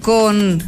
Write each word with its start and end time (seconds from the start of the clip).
con 0.00 0.62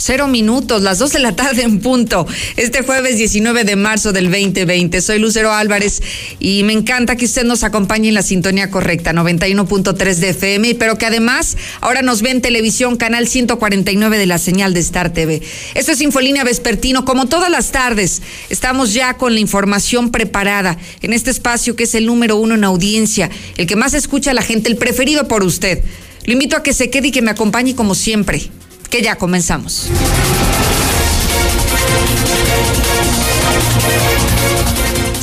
Cero 0.00 0.28
minutos, 0.28 0.80
las 0.80 1.00
dos 1.00 1.12
de 1.12 1.18
la 1.18 1.34
tarde 1.34 1.62
en 1.62 1.80
punto. 1.80 2.24
Este 2.56 2.82
jueves 2.82 3.18
19 3.18 3.64
de 3.64 3.74
marzo 3.74 4.12
del 4.12 4.30
2020. 4.30 5.02
Soy 5.02 5.18
Lucero 5.18 5.52
Álvarez 5.52 6.00
y 6.38 6.62
me 6.62 6.72
encanta 6.72 7.16
que 7.16 7.24
usted 7.24 7.42
nos 7.42 7.64
acompañe 7.64 8.08
en 8.08 8.14
la 8.14 8.22
sintonía 8.22 8.70
correcta, 8.70 9.12
91.3 9.12 10.14
de 10.14 10.28
FM, 10.28 10.76
pero 10.76 10.96
que 10.96 11.06
además 11.06 11.56
ahora 11.80 12.02
nos 12.02 12.22
ve 12.22 12.30
en 12.30 12.40
televisión, 12.40 12.96
canal 12.96 13.26
149 13.26 14.18
de 14.18 14.26
la 14.26 14.38
señal 14.38 14.72
de 14.72 14.80
Star 14.80 15.12
TV. 15.12 15.42
Esto 15.74 15.90
es 15.90 16.00
Infolínea 16.00 16.44
Vespertino. 16.44 17.04
Como 17.04 17.26
todas 17.26 17.50
las 17.50 17.72
tardes, 17.72 18.22
estamos 18.50 18.94
ya 18.94 19.14
con 19.14 19.34
la 19.34 19.40
información 19.40 20.12
preparada 20.12 20.78
en 21.02 21.12
este 21.12 21.30
espacio 21.30 21.74
que 21.74 21.84
es 21.84 21.94
el 21.96 22.06
número 22.06 22.36
uno 22.36 22.54
en 22.54 22.62
audiencia, 22.62 23.30
el 23.56 23.66
que 23.66 23.74
más 23.74 23.94
escucha 23.94 24.30
a 24.30 24.34
la 24.34 24.42
gente, 24.42 24.70
el 24.70 24.76
preferido 24.76 25.26
por 25.26 25.42
usted. 25.42 25.82
Lo 26.28 26.34
invito 26.34 26.58
a 26.58 26.62
que 26.62 26.74
se 26.74 26.90
quede 26.90 27.08
y 27.08 27.10
que 27.10 27.22
me 27.22 27.30
acompañe 27.30 27.74
como 27.74 27.94
siempre 27.94 28.50
que 28.90 29.00
ya 29.00 29.16
comenzamos. 29.16 29.88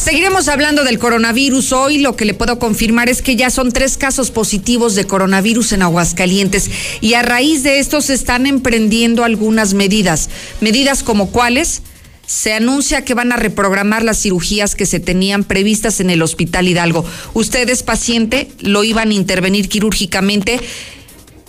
Seguiremos 0.04 0.48
hablando 0.48 0.84
del 0.84 0.98
coronavirus. 0.98 1.74
Hoy 1.74 2.00
lo 2.00 2.16
que 2.16 2.26
le 2.26 2.34
puedo 2.34 2.58
confirmar 2.58 3.08
es 3.08 3.22
que 3.22 3.36
ya 3.36 3.52
son 3.52 3.72
tres 3.72 3.98
casos 3.98 4.32
positivos 4.32 4.96
de 4.96 5.06
coronavirus 5.06 5.74
en 5.74 5.84
Aguascalientes 5.84 6.72
y 7.02 7.14
a 7.14 7.22
raíz 7.22 7.62
de 7.62 7.78
esto 7.78 8.02
se 8.02 8.16
están 8.16 8.48
emprendiendo 8.48 9.24
algunas 9.24 9.76
medidas. 9.76 10.32
Medidas 10.60 11.04
como 11.04 11.30
cuáles? 11.30 11.84
Se 12.26 12.54
anuncia 12.54 13.06
que 13.06 13.14
van 13.14 13.32
a 13.32 13.36
reprogramar 13.36 14.04
las 14.04 14.20
cirugías 14.20 14.74
que 14.74 14.88
se 14.88 15.00
tenían 15.00 15.44
previstas 15.44 16.00
en 16.00 16.10
el 16.10 16.24
Hospital 16.24 16.68
Hidalgo. 16.68 17.06
Usted 17.36 17.70
es 17.70 17.84
paciente, 17.84 18.50
lo 18.60 18.84
iban 18.84 19.12
a 19.12 19.14
intervenir 19.14 19.70
quirúrgicamente 19.70 20.60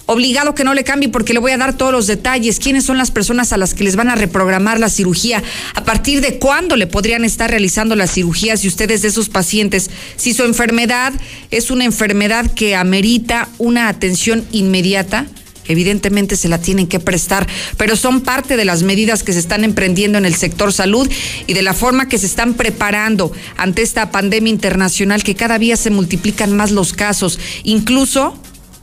obligado 0.07 0.55
que 0.55 0.65
no 0.65 0.73
le 0.73 0.85
cambie 0.85 1.09
porque 1.09 1.33
le 1.33 1.41
voy 1.41 1.53
a 1.53 1.59
dar 1.59 1.77
todos 1.77 1.93
los 1.93 2.07
detalles, 2.07 2.59
quiénes 2.59 2.85
son 2.85 2.97
las 2.97 3.11
personas 3.11 3.53
a 3.53 3.57
las 3.57 3.75
que 3.75 3.85
les 3.85 3.97
van 3.97 4.09
a 4.09 4.15
reprogramar 4.15 4.81
la 4.81 4.89
cirugía, 4.89 5.43
a 5.75 5.85
partir 5.85 6.21
de 6.21 6.39
cuándo 6.39 6.77
le 6.77 6.87
podrían 6.87 7.25
estar 7.25 7.51
realizando 7.51 7.97
la 7.97 8.07
cirugía 8.07 8.57
si 8.57 8.69
ustedes 8.69 9.03
de 9.03 9.09
esos 9.09 9.29
pacientes, 9.29 9.91
si 10.17 10.33
su 10.33 10.45
enfermedad 10.45 11.13
es 11.51 11.71
una 11.71 11.85
enfermedad 11.85 12.51
que 12.53 12.77
amerita 12.77 13.49
una 13.59 13.89
atención 13.89 14.47
inmediata. 14.53 15.27
Evidentemente 15.69 16.37
se 16.37 16.49
la 16.49 16.61
tienen 16.61 16.87
que 16.87 17.01
prestar, 17.01 17.49
pero 17.77 17.97
son 17.97 18.21
parte 18.21 18.57
de 18.57 18.65
las 18.65 18.85
medidas 18.85 19.25
que 19.25 19.33
se 19.33 19.41
están 19.41 19.65
emprendiendo 19.65 20.17
en 20.17 20.25
el 20.25 20.37
sector 20.37 20.73
salud 20.73 21.11
y 21.49 21.55
de 21.55 21.63
la 21.63 21.75
forma 21.75 22.09
que 22.09 22.19
se 22.19 22.27
están 22.27 22.55
preparando 22.55 23.33
ante 23.57 23.83
esta 23.83 24.13
pandemia 24.13 24.53
internacional 24.53 25.25
que 25.25 25.35
cada 25.35 25.59
día 25.59 25.77
se 25.77 25.91
multiplican 25.91 26.57
más 26.57 26.71
los 26.71 26.93
casos. 26.93 27.41
Incluso 27.65 28.41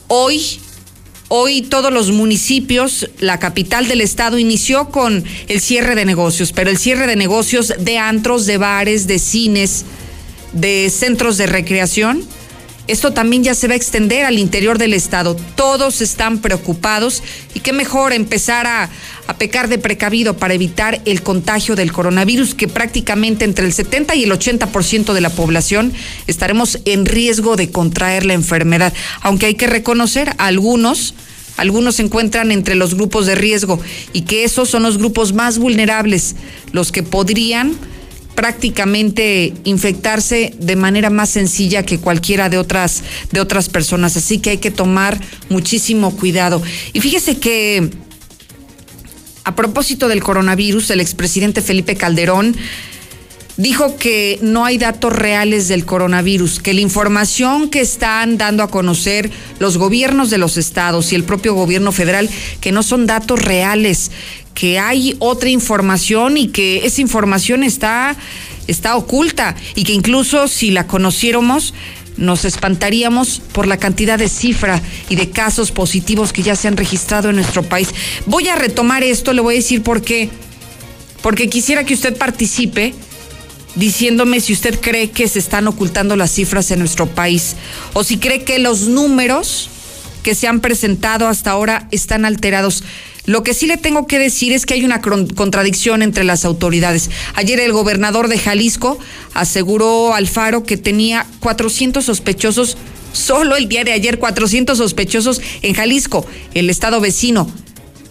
hoy 0.09 0.59
Hoy 1.35 1.63
todos 1.63 1.91
los 1.91 2.11
municipios, 2.11 3.09
la 3.19 3.39
capital 3.39 3.87
del 3.87 4.01
estado 4.01 4.37
inició 4.37 4.89
con 4.89 5.23
el 5.47 5.61
cierre 5.61 5.95
de 5.95 6.05
negocios, 6.05 6.51
pero 6.51 6.69
el 6.69 6.77
cierre 6.77 7.07
de 7.07 7.15
negocios 7.15 7.73
de 7.79 7.97
antros, 7.97 8.45
de 8.45 8.59
bares, 8.59 9.07
de 9.07 9.17
cines, 9.17 9.83
de 10.53 10.91
centros 10.91 11.39
de 11.39 11.47
recreación 11.47 12.23
esto 12.85 13.13
también 13.13 13.45
ya 13.45 13.55
se 13.55 13.67
va 13.67 13.75
a 13.75 13.77
extender 13.77 14.25
al 14.25 14.37
interior 14.37 14.77
del 14.77 14.93
Estado. 14.93 15.37
Todos 15.55 16.01
están 16.01 16.39
preocupados 16.39 17.23
y 17.53 17.61
qué 17.61 17.71
mejor 17.71 18.11
empezar 18.11 18.67
a, 18.67 18.89
pecar 19.37 19.67
de 19.67 19.79
precavido 19.79 20.37
para 20.37 20.53
evitar 20.53 21.01
el 21.05 21.23
contagio 21.23 21.75
del 21.75 21.91
coronavirus, 21.91 22.53
que 22.55 22.67
prácticamente 22.67 23.45
entre 23.45 23.65
el 23.65 23.73
70 23.73 24.15
y 24.15 24.25
el 24.25 24.31
80% 24.31 25.13
de 25.13 25.21
la 25.21 25.29
población 25.29 25.91
estaremos 26.27 26.79
en 26.85 27.05
riesgo 27.05 27.55
de 27.55 27.71
contraer 27.71 28.25
la 28.25 28.33
enfermedad. 28.33 28.93
Aunque 29.21 29.47
hay 29.47 29.55
que 29.55 29.67
reconocer, 29.67 30.33
algunos, 30.37 31.15
algunos 31.57 31.95
se 31.95 32.03
encuentran 32.03 32.51
entre 32.51 32.75
los 32.75 32.95
grupos 32.95 33.25
de 33.25 33.35
riesgo 33.35 33.79
y 34.11 34.21
que 34.21 34.43
esos 34.43 34.69
son 34.69 34.83
los 34.83 34.97
grupos 34.97 35.33
más 35.33 35.59
vulnerables, 35.59 36.35
los 36.71 36.91
que 36.91 37.03
podrían 37.03 37.75
prácticamente 38.35 39.53
infectarse 39.63 40.55
de 40.57 40.75
manera 40.75 41.09
más 41.09 41.29
sencilla 41.29 41.83
que 41.83 41.99
cualquiera 41.99 42.49
de 42.49 42.57
otras 42.57 43.03
de 43.31 43.39
otras 43.39 43.69
personas, 43.69 44.17
así 44.17 44.39
que 44.39 44.51
hay 44.51 44.57
que 44.57 44.71
tomar 44.71 45.19
muchísimo 45.49 46.15
cuidado. 46.15 46.61
Y 46.93 46.99
fíjese 46.99 47.37
que 47.37 47.91
a 49.43 49.55
propósito 49.55 50.07
del 50.07 50.23
coronavirus, 50.23 50.89
el 50.91 51.01
expresidente 51.01 51.61
Felipe 51.61 51.95
Calderón 51.95 52.55
dijo 53.57 53.97
que 53.97 54.39
no 54.41 54.65
hay 54.65 54.77
datos 54.77 55.13
reales 55.13 55.67
del 55.67 55.85
coronavirus, 55.85 56.59
que 56.59 56.73
la 56.73 56.81
información 56.81 57.69
que 57.69 57.81
están 57.81 58.37
dando 58.37 58.63
a 58.63 58.69
conocer 58.69 59.29
los 59.59 59.77
gobiernos 59.77 60.29
de 60.29 60.37
los 60.37 60.57
estados 60.57 61.11
y 61.11 61.15
el 61.15 61.23
propio 61.23 61.53
gobierno 61.53 61.91
federal, 61.91 62.29
que 62.61 62.71
no 62.71 62.83
son 62.83 63.05
datos 63.05 63.41
reales, 63.41 64.11
que 64.53 64.79
hay 64.79 65.15
otra 65.19 65.49
información 65.49 66.37
y 66.37 66.47
que 66.47 66.85
esa 66.85 67.01
información 67.01 67.63
está, 67.63 68.15
está 68.67 68.95
oculta 68.95 69.55
y 69.75 69.83
que 69.83 69.93
incluso 69.93 70.47
si 70.47 70.71
la 70.71 70.87
conociéramos, 70.87 71.73
nos 72.15 72.45
espantaríamos 72.45 73.41
por 73.53 73.65
la 73.65 73.77
cantidad 73.77 74.19
de 74.19 74.29
cifra 74.29 74.81
y 75.09 75.15
de 75.15 75.31
casos 75.31 75.71
positivos 75.71 76.31
que 76.31 76.43
ya 76.43 76.55
se 76.55 76.67
han 76.67 76.77
registrado 76.77 77.29
en 77.29 77.37
nuestro 77.37 77.63
país. 77.63 77.89
Voy 78.27 78.47
a 78.49 78.55
retomar 78.55 79.03
esto, 79.03 79.33
le 79.33 79.41
voy 79.41 79.55
a 79.55 79.57
decir 79.57 79.81
por 79.81 80.03
qué. 80.03 80.29
Porque 81.23 81.49
quisiera 81.49 81.85
que 81.85 81.95
usted 81.95 82.15
participe 82.15 82.93
diciéndome 83.75 84.39
si 84.39 84.53
usted 84.53 84.79
cree 84.79 85.11
que 85.11 85.27
se 85.27 85.39
están 85.39 85.67
ocultando 85.67 86.15
las 86.15 86.31
cifras 86.31 86.71
en 86.71 86.79
nuestro 86.79 87.07
país 87.07 87.55
o 87.93 88.03
si 88.03 88.17
cree 88.17 88.43
que 88.43 88.59
los 88.59 88.87
números 88.87 89.69
que 90.23 90.35
se 90.35 90.47
han 90.47 90.61
presentado 90.61 91.27
hasta 91.27 91.51
ahora 91.51 91.87
están 91.91 92.25
alterados. 92.25 92.83
Lo 93.25 93.43
que 93.43 93.53
sí 93.53 93.67
le 93.67 93.77
tengo 93.77 94.07
que 94.07 94.19
decir 94.19 94.51
es 94.51 94.65
que 94.65 94.73
hay 94.73 94.83
una 94.83 95.01
contradicción 95.01 96.01
entre 96.01 96.23
las 96.23 96.45
autoridades. 96.45 97.09
Ayer 97.35 97.59
el 97.59 97.71
gobernador 97.71 98.27
de 98.27 98.37
Jalisco 98.37 98.97
aseguró 99.33 100.13
al 100.13 100.27
Faro 100.27 100.63
que 100.63 100.77
tenía 100.77 101.25
400 101.39 102.03
sospechosos, 102.03 102.77
solo 103.13 103.55
el 103.55 103.69
día 103.69 103.83
de 103.83 103.93
ayer 103.93 104.19
400 104.19 104.77
sospechosos 104.77 105.41
en 105.61 105.73
Jalisco, 105.73 106.25
el 106.53 106.69
estado 106.69 106.99
vecino. 106.99 107.49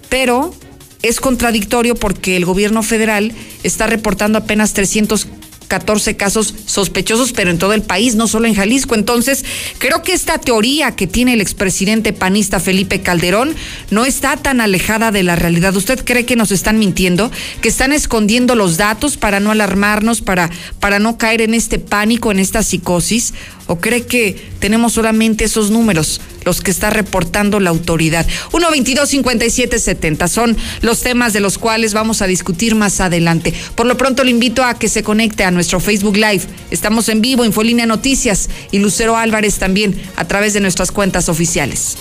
Pero 0.09 0.55
es 1.03 1.21
contradictorio 1.21 1.95
porque 1.95 2.37
el 2.37 2.45
gobierno 2.45 2.83
federal 2.83 3.33
está 3.65 3.87
reportando 3.87 4.39
apenas 4.39 4.73
300 4.73 5.27
14 5.73 6.19
casos 6.19 6.55
sospechosos, 6.67 7.33
pero 7.33 7.51
en 7.51 7.57
todo 7.57 7.73
el 7.73 7.81
país, 7.81 8.15
no 8.15 8.29
solo 8.29 8.47
en 8.47 8.55
Jalisco. 8.55 8.95
Entonces, 8.95 9.43
creo 9.79 10.03
que 10.03 10.13
esta 10.13 10.37
teoría 10.37 10.95
que 10.95 11.07
tiene 11.07 11.33
el 11.33 11.41
expresidente 11.41 12.13
panista 12.13 12.61
Felipe 12.61 13.01
Calderón 13.01 13.57
no 13.89 14.05
está 14.05 14.37
tan 14.37 14.61
alejada 14.61 15.13
de 15.13 15.23
la 15.23 15.35
realidad. 15.35 15.75
¿Usted 15.75 16.05
cree 16.05 16.27
que 16.27 16.37
nos 16.37 16.53
están 16.53 16.79
mintiendo? 16.79 17.31
¿Que 17.63 17.71
están 17.71 17.95
escondiendo 17.95 18.55
los 18.55 18.77
datos 18.77 19.17
para 19.17 19.41
no 19.41 19.51
alarmarnos, 19.51 20.21
para, 20.21 20.51
para 20.79 20.99
no 20.99 21.17
caer 21.17 21.41
en 21.41 21.55
este 21.55 21.79
pánico, 21.79 22.31
en 22.31 22.39
esta 22.39 22.63
psicosis? 22.63 23.33
¿O 23.73 23.79
cree 23.79 24.03
que 24.03 24.37
tenemos 24.59 24.93
solamente 24.93 25.45
esos 25.45 25.71
números, 25.71 26.21
los 26.45 26.61
que 26.61 26.71
está 26.71 26.91
reportando 26.91 27.59
la 27.59 27.71
autoridad? 27.71 28.27
1-22-57-70 28.53 30.29
son 30.29 30.59
los 30.83 31.01
temas 31.01 31.33
de 31.33 31.41
los 31.41 31.57
cuales 31.57 31.95
vamos 31.95 32.21
a 32.21 32.27
discutir 32.27 32.75
más 32.75 33.01
adelante. 33.01 33.55
Por 33.75 33.87
lo 33.87 33.97
pronto 33.97 34.25
le 34.25 34.31
invito 34.31 34.63
a 34.63 34.75
que 34.75 34.91
se 34.91 35.03
conecte 35.03 35.45
a 35.45 35.51
nuestro 35.51 35.81
Facebook 35.81 36.17
Live. 36.19 36.43
Estamos 36.71 37.09
en 37.09 37.23
vivo, 37.23 37.47
Infolínea 37.47 37.87
Noticias 37.87 38.51
y 38.73 38.79
Lucero 38.79 39.17
Álvarez 39.17 39.55
también 39.55 39.99
a 40.17 40.29
través 40.29 40.53
de 40.53 40.61
nuestras 40.61 40.93
cuentas 40.93 41.31
oficiales. 41.31 41.97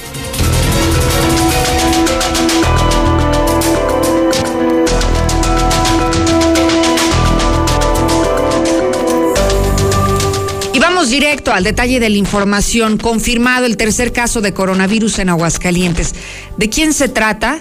Directo 11.11 11.53
al 11.53 11.63
detalle 11.63 11.99
de 11.99 12.09
la 12.09 12.17
información. 12.17 12.97
Confirmado 12.97 13.65
el 13.65 13.77
tercer 13.77 14.11
caso 14.11 14.41
de 14.41 14.53
coronavirus 14.53 15.19
en 15.19 15.29
Aguascalientes. 15.29 16.15
¿De 16.57 16.69
quién 16.69 16.93
se 16.93 17.09
trata? 17.09 17.59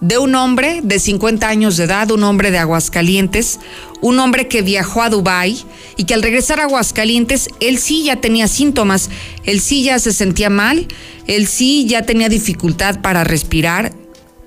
De 0.00 0.16
un 0.16 0.34
hombre 0.34 0.80
de 0.82 0.98
50 0.98 1.48
años 1.48 1.76
de 1.76 1.84
edad, 1.84 2.10
un 2.10 2.24
hombre 2.24 2.50
de 2.50 2.58
Aguascalientes, 2.58 3.60
un 4.00 4.18
hombre 4.20 4.48
que 4.48 4.62
viajó 4.62 5.02
a 5.02 5.10
Dubái 5.10 5.64
y 5.96 6.04
que 6.04 6.14
al 6.14 6.22
regresar 6.22 6.60
a 6.60 6.64
Aguascalientes, 6.64 7.48
él 7.60 7.78
sí 7.78 8.04
ya 8.04 8.16
tenía 8.16 8.48
síntomas, 8.48 9.10
él 9.44 9.60
sí 9.60 9.82
ya 9.82 9.98
se 9.98 10.12
sentía 10.12 10.50
mal, 10.50 10.86
él 11.26 11.46
sí 11.46 11.84
ya 11.86 12.02
tenía 12.02 12.28
dificultad 12.28 13.00
para 13.00 13.24
respirar, 13.24 13.92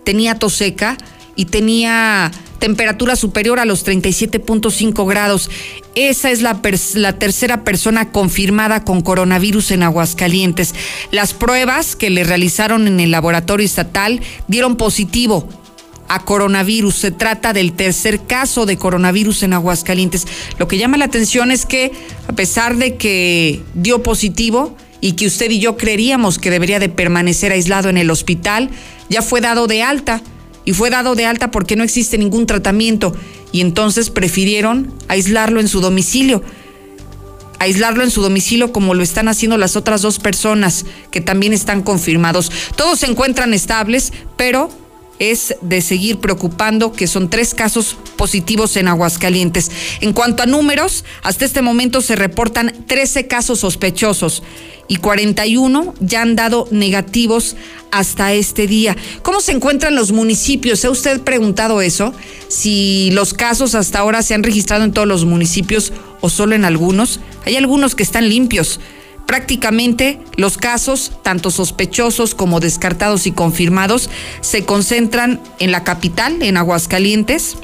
tenía 0.05 0.35
tos 0.35 0.53
seca 0.53 0.97
y 1.35 1.45
tenía 1.45 2.31
temperatura 2.61 3.15
superior 3.17 3.59
a 3.59 3.65
los 3.65 3.85
37.5 3.85 5.09
grados. 5.09 5.49
Esa 5.95 6.29
es 6.29 6.41
la, 6.41 6.61
tercera 6.61 7.63
persona 7.65 8.11
confirmada 8.11 8.85
con 8.85 9.01
coronavirus 9.01 9.71
en 9.71 9.83
Aguascalientes. 9.83 10.73
Las 11.11 11.33
pruebas 11.33 11.97
que 11.97 12.11
le 12.11 12.23
realizaron 12.23 12.87
en 12.87 12.99
el 12.99 13.11
laboratorio 13.11 13.65
estatal 13.65 14.21
dieron 14.47 14.77
positivo 14.77 15.49
a 16.07 16.23
coronavirus. 16.23 16.95
Se 16.95 17.11
trata 17.11 17.51
del 17.51 17.73
tercer 17.73 18.21
caso 18.25 18.67
de 18.67 18.77
coronavirus 18.77 19.41
en 19.43 19.53
Aguascalientes. 19.53 20.27
Lo 20.59 20.67
que 20.67 20.77
llama 20.77 20.97
la 20.97 21.05
atención 21.05 21.51
es 21.51 21.65
que, 21.65 21.91
a 22.27 22.33
pesar 22.33 22.77
de 22.77 22.95
que 22.95 23.63
dio 23.73 24.03
positivo, 24.03 24.77
y 25.03 25.13
que 25.13 25.25
usted 25.25 25.49
y 25.49 25.57
yo 25.57 25.77
creeríamos 25.77 26.37
que 26.37 26.51
debería 26.51 26.77
de 26.77 26.87
permanecer 26.87 27.51
aislado 27.51 27.89
en 27.89 27.97
el 27.97 28.11
hospital, 28.11 28.69
ya 29.09 29.23
fue 29.23 29.41
dado 29.41 29.65
de 29.65 29.81
alta 29.81 30.21
y 30.65 30.73
fue 30.73 30.89
dado 30.89 31.15
de 31.15 31.25
alta 31.25 31.51
porque 31.51 31.75
no 31.75 31.83
existe 31.83 32.17
ningún 32.17 32.45
tratamiento 32.45 33.13
y 33.51 33.61
entonces 33.61 34.09
prefirieron 34.09 34.93
aislarlo 35.07 35.59
en 35.59 35.67
su 35.67 35.81
domicilio. 35.81 36.43
Aislarlo 37.59 38.03
en 38.03 38.09
su 38.09 38.21
domicilio 38.21 38.71
como 38.71 38.95
lo 38.95 39.03
están 39.03 39.27
haciendo 39.27 39.57
las 39.57 39.75
otras 39.75 40.01
dos 40.01 40.17
personas 40.17 40.85
que 41.11 41.21
también 41.21 41.53
están 41.53 41.83
confirmados. 41.83 42.51
Todos 42.75 42.99
se 42.99 43.05
encuentran 43.05 43.53
estables, 43.53 44.13
pero 44.35 44.71
es 45.21 45.55
de 45.61 45.81
seguir 45.81 46.17
preocupando 46.17 46.91
que 46.91 47.05
son 47.05 47.29
tres 47.29 47.53
casos 47.53 47.95
positivos 48.15 48.75
en 48.75 48.87
Aguascalientes. 48.87 49.69
En 50.01 50.13
cuanto 50.13 50.41
a 50.41 50.47
números, 50.47 51.05
hasta 51.21 51.45
este 51.45 51.61
momento 51.61 52.01
se 52.01 52.15
reportan 52.15 52.73
13 52.87 53.27
casos 53.27 53.59
sospechosos 53.59 54.41
y 54.87 54.95
41 54.95 55.93
ya 55.99 56.23
han 56.23 56.35
dado 56.35 56.67
negativos 56.71 57.55
hasta 57.91 58.33
este 58.33 58.65
día. 58.65 58.97
¿Cómo 59.21 59.41
se 59.41 59.51
encuentran 59.51 59.93
los 59.95 60.11
municipios? 60.11 60.79
¿Se 60.79 60.87
ha 60.87 60.91
usted 60.91 61.21
preguntado 61.21 61.81
eso? 61.81 62.15
Si 62.47 63.11
los 63.11 63.35
casos 63.35 63.75
hasta 63.75 63.99
ahora 63.99 64.23
se 64.23 64.33
han 64.33 64.41
registrado 64.41 64.83
en 64.83 64.91
todos 64.91 65.07
los 65.07 65.25
municipios 65.25 65.93
o 66.21 66.29
solo 66.29 66.55
en 66.55 66.65
algunos. 66.65 67.19
Hay 67.45 67.57
algunos 67.57 67.93
que 67.93 68.01
están 68.01 68.27
limpios 68.27 68.79
Prácticamente 69.31 70.19
los 70.35 70.57
casos, 70.57 71.13
tanto 71.23 71.51
sospechosos 71.51 72.35
como 72.35 72.59
descartados 72.59 73.27
y 73.27 73.31
confirmados, 73.31 74.09
se 74.41 74.65
concentran 74.65 75.39
en 75.59 75.71
la 75.71 75.85
capital, 75.85 76.41
en 76.41 76.57
Aguascalientes, 76.57 77.55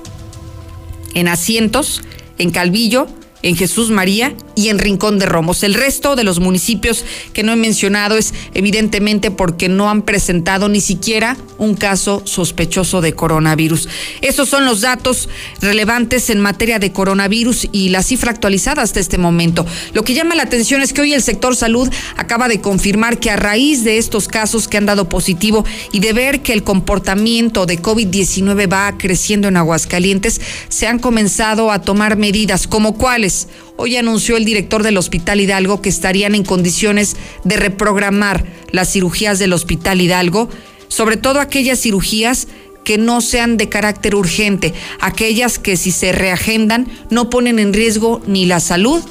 en 1.13 1.27
Asientos, 1.27 2.03
en 2.37 2.51
Calvillo, 2.51 3.07
en 3.47 3.55
Jesús 3.55 3.91
María 3.91 4.35
y 4.55 4.67
en 4.67 4.77
Rincón 4.77 5.19
de 5.19 5.25
Romos. 5.25 5.63
El 5.63 5.73
resto 5.73 6.15
de 6.15 6.25
los 6.25 6.39
municipios 6.39 7.05
que 7.31 7.43
no 7.43 7.53
he 7.53 7.55
mencionado 7.55 8.17
es 8.17 8.33
evidentemente 8.53 9.31
porque 9.31 9.69
no 9.69 9.89
han 9.89 10.01
presentado 10.01 10.67
ni 10.67 10.81
siquiera 10.81 11.37
un 11.57 11.75
caso 11.75 12.21
sospechoso 12.25 12.99
de 12.99 13.13
coronavirus. 13.13 13.87
Estos 14.21 14.49
son 14.49 14.65
los 14.65 14.81
datos 14.81 15.29
relevantes 15.61 16.29
en 16.29 16.41
materia 16.41 16.77
de 16.79 16.91
coronavirus 16.91 17.69
y 17.71 17.89
la 17.89 18.03
cifra 18.03 18.31
actualizada 18.31 18.81
hasta 18.81 18.99
este 18.99 19.17
momento. 19.17 19.65
Lo 19.93 20.03
que 20.03 20.13
llama 20.13 20.35
la 20.35 20.43
atención 20.43 20.81
es 20.81 20.91
que 20.91 21.01
hoy 21.01 21.13
el 21.13 21.23
sector 21.23 21.55
salud 21.55 21.89
acaba 22.17 22.49
de 22.49 22.59
confirmar 22.59 23.19
que 23.19 23.31
a 23.31 23.37
raíz 23.37 23.83
de 23.83 23.97
estos 23.97 24.27
casos 24.27 24.67
que 24.67 24.77
han 24.77 24.85
dado 24.85 25.07
positivo 25.07 25.63
y 25.93 25.99
de 25.99 26.11
ver 26.11 26.41
que 26.41 26.53
el 26.53 26.63
comportamiento 26.63 27.65
de 27.65 27.81
COVID-19 27.81 28.71
va 28.71 28.97
creciendo 28.97 29.47
en 29.47 29.55
Aguascalientes, 29.55 30.41
se 30.67 30.87
han 30.87 30.99
comenzado 30.99 31.71
a 31.71 31.81
tomar 31.81 32.17
medidas 32.17 32.67
como 32.67 32.95
cuáles 32.95 33.36
Hoy 33.75 33.95
anunció 33.97 34.37
el 34.37 34.45
director 34.45 34.81
del 34.81 34.97
Hospital 34.97 35.39
Hidalgo 35.39 35.81
que 35.81 35.89
estarían 35.89 36.33
en 36.33 36.43
condiciones 36.43 37.15
de 37.43 37.57
reprogramar 37.57 38.45
las 38.71 38.91
cirugías 38.91 39.37
del 39.37 39.53
Hospital 39.53 40.01
Hidalgo, 40.01 40.49
sobre 40.87 41.17
todo 41.17 41.39
aquellas 41.39 41.79
cirugías 41.79 42.47
que 42.83 42.97
no 42.97 43.21
sean 43.21 43.57
de 43.57 43.69
carácter 43.69 44.15
urgente, 44.15 44.73
aquellas 45.01 45.59
que 45.59 45.77
si 45.77 45.91
se 45.91 46.13
reagendan 46.13 46.87
no 47.09 47.29
ponen 47.29 47.59
en 47.59 47.73
riesgo 47.73 48.21
ni 48.25 48.45
la 48.45 48.59
salud 48.61 49.03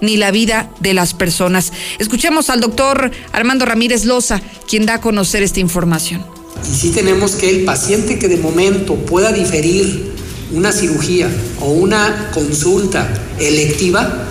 ni 0.00 0.16
la 0.16 0.30
vida 0.30 0.70
de 0.80 0.94
las 0.94 1.14
personas. 1.14 1.72
Escuchemos 1.98 2.50
al 2.50 2.60
doctor 2.60 3.10
Armando 3.32 3.66
Ramírez 3.66 4.04
Loza, 4.04 4.40
quien 4.68 4.86
da 4.86 4.94
a 4.94 5.00
conocer 5.00 5.42
esta 5.42 5.60
información. 5.60 6.24
Y 6.70 6.74
sí 6.74 6.90
tenemos 6.90 7.36
que 7.36 7.50
el 7.50 7.64
paciente 7.64 8.18
que 8.18 8.28
de 8.28 8.36
momento 8.36 8.94
pueda 8.96 9.32
diferir 9.32 10.12
una 10.52 10.72
cirugía 10.72 11.28
o 11.60 11.70
una 11.72 12.30
consulta 12.32 13.08
electiva, 13.38 14.26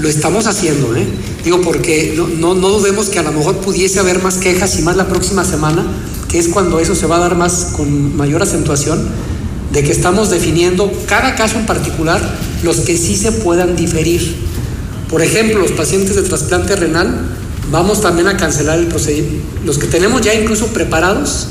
lo 0.00 0.08
estamos 0.08 0.46
haciendo, 0.46 0.94
¿eh? 0.94 1.06
Digo, 1.44 1.60
porque 1.60 2.14
no, 2.16 2.28
no, 2.28 2.54
no, 2.54 2.68
dudemos 2.70 3.08
que 3.08 3.18
a 3.18 3.22
lo 3.22 3.32
mejor 3.32 3.58
pudiese 3.58 4.00
haber 4.00 4.22
más 4.22 4.36
quejas 4.36 4.78
y 4.78 4.82
más 4.82 4.96
la 4.96 5.08
próxima 5.08 5.44
semana, 5.44 5.84
que 6.28 6.38
es 6.38 6.48
cuando 6.48 6.80
eso 6.80 6.94
se 6.94 7.06
va 7.06 7.16
a 7.16 7.20
dar 7.20 7.36
más 7.36 7.68
con 7.76 8.16
mayor 8.16 8.42
acentuación, 8.42 9.08
de 9.72 9.82
que 9.82 9.92
estamos 9.92 10.30
definiendo 10.30 10.92
cada 11.06 11.34
caso 11.34 11.58
en 11.58 11.66
particular 11.66 12.20
los 12.62 12.80
que 12.80 12.96
sí 12.96 13.16
se 13.16 13.32
puedan 13.32 13.76
diferir. 13.76 14.36
Por 15.08 15.22
ejemplo, 15.22 15.60
los 15.60 15.72
pacientes 15.72 16.16
de 16.16 16.22
trasplante 16.22 16.74
renal, 16.76 17.36
vamos 17.70 18.00
también 18.00 18.28
a 18.28 18.36
cancelar 18.36 18.78
el 18.78 18.86
procedimiento. 18.86 19.44
Los 19.64 19.78
que 19.78 19.86
tenemos 19.86 20.22
ya 20.22 20.34
incluso 20.34 20.68
preparados, 20.68 21.48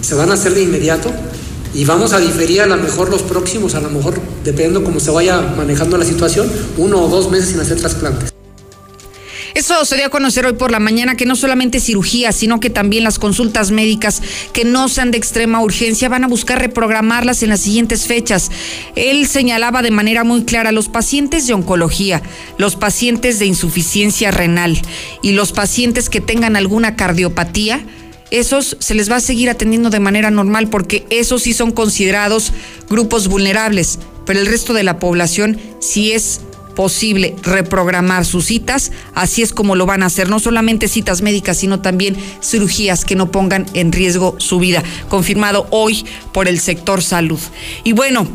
se 0.00 0.14
van 0.14 0.30
a 0.30 0.34
hacer 0.34 0.54
de 0.54 0.62
inmediato 0.62 1.12
y 1.76 1.84
vamos 1.84 2.14
a 2.14 2.18
diferir 2.18 2.62
a 2.62 2.66
lo 2.66 2.78
mejor 2.78 3.10
los 3.10 3.22
próximos, 3.22 3.74
a 3.74 3.80
lo 3.80 3.90
mejor 3.90 4.18
dependiendo 4.42 4.82
cómo 4.82 4.98
se 4.98 5.10
vaya 5.10 5.40
manejando 5.42 5.98
la 5.98 6.06
situación, 6.06 6.50
uno 6.78 7.02
o 7.02 7.08
dos 7.08 7.30
meses 7.30 7.50
sin 7.50 7.60
hacer 7.60 7.76
trasplantes. 7.76 8.32
Eso 9.54 9.84
se 9.84 9.96
dio 9.96 10.06
a 10.06 10.10
conocer 10.10 10.44
hoy 10.46 10.54
por 10.54 10.70
la 10.70 10.80
mañana 10.80 11.16
que 11.16 11.24
no 11.26 11.34
solamente 11.36 11.80
cirugía, 11.80 12.32
sino 12.32 12.60
que 12.60 12.70
también 12.70 13.04
las 13.04 13.18
consultas 13.18 13.70
médicas 13.70 14.22
que 14.52 14.64
no 14.64 14.88
sean 14.88 15.10
de 15.10 15.18
extrema 15.18 15.62
urgencia 15.62 16.08
van 16.08 16.24
a 16.24 16.28
buscar 16.28 16.58
reprogramarlas 16.58 17.42
en 17.42 17.50
las 17.50 17.60
siguientes 17.60 18.06
fechas. 18.06 18.50
Él 18.96 19.26
señalaba 19.26 19.82
de 19.82 19.90
manera 19.90 20.24
muy 20.24 20.44
clara 20.44 20.72
los 20.72 20.88
pacientes 20.88 21.46
de 21.46 21.54
oncología, 21.54 22.22
los 22.58 22.76
pacientes 22.76 23.38
de 23.38 23.46
insuficiencia 23.46 24.30
renal 24.30 24.80
y 25.22 25.32
los 25.32 25.52
pacientes 25.52 26.10
que 26.10 26.20
tengan 26.20 26.56
alguna 26.56 26.96
cardiopatía 26.96 27.82
esos 28.30 28.76
se 28.80 28.94
les 28.94 29.10
va 29.10 29.16
a 29.16 29.20
seguir 29.20 29.50
atendiendo 29.50 29.90
de 29.90 30.00
manera 30.00 30.30
normal 30.30 30.68
porque 30.68 31.06
esos 31.10 31.42
sí 31.42 31.52
son 31.52 31.70
considerados 31.70 32.52
grupos 32.88 33.28
vulnerables, 33.28 33.98
pero 34.24 34.40
el 34.40 34.46
resto 34.46 34.74
de 34.74 34.82
la 34.82 34.98
población 34.98 35.58
sí 35.80 36.12
es 36.12 36.40
posible 36.74 37.34
reprogramar 37.42 38.24
sus 38.26 38.44
citas, 38.44 38.92
así 39.14 39.42
es 39.42 39.52
como 39.52 39.74
lo 39.74 39.86
van 39.86 40.02
a 40.02 40.06
hacer, 40.06 40.28
no 40.28 40.38
solamente 40.38 40.88
citas 40.88 41.22
médicas, 41.22 41.56
sino 41.56 41.80
también 41.80 42.16
cirugías 42.42 43.04
que 43.04 43.16
no 43.16 43.32
pongan 43.32 43.66
en 43.72 43.92
riesgo 43.92 44.36
su 44.38 44.58
vida, 44.58 44.84
confirmado 45.08 45.66
hoy 45.70 46.04
por 46.32 46.48
el 46.48 46.60
sector 46.60 47.02
salud. 47.02 47.40
Y 47.82 47.92
bueno, 47.92 48.28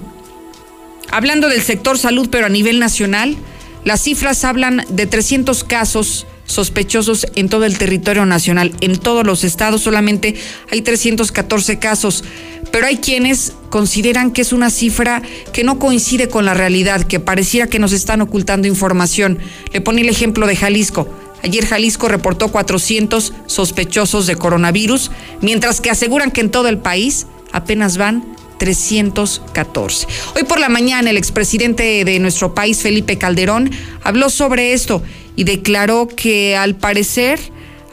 hablando 1.12 1.50
del 1.50 1.62
sector 1.62 2.00
salud, 2.00 2.30
pero 2.32 2.48
a 2.48 2.50
nivel 2.50 2.80
nacional, 2.80 3.38
las 3.86 4.02
cifras 4.02 4.44
hablan 4.44 4.86
de 4.90 5.06
300 5.06 5.64
casos 5.64 6.26
sospechosos 6.46 7.28
en 7.36 7.50
todo 7.50 7.66
el 7.66 7.78
territorio 7.78 8.26
nacional. 8.26 8.74
En 8.82 8.98
todos 8.98 9.26
los 9.26 9.44
estados 9.44 9.82
solamente 9.82 10.36
hay 10.72 10.82
314 10.82 11.80
casos, 11.80 12.24
pero 12.72 12.88
hay 12.88 12.98
quienes 12.98 13.54
consideran 13.70 14.32
que 14.32 14.42
es 14.42 14.54
una 14.54 14.70
cifra 14.70 15.22
que 15.54 15.64
no 15.64 15.80
coincide 15.80 16.28
con 16.28 16.46
la 16.46 16.54
realidad, 16.54 17.04
que 17.04 17.20
pareciera 17.20 17.68
que 17.68 17.80
nos 17.80 17.94
están 17.94 18.22
ocultando 18.22 18.68
información. 18.68 19.40
Le 19.74 19.82
pone 19.82 20.02
el 20.02 20.10
ejemplo 20.10 20.48
de 20.48 20.56
Jalisco. 20.56 21.08
Ayer 21.44 21.66
Jalisco 21.66 22.08
reportó 22.08 22.50
400 22.50 23.34
sospechosos 23.48 24.28
de 24.28 24.36
coronavirus, 24.36 25.12
mientras 25.42 25.82
que 25.82 25.90
aseguran 25.90 26.32
que 26.32 26.42
en 26.42 26.52
todo 26.52 26.68
el 26.68 26.78
país 26.78 27.26
apenas 27.52 27.98
van 27.98 28.36
314. 28.62 30.08
Hoy 30.36 30.44
por 30.44 30.60
la 30.60 30.70
mañana 30.70 31.10
el 31.10 31.18
expresidente 31.18 32.06
de 32.06 32.20
nuestro 32.20 32.54
país, 32.54 32.80
Felipe 32.80 33.18
Calderón, 33.18 33.72
habló 34.04 34.30
sobre 34.30 34.74
esto 34.74 35.02
y 35.36 35.46
declaró 35.46 36.08
que 36.08 36.56
al 36.56 36.76
parecer 36.76 37.40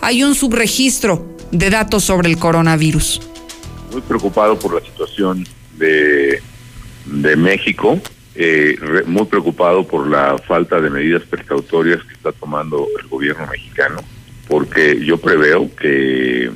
hay 0.02 0.22
un 0.22 0.34
subregistro 0.34 1.26
de 1.52 1.70
datos 1.70 2.04
sobre 2.04 2.28
el 2.28 2.37
coronavirus. 2.37 3.22
Muy 3.92 4.02
preocupado 4.02 4.58
por 4.58 4.75
la 4.75 4.87
situación 4.87 5.46
de, 5.78 6.42
de 7.06 7.37
México, 7.37 7.98
eh, 8.34 8.76
muy 9.06 9.25
preocupado 9.25 9.87
por 9.87 10.06
la 10.06 10.37
falta 10.37 10.82
de 10.82 10.90
medidas 10.90 11.22
precautorias 11.22 12.04
que 12.04 12.12
está 12.12 12.30
tomando 12.32 12.87
el 13.00 13.08
gobierno 13.08 13.46
mexicano, 13.46 14.02
porque 14.46 15.02
yo 15.02 15.16
preveo 15.16 15.75
que 15.75 16.50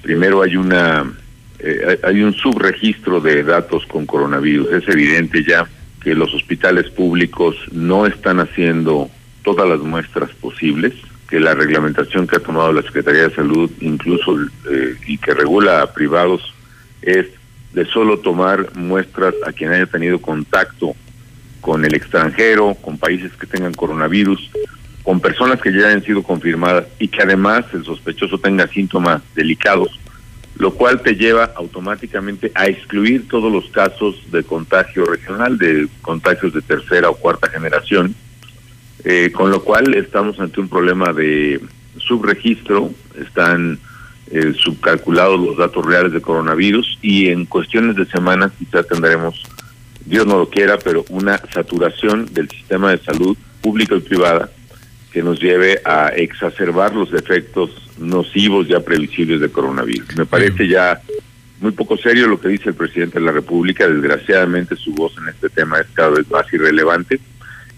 primero 0.00 0.42
hay 0.42 0.56
una 0.56 1.12
eh, 1.58 1.98
hay 2.02 2.22
un 2.22 2.34
subregistro 2.34 3.20
de 3.20 3.42
datos 3.42 3.86
con 3.86 4.06
coronavirus. 4.06 4.72
Es 4.72 4.88
evidente 4.88 5.44
ya 5.44 5.66
que 6.02 6.14
los 6.14 6.32
hospitales 6.34 6.90
públicos 6.90 7.56
no 7.72 8.06
están 8.06 8.40
haciendo 8.40 9.10
todas 9.42 9.68
las 9.68 9.80
muestras 9.80 10.30
posibles, 10.40 10.94
que 11.28 11.40
la 11.40 11.54
reglamentación 11.54 12.26
que 12.26 12.36
ha 12.36 12.40
tomado 12.40 12.72
la 12.72 12.82
Secretaría 12.82 13.28
de 13.28 13.34
Salud, 13.34 13.70
incluso 13.80 14.38
eh, 14.70 14.94
y 15.06 15.18
que 15.18 15.34
regula 15.34 15.82
a 15.82 15.92
privados, 15.92 16.54
es 17.02 17.26
de 17.72 17.84
solo 17.86 18.18
tomar 18.18 18.74
muestras 18.76 19.34
a 19.46 19.52
quien 19.52 19.72
haya 19.72 19.86
tenido 19.86 20.20
contacto 20.20 20.94
con 21.60 21.84
el 21.84 21.94
extranjero, 21.94 22.74
con 22.74 22.98
países 22.98 23.32
que 23.32 23.46
tengan 23.46 23.74
coronavirus, 23.74 24.50
con 25.02 25.20
personas 25.20 25.60
que 25.60 25.72
ya 25.72 25.88
hayan 25.88 26.02
sido 26.02 26.22
confirmadas 26.22 26.86
y 26.98 27.08
que 27.08 27.22
además 27.22 27.64
el 27.72 27.84
sospechoso 27.84 28.38
tenga 28.38 28.66
síntomas 28.68 29.22
delicados 29.34 29.98
lo 30.58 30.72
cual 30.74 31.02
te 31.02 31.14
lleva 31.14 31.52
automáticamente 31.56 32.50
a 32.54 32.66
excluir 32.66 33.28
todos 33.28 33.52
los 33.52 33.68
casos 33.70 34.16
de 34.30 34.42
contagio 34.42 35.04
regional, 35.04 35.58
de 35.58 35.88
contagios 36.00 36.54
de 36.54 36.62
tercera 36.62 37.10
o 37.10 37.16
cuarta 37.16 37.48
generación, 37.48 38.14
eh, 39.04 39.30
con 39.32 39.50
lo 39.50 39.62
cual 39.62 39.94
estamos 39.94 40.40
ante 40.40 40.60
un 40.60 40.68
problema 40.68 41.12
de 41.12 41.60
subregistro, 41.98 42.90
están 43.20 43.78
eh, 44.30 44.54
subcalculados 44.58 45.38
los 45.38 45.56
datos 45.58 45.84
reales 45.84 46.12
de 46.12 46.22
coronavirus 46.22 46.98
y 47.02 47.28
en 47.28 47.44
cuestiones 47.44 47.94
de 47.96 48.06
semanas 48.06 48.52
quizá 48.58 48.82
tendremos, 48.82 49.42
Dios 50.06 50.26
no 50.26 50.38
lo 50.38 50.48
quiera, 50.48 50.78
pero 50.78 51.04
una 51.10 51.38
saturación 51.52 52.32
del 52.32 52.48
sistema 52.48 52.92
de 52.92 52.98
salud 52.98 53.36
público 53.60 53.94
y 53.96 54.00
privada 54.00 54.50
que 55.16 55.22
nos 55.22 55.40
lleve 55.40 55.80
a 55.82 56.08
exacerbar 56.08 56.94
los 56.94 57.10
efectos 57.14 57.70
nocivos 57.96 58.68
ya 58.68 58.80
previsibles 58.80 59.40
del 59.40 59.50
coronavirus. 59.50 60.14
Me 60.14 60.26
parece 60.26 60.68
ya 60.68 61.00
muy 61.58 61.72
poco 61.72 61.96
serio 61.96 62.28
lo 62.28 62.38
que 62.38 62.48
dice 62.48 62.68
el 62.68 62.74
presidente 62.74 63.18
de 63.18 63.24
la 63.24 63.32
República. 63.32 63.88
Desgraciadamente 63.88 64.76
su 64.76 64.92
voz 64.92 65.16
en 65.16 65.28
este 65.28 65.48
tema 65.48 65.80
es 65.80 65.86
cada 65.94 66.10
vez 66.10 66.30
más 66.30 66.44
irrelevante 66.52 67.18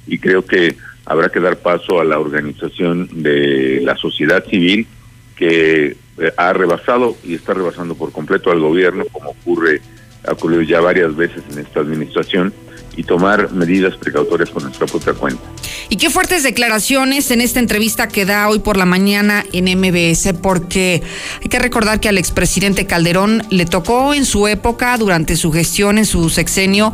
y 0.08 0.18
creo 0.18 0.44
que 0.44 0.74
habrá 1.04 1.28
que 1.28 1.38
dar 1.38 1.58
paso 1.58 2.00
a 2.00 2.04
la 2.04 2.18
organización 2.18 3.08
de 3.22 3.82
la 3.84 3.94
sociedad 3.94 4.44
civil 4.44 4.88
que 5.36 5.96
eh, 6.18 6.32
ha 6.36 6.52
rebasado 6.52 7.16
y 7.22 7.34
está 7.34 7.54
rebasando 7.54 7.94
por 7.94 8.10
completo 8.10 8.50
al 8.50 8.58
gobierno, 8.58 9.04
como 9.12 9.30
ocurre 9.30 9.80
ha 10.26 10.32
ocurrido 10.32 10.62
ya 10.62 10.80
varias 10.80 11.14
veces 11.14 11.44
en 11.52 11.60
esta 11.60 11.78
administración 11.78 12.52
y 12.98 13.04
tomar 13.04 13.52
medidas 13.52 13.94
precautorias 13.96 14.50
con 14.50 14.64
nuestra 14.64 14.86
propia 14.86 15.12
cuenta. 15.12 15.40
Y 15.88 15.96
qué 15.96 16.10
fuertes 16.10 16.42
declaraciones 16.42 17.30
en 17.30 17.40
esta 17.40 17.60
entrevista 17.60 18.08
que 18.08 18.26
da 18.26 18.48
hoy 18.48 18.58
por 18.58 18.76
la 18.76 18.86
mañana 18.86 19.44
en 19.52 19.66
MBS, 19.78 20.34
porque 20.42 21.00
hay 21.40 21.48
que 21.48 21.60
recordar 21.60 22.00
que 22.00 22.08
al 22.08 22.18
expresidente 22.18 22.86
Calderón 22.86 23.44
le 23.50 23.66
tocó 23.66 24.14
en 24.14 24.24
su 24.24 24.48
época, 24.48 24.96
durante 24.98 25.36
su 25.36 25.52
gestión, 25.52 25.96
en 25.96 26.06
su 26.06 26.28
sexenio, 26.28 26.92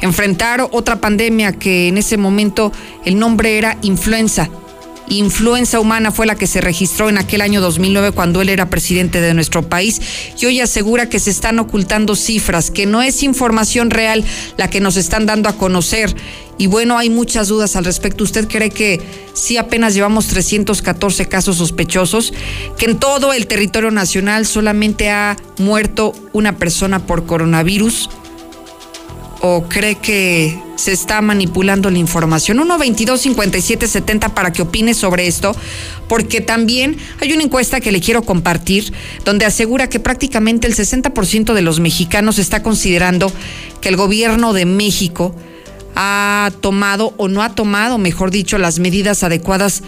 enfrentar 0.00 0.66
otra 0.72 0.96
pandemia 0.96 1.52
que 1.52 1.86
en 1.86 1.98
ese 1.98 2.16
momento 2.16 2.72
el 3.04 3.16
nombre 3.16 3.56
era 3.56 3.78
influenza 3.82 4.50
influenza 5.08 5.80
humana 5.80 6.10
fue 6.10 6.26
la 6.26 6.34
que 6.34 6.46
se 6.46 6.60
registró 6.60 7.08
en 7.08 7.18
aquel 7.18 7.40
año 7.40 7.60
2009 7.60 8.12
cuando 8.12 8.40
él 8.40 8.48
era 8.48 8.70
presidente 8.70 9.20
de 9.20 9.34
nuestro 9.34 9.68
país 9.68 10.00
y 10.40 10.46
hoy 10.46 10.60
asegura 10.60 11.08
que 11.08 11.18
se 11.18 11.30
están 11.30 11.58
ocultando 11.58 12.16
cifras, 12.16 12.70
que 12.70 12.86
no 12.86 13.02
es 13.02 13.22
información 13.22 13.90
real 13.90 14.24
la 14.56 14.68
que 14.68 14.80
nos 14.80 14.96
están 14.96 15.26
dando 15.26 15.48
a 15.48 15.56
conocer. 15.56 16.14
Y 16.56 16.68
bueno, 16.68 16.96
hay 16.96 17.10
muchas 17.10 17.48
dudas 17.48 17.74
al 17.74 17.84
respecto. 17.84 18.22
¿Usted 18.22 18.46
cree 18.48 18.70
que 18.70 19.00
sí 19.32 19.56
apenas 19.56 19.94
llevamos 19.94 20.28
314 20.28 21.26
casos 21.26 21.56
sospechosos? 21.56 22.32
¿Que 22.78 22.86
en 22.86 22.98
todo 22.98 23.32
el 23.32 23.46
territorio 23.46 23.90
nacional 23.90 24.46
solamente 24.46 25.10
ha 25.10 25.36
muerto 25.58 26.12
una 26.32 26.56
persona 26.56 27.06
por 27.06 27.26
coronavirus? 27.26 28.08
O 29.40 29.64
cree 29.68 29.96
que 29.96 30.58
se 30.76 30.92
está 30.92 31.20
manipulando 31.20 31.90
la 31.90 31.98
información? 31.98 32.60
1 32.60 32.78
22 32.78 33.20
57 33.20 33.86
70 33.86 34.34
para 34.34 34.52
que 34.52 34.62
opine 34.62 34.94
sobre 34.94 35.26
esto, 35.26 35.54
porque 36.08 36.40
también 36.40 36.96
hay 37.20 37.32
una 37.32 37.42
encuesta 37.42 37.80
que 37.80 37.92
le 37.92 38.00
quiero 38.00 38.22
compartir 38.22 38.92
donde 39.24 39.44
asegura 39.44 39.88
que 39.88 40.00
prácticamente 40.00 40.66
el 40.66 40.74
60% 40.74 41.54
de 41.54 41.62
los 41.62 41.80
mexicanos 41.80 42.38
está 42.38 42.62
considerando 42.62 43.32
que 43.80 43.88
el 43.88 43.96
gobierno 43.96 44.52
de 44.52 44.66
México 44.66 45.34
ha 45.96 46.50
tomado 46.60 47.14
o 47.16 47.28
no 47.28 47.42
ha 47.42 47.54
tomado, 47.54 47.98
mejor 47.98 48.30
dicho, 48.30 48.58
las 48.58 48.78
medidas 48.78 49.22
adecuadas 49.22 49.82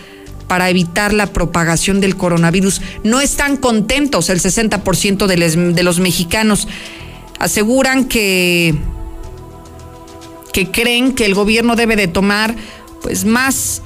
para 0.48 0.70
evitar 0.70 1.12
la 1.12 1.26
propagación 1.26 2.00
del 2.00 2.16
coronavirus. 2.16 2.80
No 3.02 3.20
están 3.20 3.56
contentos 3.56 4.30
el 4.30 4.40
60% 4.40 5.26
de, 5.26 5.72
de 5.72 5.82
los 5.82 5.98
mexicanos. 5.98 6.68
Aseguran 7.38 8.06
que 8.06 8.74
que 10.56 10.70
creen 10.70 11.12
que 11.12 11.26
el 11.26 11.34
gobierno 11.34 11.76
debe 11.76 11.96
de 11.96 12.08
tomar 12.08 12.56
pues 13.02 13.26
más, 13.26 13.82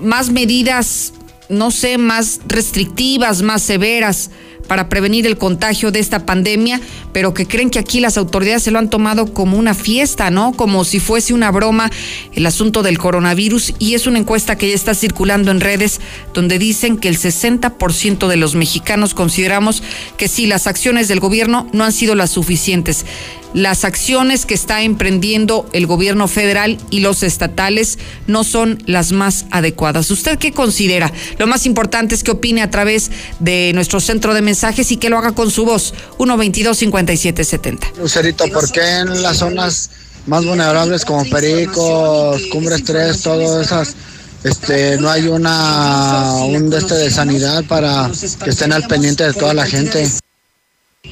más 0.00 0.28
medidas, 0.30 1.12
no 1.48 1.70
sé, 1.70 1.98
más 1.98 2.40
restrictivas, 2.48 3.42
más 3.42 3.62
severas 3.62 4.32
para 4.66 4.88
prevenir 4.88 5.24
el 5.26 5.38
contagio 5.38 5.92
de 5.92 6.00
esta 6.00 6.26
pandemia, 6.26 6.80
pero 7.12 7.32
que 7.32 7.46
creen 7.46 7.70
que 7.70 7.78
aquí 7.78 8.00
las 8.00 8.16
autoridades 8.16 8.64
se 8.64 8.72
lo 8.72 8.80
han 8.80 8.90
tomado 8.90 9.32
como 9.32 9.56
una 9.56 9.72
fiesta, 9.72 10.30
¿no? 10.30 10.52
Como 10.52 10.84
si 10.84 10.98
fuese 10.98 11.32
una 11.32 11.52
broma 11.52 11.92
el 12.34 12.44
asunto 12.44 12.82
del 12.82 12.98
coronavirus 12.98 13.74
y 13.78 13.94
es 13.94 14.08
una 14.08 14.18
encuesta 14.18 14.56
que 14.56 14.68
ya 14.68 14.74
está 14.74 14.94
circulando 14.94 15.52
en 15.52 15.60
redes 15.60 16.00
donde 16.34 16.58
dicen 16.58 16.98
que 16.98 17.08
el 17.08 17.18
60% 17.18 18.26
de 18.26 18.36
los 18.36 18.56
mexicanos 18.56 19.14
consideramos 19.14 19.84
que 20.16 20.26
sí, 20.26 20.46
las 20.46 20.66
acciones 20.66 21.06
del 21.06 21.20
gobierno 21.20 21.68
no 21.72 21.84
han 21.84 21.92
sido 21.92 22.16
las 22.16 22.30
suficientes 22.30 23.06
las 23.54 23.84
acciones 23.84 24.46
que 24.46 24.54
está 24.54 24.82
emprendiendo 24.82 25.68
el 25.72 25.86
gobierno 25.86 26.28
federal 26.28 26.78
y 26.90 27.00
los 27.00 27.22
estatales 27.22 27.98
no 28.26 28.44
son 28.44 28.82
las 28.86 29.12
más 29.12 29.46
adecuadas. 29.50 30.10
¿Usted 30.10 30.38
qué 30.38 30.52
considera? 30.52 31.12
Lo 31.38 31.46
más 31.46 31.66
importante 31.66 32.14
es 32.14 32.22
que 32.22 32.30
opine 32.30 32.62
a 32.62 32.70
través 32.70 33.10
de 33.38 33.72
nuestro 33.74 34.00
centro 34.00 34.34
de 34.34 34.42
mensajes 34.42 34.92
y 34.92 34.96
que 34.96 35.10
lo 35.10 35.18
haga 35.18 35.32
con 35.32 35.50
su 35.50 35.64
voz. 35.64 35.94
122-5770. 36.18 37.96
Lucerito, 37.96 38.46
¿por 38.48 38.70
qué 38.70 38.98
en 38.98 39.22
las 39.22 39.38
zonas 39.38 39.90
más 40.26 40.44
vulnerables 40.44 41.04
como 41.04 41.24
Pericos, 41.24 42.42
Cumbres 42.52 42.84
3, 42.84 43.22
todas 43.22 43.66
esas 43.66 43.96
este 44.42 44.96
no 44.98 45.10
hay 45.10 45.26
una 45.26 46.34
un 46.44 46.72
este 46.72 46.94
de 46.94 47.10
sanidad 47.10 47.62
para 47.68 48.10
que 48.42 48.50
estén 48.50 48.72
al 48.72 48.86
pendiente 48.86 49.24
de 49.24 49.34
toda 49.34 49.52
la 49.52 49.66
gente. 49.66 50.10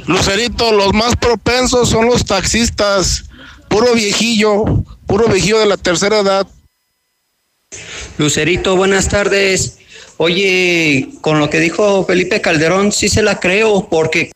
Lucerito, 0.09 0.73
los 0.73 0.95
más 0.95 1.17
propensos 1.17 1.91
son 1.91 2.07
los 2.07 2.25
taxistas, 2.25 3.25
puro 3.69 3.93
viejillo, 3.93 4.65
puro 5.07 5.29
viejillo 5.29 5.59
de 5.59 5.67
la 5.67 5.77
tercera 5.77 6.21
edad. 6.21 6.47
Lucerito, 8.17 8.75
buenas 8.75 9.11
tardes. 9.11 9.77
Oye, 10.17 11.11
con 11.21 11.39
lo 11.39 11.51
que 11.51 11.61
dijo 11.61 12.07
Felipe 12.07 12.41
Calderón, 12.41 12.91
sí 12.91 13.11
se 13.11 13.23
la 13.23 13.39
creo, 13.39 13.87
porque 13.91 14.33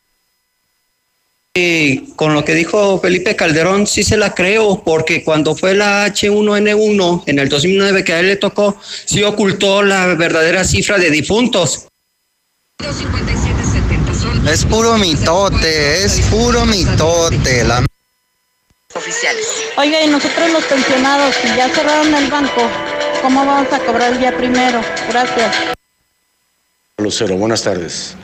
con 2.16 2.34
lo 2.34 2.44
que 2.44 2.54
dijo 2.54 3.00
Felipe 3.00 3.34
Calderón, 3.34 3.86
sí 3.86 4.02
se 4.02 4.18
la 4.18 4.34
creo, 4.34 4.82
porque 4.84 5.24
cuando 5.24 5.56
fue 5.56 5.74
la 5.74 6.06
H1N1 6.06 7.22
en 7.26 7.38
el 7.38 7.48
2009 7.48 8.04
que 8.04 8.12
a 8.12 8.20
él 8.20 8.26
le 8.26 8.36
tocó, 8.36 8.78
sí 9.06 9.22
ocultó 9.22 9.82
la 9.82 10.06
verdadera 10.16 10.64
cifra 10.64 10.98
de 10.98 11.10
difuntos. 11.10 11.86
Es 14.46 14.64
puro 14.64 14.98
mitote, 14.98 16.04
es 16.04 16.20
puro 16.22 16.66
mitote. 16.66 17.62
La... 17.62 17.84
Oficiales. 18.94 19.46
Oiga, 19.76 20.02
y 20.02 20.08
nosotros 20.08 20.50
los 20.52 20.64
pensionados, 20.64 21.36
si 21.36 21.46
ya 21.56 21.68
cerraron 21.68 22.12
el 22.12 22.28
banco, 22.28 22.62
¿cómo 23.22 23.46
vamos 23.46 23.72
a 23.72 23.78
cobrar 23.78 24.12
el 24.12 24.18
día 24.18 24.36
primero? 24.36 24.80
Gracias. 25.08 25.54
Lucero, 26.98 27.36
buenas 27.36 27.62
tardes. 27.62 28.16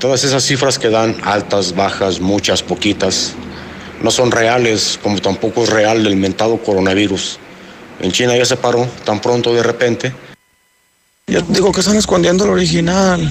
Todas 0.00 0.24
esas 0.24 0.44
cifras 0.44 0.78
que 0.78 0.88
dan, 0.88 1.14
altas, 1.22 1.76
bajas, 1.76 2.20
muchas, 2.20 2.62
poquitas, 2.62 3.34
no 4.02 4.10
son 4.10 4.30
reales, 4.30 4.98
como 5.02 5.20
tampoco 5.20 5.64
es 5.64 5.68
real 5.68 6.06
el 6.06 6.16
mentado 6.16 6.56
coronavirus. 6.56 7.38
En 8.00 8.12
China 8.12 8.34
ya 8.34 8.46
se 8.46 8.56
paró 8.56 8.86
tan 9.04 9.20
pronto 9.20 9.54
de 9.54 9.62
repente. 9.62 10.14
Ya 11.26 11.42
digo 11.42 11.70
que 11.70 11.80
están 11.80 11.96
escondiendo 11.96 12.44
el 12.44 12.50
original. 12.50 13.30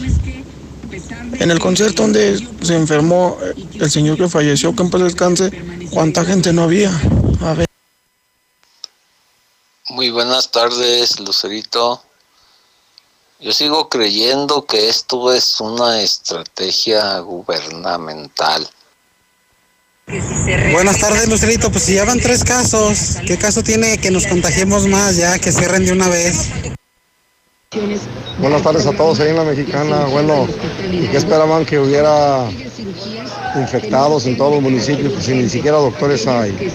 En 1.40 1.52
el 1.52 1.60
concierto 1.60 2.04
donde 2.04 2.46
se 2.62 2.76
enfermó 2.76 3.38
el 3.74 3.92
señor 3.92 4.18
que 4.18 4.30
falleció, 4.30 4.76
que 4.76 4.84
en 4.84 4.90
paz 4.90 5.02
descanse, 5.02 5.52
¿cuánta 5.92 6.26
gente 6.26 6.54
no 6.54 6.64
había? 6.64 6.92
A 7.42 7.54
ver. 7.54 7.68
Muy 9.90 10.10
buenas 10.10 10.52
tardes, 10.52 11.20
Lucerito. 11.20 12.02
Yo 13.40 13.52
sigo 13.52 13.90
creyendo 13.90 14.66
que 14.66 14.90
esto 14.90 15.32
es 15.34 15.60
una 15.60 16.02
estrategia 16.02 17.20
gubernamental. 17.20 18.68
Buenas 20.72 21.00
tardes, 21.00 21.28
Lucerito. 21.28 21.72
Pues 21.72 21.84
si 21.84 21.96
ya 21.96 22.06
van 22.06 22.20
tres 22.20 22.44
casos, 22.44 23.18
¿qué 23.28 23.38
caso 23.38 23.64
tiene 23.64 23.98
que 23.98 24.12
nos 24.12 24.26
contagiemos 24.28 24.88
más 24.88 25.18
ya, 25.18 25.38
que 25.40 25.52
cierren 25.52 25.86
de 25.86 25.92
una 25.92 26.08
vez? 26.08 26.50
Buenas 28.40 28.64
tardes 28.64 28.86
a 28.86 28.94
todos 28.94 29.20
ahí 29.20 29.30
en 29.30 29.36
la 29.36 29.44
mexicana. 29.44 30.06
Bueno, 30.06 30.48
¿y 30.92 31.08
qué 31.08 31.18
esperaban 31.18 31.66
que 31.66 31.78
hubiera 31.78 32.50
infectados 33.56 34.26
en 34.28 34.38
todos 34.38 34.54
los 34.54 34.62
municipios? 34.62 35.12
Pues 35.12 35.26
si 35.26 35.34
ni 35.34 35.50
siquiera 35.50 35.78
doctores 35.78 36.26
hay. 36.26 36.74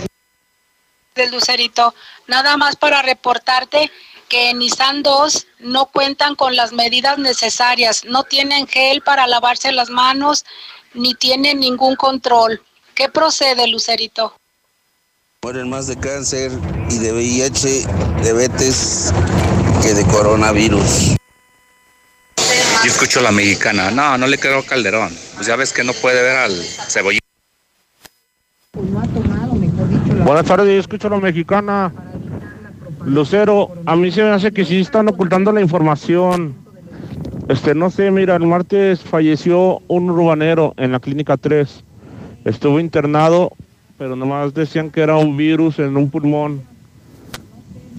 Del 1.14 1.30
Lucerito, 1.30 1.94
nada 2.26 2.56
más 2.56 2.76
para 2.76 3.02
reportarte 3.02 3.90
que 4.28 4.50
en 4.50 4.58
Nissan 4.58 5.02
2 5.02 5.46
no 5.60 5.86
cuentan 5.86 6.34
con 6.34 6.54
las 6.54 6.72
medidas 6.72 7.18
necesarias, 7.18 8.04
no 8.04 8.24
tienen 8.24 8.66
gel 8.66 9.00
para 9.00 9.26
lavarse 9.26 9.72
las 9.72 9.90
manos, 9.90 10.44
ni 10.92 11.14
tienen 11.14 11.60
ningún 11.60 11.96
control. 11.96 12.62
¿Qué 12.94 13.08
procede, 13.08 13.66
Lucerito? 13.66 14.34
Mueren 15.42 15.70
más 15.70 15.86
de 15.86 15.98
cáncer 15.98 16.52
y 16.90 16.98
de 16.98 17.12
VIH, 17.12 17.86
diabetes 18.22 19.12
que 19.82 19.94
de 19.94 20.04
coronavirus. 20.04 21.16
Yo 22.36 22.86
escucho 22.86 23.20
a 23.20 23.22
la 23.22 23.32
mexicana. 23.32 23.90
No, 23.90 24.18
no 24.18 24.26
le 24.26 24.38
creo 24.38 24.58
a 24.58 24.64
Calderón. 24.64 25.10
Pues 25.34 25.46
ya 25.46 25.56
ves 25.56 25.72
que 25.72 25.84
no 25.84 25.92
puede 25.92 26.22
ver 26.22 26.36
al 26.36 26.52
cebollín. 26.52 27.20
Buenas 30.24 30.44
tardes, 30.44 30.74
yo 30.74 30.80
escucho 30.80 31.08
a 31.08 31.10
la 31.10 31.18
mexicana. 31.18 31.92
Lucero, 33.04 33.72
a 33.86 33.96
mí 33.96 34.10
se 34.10 34.22
me 34.22 34.30
hace 34.30 34.52
que 34.52 34.64
sí 34.64 34.80
están 34.80 35.08
ocultando 35.08 35.52
la 35.52 35.60
información. 35.60 36.54
Este, 37.48 37.74
no 37.74 37.90
sé, 37.90 38.10
mira, 38.10 38.36
el 38.36 38.46
martes 38.46 39.00
falleció 39.00 39.80
un 39.88 40.10
urbanero 40.10 40.74
en 40.76 40.92
la 40.92 41.00
clínica 41.00 41.36
3. 41.36 41.84
Estuvo 42.44 42.80
internado, 42.80 43.52
pero 43.98 44.16
nomás 44.16 44.52
decían 44.54 44.90
que 44.90 45.00
era 45.00 45.16
un 45.16 45.36
virus 45.36 45.78
en 45.78 45.96
un 45.96 46.10
pulmón 46.10 46.70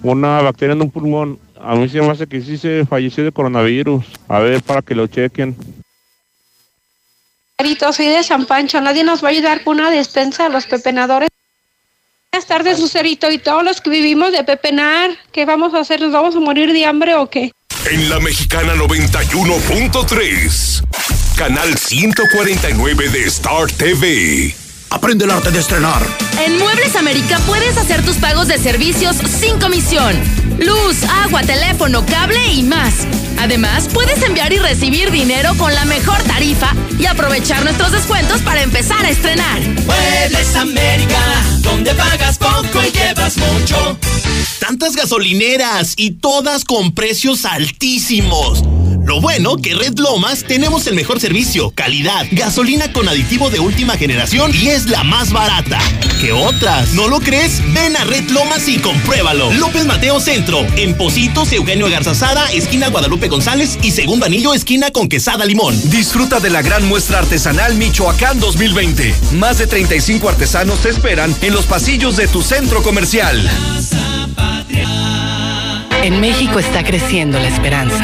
una 0.03 0.41
bacteria 0.41 0.73
en 0.73 0.81
un 0.81 0.91
pulmón. 0.91 1.39
A 1.63 1.75
mí 1.75 1.87
se 1.89 2.01
me 2.01 2.09
hace 2.09 2.25
que 2.27 2.41
sí 2.41 2.57
se 2.57 2.85
falleció 2.85 3.23
de 3.23 3.31
coronavirus. 3.31 4.03
A 4.27 4.39
ver, 4.39 4.61
para 4.63 4.81
que 4.81 4.95
lo 4.95 5.07
chequen. 5.07 5.55
soy 7.91 8.07
de 8.07 8.23
San 8.23 8.45
Pancho. 8.45 8.81
Nadie 8.81 9.03
nos 9.03 9.23
va 9.23 9.27
a 9.27 9.31
ayudar 9.31 9.63
con 9.63 9.79
una 9.79 9.91
despensa 9.91 10.47
a 10.47 10.49
los 10.49 10.65
pepenadores. 10.65 11.29
Buenas 12.31 12.47
tardes, 12.47 12.79
Lucerito, 12.79 13.29
y 13.29 13.37
todos 13.37 13.63
los 13.63 13.81
que 13.81 13.89
vivimos 13.89 14.31
de 14.31 14.41
pepenar. 14.43 15.11
¿Qué 15.31 15.45
vamos 15.45 15.73
a 15.73 15.79
hacer? 15.79 16.01
¿Nos 16.01 16.13
vamos 16.13 16.35
a 16.35 16.39
morir 16.39 16.71
de 16.71 16.85
hambre 16.85 17.15
o 17.15 17.29
qué? 17.29 17.51
En 17.91 18.09
la 18.09 18.19
Mexicana 18.19 18.75
91.3, 18.75 20.83
canal 21.35 21.77
149 21.77 23.09
de 23.09 23.23
Star 23.23 23.69
TV. 23.71 24.60
Aprende 24.91 25.24
el 25.24 25.31
arte 25.31 25.51
de 25.51 25.60
estrenar. 25.60 26.05
En 26.45 26.57
Muebles 26.57 26.98
América 26.98 27.39
puedes 27.48 27.77
hacer 27.77 28.03
tus 28.03 28.17
pagos 28.17 28.50
de 28.50 28.57
servicios 28.57 29.15
sin 29.15 29.57
comisión. 29.57 30.13
Luz, 30.60 31.03
agua, 31.24 31.41
teléfono, 31.43 32.05
cable 32.05 32.45
y 32.53 32.62
más. 32.62 33.07
Además, 33.39 33.88
puedes 33.93 34.21
enviar 34.21 34.51
y 34.51 34.57
recibir 34.57 35.10
dinero 35.10 35.55
con 35.57 35.74
la 35.74 35.86
mejor 35.86 36.21
tarifa 36.24 36.75
y 37.00 37.05
aprovechar 37.05 37.63
nuestros 37.63 37.93
descuentos 37.93 38.41
para 38.41 38.63
empezar 38.63 39.05
a 39.05 39.10
estrenar. 39.10 39.62
Muebles 39.62 40.55
América, 40.57 41.21
donde 41.62 41.93
pagas 41.95 42.38
poco 42.38 42.83
y 42.86 42.91
llevas 42.91 43.38
mucho. 43.38 43.98
Tantas 44.60 44.98
gasolineras 44.98 45.93
y 45.95 46.12
todas 46.12 46.65
con 46.65 46.93
precios 46.93 47.45
altísimos. 47.45 48.62
Lo 49.03 49.20
bueno 49.20 49.58
que 49.58 49.74
Red 49.74 49.98
Lomas 49.98 50.43
tenemos 50.43 50.86
el 50.88 50.96
mejor 50.96 51.20
servicio, 51.20 51.72
calidad, 51.72 52.25
gasolina 52.31 52.93
con 52.93 53.10
aditivo 53.10 53.50
de 53.50 53.60
última 53.60 53.98
generación 53.98 54.51
y 54.53 54.67
es 54.67 54.88
la 54.88 55.03
más 55.03 55.31
barata. 55.31 55.79
¿Qué 56.20 56.31
otras? 56.31 56.93
¿No 56.93 57.08
lo 57.08 57.20
crees? 57.20 57.62
Ven 57.74 57.98
a 57.98 58.03
Red 58.03 58.29
Lomas 58.29 58.67
y 58.67 58.77
compruébalo. 58.77 59.51
López 59.53 59.86
Mateo 59.86 60.20
Centro, 60.20 60.65
en 60.77 60.96
Positos, 60.96 61.51
Eugenio 61.51 61.89
Garzazada, 61.89 62.51
esquina 62.51 62.89
Guadalupe 62.89 63.27
González 63.27 63.79
y 63.81 63.91
Segundo 63.91 64.27
Anillo, 64.27 64.53
esquina 64.53 64.91
con 64.91 65.10
Quesada 65.10 65.46
Limón. 65.46 65.75
Disfruta 65.89 66.39
de 66.39 66.51
la 66.51 66.62
gran 66.62 66.88
muestra 66.88 67.20
artesanal 67.20 67.75
Michoacán 67.75 68.39
2020. 68.39 69.15
Más 69.34 69.58
de 69.58 69.67
35 69.67 70.29
artesanos 70.29 70.79
te 70.81 70.89
esperan 70.89 71.36
en 71.41 71.53
los 71.53 71.65
pasillos 71.65 72.17
de 72.17 72.27
tu 72.27 72.43
centro 72.43 72.84
comercial. 72.84 73.50
En 76.03 76.20
México 76.20 76.58
está 76.58 76.84
creciendo 76.84 77.38
la 77.38 77.48
esperanza, 77.48 78.03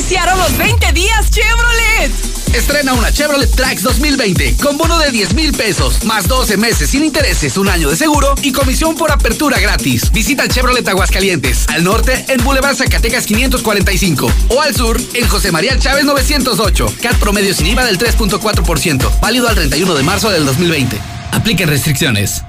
iniciaron 0.00 0.38
los 0.38 0.56
20 0.56 0.92
días 0.92 1.30
Chevrolet. 1.30 2.10
Estrena 2.54 2.94
una 2.94 3.12
Chevrolet 3.12 3.54
Trax 3.54 3.82
2020 3.82 4.56
con 4.56 4.78
bono 4.78 4.98
de 4.98 5.10
10 5.10 5.34
mil 5.34 5.52
pesos, 5.52 6.04
más 6.04 6.26
12 6.26 6.56
meses 6.56 6.88
sin 6.88 7.04
intereses, 7.04 7.58
un 7.58 7.68
año 7.68 7.90
de 7.90 7.96
seguro 7.96 8.34
y 8.40 8.50
comisión 8.50 8.96
por 8.96 9.12
apertura 9.12 9.60
gratis. 9.60 10.10
Visita 10.10 10.48
Chevrolet 10.48 10.88
Aguascalientes, 10.88 11.68
al 11.68 11.84
norte 11.84 12.24
en 12.28 12.42
Boulevard 12.42 12.76
Zacatecas 12.76 13.26
545 13.26 14.32
o 14.48 14.62
al 14.62 14.74
sur 14.74 14.98
en 15.12 15.28
José 15.28 15.52
María 15.52 15.78
Chávez 15.78 16.06
908. 16.06 16.94
CAT 17.02 17.16
promedio 17.16 17.52
sin 17.52 17.66
IVA 17.66 17.84
del 17.84 17.98
3.4%, 17.98 19.20
válido 19.20 19.48
al 19.48 19.54
31 19.54 19.94
de 19.94 20.02
marzo 20.02 20.30
del 20.30 20.46
2020. 20.46 20.98
Apliquen 21.32 21.68
restricciones. 21.68 22.42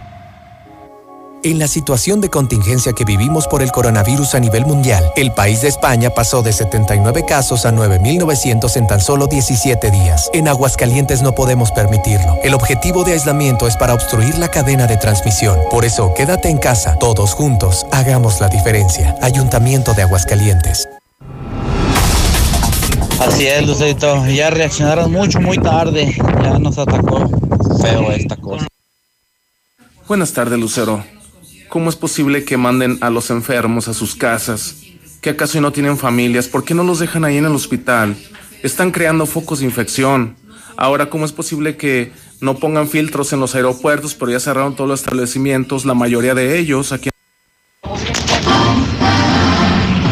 En 1.43 1.57
la 1.57 1.67
situación 1.67 2.21
de 2.21 2.29
contingencia 2.29 2.93
que 2.93 3.03
vivimos 3.03 3.47
por 3.47 3.63
el 3.63 3.71
coronavirus 3.71 4.35
a 4.35 4.39
nivel 4.39 4.63
mundial, 4.63 5.03
el 5.15 5.31
país 5.33 5.61
de 5.63 5.69
España 5.69 6.11
pasó 6.11 6.43
de 6.43 6.53
79 6.53 7.25
casos 7.27 7.65
a 7.65 7.71
9.900 7.71 8.77
en 8.77 8.85
tan 8.85 9.01
solo 9.01 9.25
17 9.25 9.89
días. 9.89 10.29
En 10.33 10.47
Aguascalientes 10.47 11.23
no 11.23 11.33
podemos 11.33 11.71
permitirlo. 11.71 12.37
El 12.43 12.53
objetivo 12.53 13.03
de 13.03 13.13
aislamiento 13.13 13.65
es 13.65 13.75
para 13.75 13.95
obstruir 13.95 14.37
la 14.37 14.49
cadena 14.49 14.85
de 14.85 14.97
transmisión. 14.97 15.57
Por 15.71 15.83
eso, 15.83 16.13
quédate 16.13 16.47
en 16.47 16.59
casa. 16.59 16.99
Todos 16.99 17.33
juntos, 17.33 17.87
hagamos 17.91 18.39
la 18.39 18.47
diferencia. 18.47 19.15
Ayuntamiento 19.23 19.95
de 19.95 20.03
Aguascalientes. 20.03 20.87
Así 23.19 23.47
es, 23.47 23.65
Lucerito. 23.65 24.27
Ya 24.27 24.51
reaccionaron 24.51 25.11
mucho, 25.11 25.41
muy 25.41 25.57
tarde. 25.57 26.15
Ya 26.43 26.59
nos 26.59 26.77
atacó 26.77 27.27
feo 27.81 28.11
esta 28.11 28.35
cosa. 28.35 28.67
Buenas 30.07 30.33
tardes, 30.33 30.59
Lucero. 30.59 31.03
¿Cómo 31.71 31.89
es 31.89 31.95
posible 31.95 32.43
que 32.43 32.57
manden 32.57 32.97
a 32.99 33.09
los 33.09 33.29
enfermos 33.29 33.87
a 33.87 33.93
sus 33.93 34.13
casas? 34.13 34.75
¿Que 35.21 35.29
acaso 35.29 35.61
no 35.61 35.71
tienen 35.71 35.97
familias? 35.97 36.49
¿Por 36.49 36.65
qué 36.65 36.73
no 36.73 36.83
los 36.83 36.99
dejan 36.99 37.23
ahí 37.23 37.37
en 37.37 37.45
el 37.45 37.53
hospital? 37.53 38.17
Están 38.61 38.91
creando 38.91 39.25
focos 39.25 39.59
de 39.59 39.67
infección. 39.67 40.35
Ahora, 40.75 41.09
¿cómo 41.09 41.23
es 41.23 41.31
posible 41.31 41.77
que 41.77 42.11
no 42.41 42.57
pongan 42.57 42.89
filtros 42.89 43.31
en 43.31 43.39
los 43.39 43.55
aeropuertos, 43.55 44.15
pero 44.15 44.33
ya 44.33 44.41
cerraron 44.41 44.75
todos 44.75 44.89
los 44.89 44.99
establecimientos, 44.99 45.85
la 45.85 45.93
mayoría 45.93 46.35
de 46.35 46.59
ellos 46.59 46.91
aquí? 46.91 47.09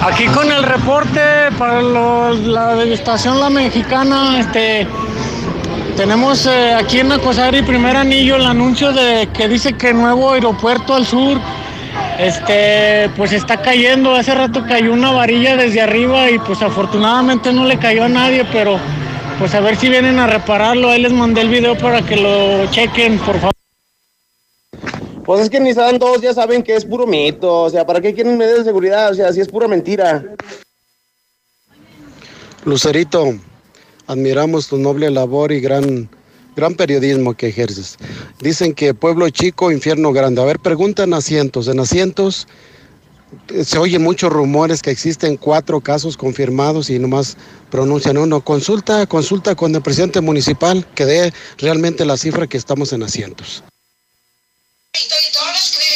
Aquí 0.01 0.27
con 0.27 0.49
el 0.49 0.63
reporte 0.63 1.19
para 1.57 1.81
la 1.81 2.75
degustación 2.75 3.37
La 3.37 3.49
Mexicana, 3.49 4.39
este, 4.39 4.87
tenemos 5.99 6.45
eh, 6.45 6.73
aquí 6.73 7.01
en 7.01 7.11
Acosari, 7.11 7.61
primer 7.61 7.97
anillo, 7.97 8.37
el 8.37 8.45
anuncio 8.45 8.93
de 8.93 9.27
que 9.33 9.49
dice 9.49 9.73
que 9.73 9.93
nuevo 9.93 10.31
aeropuerto 10.31 10.95
al 10.95 11.05
sur, 11.05 11.37
este, 12.17 13.09
pues 13.17 13.33
está 13.33 13.61
cayendo. 13.61 14.15
Hace 14.15 14.33
rato 14.33 14.63
cayó 14.65 14.93
una 14.93 15.11
varilla 15.11 15.57
desde 15.57 15.81
arriba 15.81 16.31
y 16.31 16.39
pues 16.39 16.61
afortunadamente 16.61 17.51
no 17.51 17.65
le 17.65 17.77
cayó 17.77 18.05
a 18.05 18.07
nadie, 18.07 18.45
pero 18.49 18.79
pues 19.39 19.53
a 19.53 19.59
ver 19.59 19.75
si 19.75 19.89
vienen 19.89 20.19
a 20.19 20.27
repararlo. 20.27 20.89
Ahí 20.89 21.01
les 21.01 21.11
mandé 21.11 21.41
el 21.41 21.49
video 21.49 21.77
para 21.77 22.01
que 22.01 22.15
lo 22.15 22.71
chequen, 22.71 23.19
por 23.19 23.35
favor. 23.35 23.53
Pues 25.25 25.41
es 25.41 25.49
que 25.49 25.59
ni 25.59 25.73
saben 25.73 25.99
todos, 25.99 26.21
ya 26.21 26.33
saben 26.33 26.63
que 26.63 26.77
es 26.77 26.85
puro 26.85 27.05
mito. 27.07 27.63
O 27.63 27.69
sea, 27.69 27.85
¿para 27.85 27.99
qué 27.99 28.13
quieren 28.13 28.37
medidas 28.37 28.59
de 28.59 28.63
seguridad? 28.63 29.11
O 29.11 29.15
sea, 29.15 29.33
si 29.33 29.41
es 29.41 29.49
pura 29.49 29.67
mentira. 29.67 30.23
Lucerito, 32.63 33.33
admiramos 34.09 34.67
tu 34.67 34.77
noble 34.77 35.11
labor 35.11 35.51
y 35.51 35.61
gran, 35.61 36.09
gran 36.55 36.73
periodismo 36.73 37.35
que 37.35 37.47
ejerces. 37.47 37.95
Dicen 38.41 38.73
que 38.73 38.95
pueblo 38.95 39.29
chico, 39.29 39.71
infierno 39.71 40.11
grande. 40.11 40.41
A 40.41 40.45
ver, 40.45 40.59
preguntan 40.59 41.13
asientos. 41.13 41.67
En 41.67 41.79
asientos 41.79 42.47
eh, 43.49 43.63
se 43.63 43.77
oyen 43.77 44.01
muchos 44.01 44.33
rumores 44.33 44.81
que 44.81 44.89
existen 44.89 45.37
cuatro 45.37 45.79
casos 45.79 46.17
confirmados 46.17 46.89
y 46.89 46.97
nomás 46.97 47.37
pronuncian 47.69 48.17
uno. 48.17 48.41
Consulta, 48.41 49.05
consulta 49.05 49.53
con 49.53 49.75
el 49.75 49.81
presidente 49.83 50.21
municipal 50.21 50.87
que 50.95 51.05
dé 51.05 51.33
realmente 51.59 52.03
la 52.03 52.17
cifra 52.17 52.47
que 52.47 52.57
estamos 52.57 52.91
en 52.93 53.03
asientos. 53.03 53.63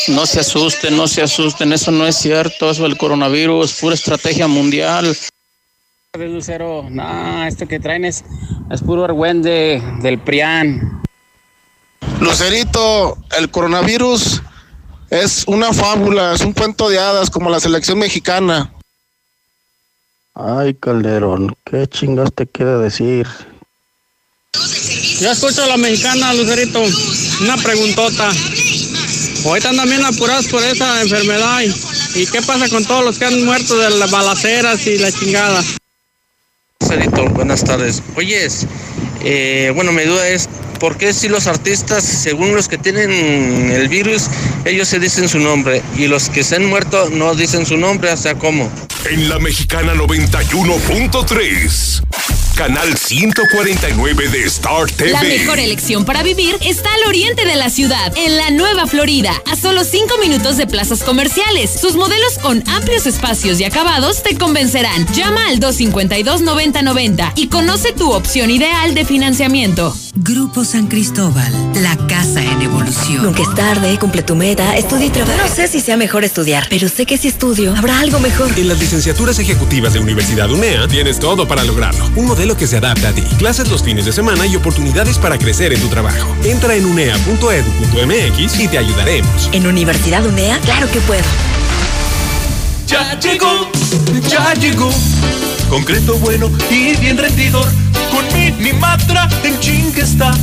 No 0.08 0.28
se 0.28 0.42
asusten, 0.42 0.96
no 0.96 1.08
se 1.08 1.24
asusten, 1.24 1.74
eso 1.74 1.90
no 1.90 2.06
es 2.06 2.18
cierto, 2.18 2.70
eso 2.70 2.84
del 2.84 2.96
coronavirus, 2.96 3.74
pura 3.74 3.96
estrategia 3.96 4.48
mundial. 4.48 5.18
Lucero, 6.16 6.86
no, 6.92 7.44
esto 7.48 7.68
que 7.68 7.80
traen 7.80 8.06
es, 8.06 8.24
es 8.70 8.82
puro 8.84 9.04
argüende 9.04 9.82
del 10.04 10.20
PRIAN. 10.20 11.02
Lucerito, 12.20 13.18
el 13.36 13.50
coronavirus 13.50 14.44
es 15.10 15.44
una 15.48 15.74
fábula, 15.74 16.36
es 16.36 16.42
un 16.42 16.54
cuento 16.54 16.88
de 16.88 17.00
hadas 17.00 17.32
como 17.32 17.50
la 17.50 17.60
selección 17.60 17.98
mexicana. 17.98 18.72
Ay, 20.36 20.76
Calderón, 20.76 21.56
¿qué 21.66 21.88
chingas 21.88 22.32
te 22.32 22.46
quiere 22.46 22.78
decir? 22.78 23.28
Ya 25.20 25.32
escucho 25.32 25.64
a 25.64 25.68
la 25.68 25.78
mexicana, 25.78 26.32
Lucerito. 26.36 26.80
Una 27.42 27.58
preguntota. 27.58 28.30
Ahorita 29.46 29.70
andan 29.70 29.90
bien 29.90 30.06
apurados 30.06 30.46
por 30.46 30.64
esa 30.64 31.02
enfermedad. 31.02 31.62
¿Y 32.14 32.28
qué 32.28 32.44
pasa 32.44 32.70
con 32.70 32.86
todos 32.86 33.04
los 33.04 33.18
que 33.18 33.26
han 33.26 33.44
muerto 33.44 33.76
de 33.80 33.90
las 33.98 34.12
balaceras 34.12 34.86
y 34.86 35.00
la 35.00 35.12
chingada? 35.12 35.64
Lucerito, 36.84 37.26
buenas 37.30 37.64
tardes. 37.64 38.04
Oyes, 38.18 38.68
eh, 39.24 39.72
bueno, 39.74 39.94
mi 39.94 40.04
duda 40.04 40.28
es, 40.28 40.50
¿por 40.82 40.98
qué 40.98 41.14
si 41.14 41.30
los 41.30 41.48
artistas, 41.48 42.04
según 42.04 42.54
los 42.56 42.68
que 42.68 42.78
tienen 42.78 43.10
el 43.72 43.88
virus, 43.88 44.26
ellos 44.66 44.90
se 44.90 45.00
dicen 45.00 45.30
su 45.30 45.40
nombre 45.40 45.82
y 45.98 46.08
los 46.08 46.30
que 46.30 46.44
se 46.44 46.58
han 46.58 46.66
muerto 46.66 47.10
no 47.10 47.36
dicen 47.36 47.66
su 47.66 47.78
nombre? 47.78 48.12
O 48.12 48.18
sea, 48.18 48.36
¿cómo? 48.36 48.70
En 49.10 49.30
la 49.30 49.40
Mexicana 49.40 49.94
91.3. 49.94 52.04
Canal 52.56 52.96
149 52.96 54.30
de 54.30 54.44
Star 54.46 54.86
TV. 54.86 55.12
La 55.12 55.24
mejor 55.24 55.58
elección 55.58 56.06
para 56.06 56.22
vivir 56.22 56.56
está 56.62 56.94
al 56.94 57.10
oriente 57.10 57.46
de 57.46 57.56
la 57.56 57.72
ciudad, 57.72 58.14
en 58.16 58.38
la 58.38 58.52
Nueva 58.52 58.86
Florida, 58.86 59.34
a 59.52 59.56
solo 59.56 59.84
5 59.84 60.20
minutos 60.20 60.58
de 60.58 60.68
plazas 60.68 61.02
comerciales. 61.02 61.72
Sus 61.72 61.96
modelos 61.96 62.38
con 62.40 62.64
amplios 62.70 63.08
espacios 63.08 63.60
y 63.60 63.64
acabados 63.64 64.22
te 64.22 64.38
convencerán. 64.38 65.08
Llama 65.14 65.48
al 65.48 65.60
252-9090 65.60 67.34
y 67.36 67.48
conoce 67.48 67.92
tu 67.92 68.12
opción 68.12 68.52
ideal 68.52 68.94
de 68.94 69.04
financiamiento. 69.04 69.96
Grupo 70.16 70.64
San 70.64 70.86
Cristóbal, 70.88 71.52
la 71.82 71.98
casa 72.08 72.44
en 72.44 72.62
evolución. 72.62 73.24
Nunca 73.24 73.42
es 73.42 73.56
tarde, 73.56 73.98
cumple 73.98 74.22
tu 74.22 74.36
meta, 74.36 74.78
estudia 74.78 75.08
y 75.08 75.10
trabaja. 75.10 75.48
No 75.48 75.54
sé 75.54 75.68
si 75.68 75.80
sea 75.80 75.98
mejor 75.98 76.24
estudiar, 76.24 76.68
pero 76.70 76.88
sé 76.88 77.08
que 77.08 77.18
si 77.18 77.30
estudio, 77.30 77.76
habrá 77.76 78.00
algo 78.00 78.20
mejor. 78.20 78.52
En 78.56 78.68
las 78.68 78.80
licenciaturas 78.80 79.40
ejecutivas 79.40 79.94
de 79.94 80.00
Universidad 80.00 80.52
UNEA 80.52 80.88
tienes 80.88 81.20
todo 81.20 81.48
para 81.48 81.64
lograrlo. 81.64 82.06
Un 82.16 82.28
modelo 82.28 82.43
que 82.52 82.68
se 82.68 82.78
adapta 82.78 83.10
a 83.10 83.14
ti. 83.14 83.22
Clases 83.38 83.70
los 83.70 83.84
fines 83.84 84.04
de 84.06 84.12
semana 84.12 84.46
y 84.46 84.56
oportunidades 84.58 85.18
para 85.18 85.38
crecer 85.38 85.72
en 85.72 85.80
tu 85.80 85.88
trabajo. 85.88 86.36
Entra 86.44 86.76
en 86.76 86.86
unea.edu.mx 86.86 88.60
y 88.60 88.68
te 88.68 88.78
ayudaremos. 88.78 89.50
En 89.54 89.66
Universidad 89.66 90.26
UNEA, 90.26 90.60
claro 90.60 90.92
que 90.92 91.00
puedo. 91.00 91.24
Ya 92.86 93.18
llegó, 93.20 93.72
ya 94.28 94.54
llegó. 94.56 94.92
Concreto 95.70 96.18
bueno 96.20 96.52
y 96.70 96.96
bien 96.98 97.18
rendidor. 97.18 97.66
Con 98.12 98.26
Minimatra 98.38 99.30
en 99.44 99.58
ching 99.62 99.94
está. 99.96 100.34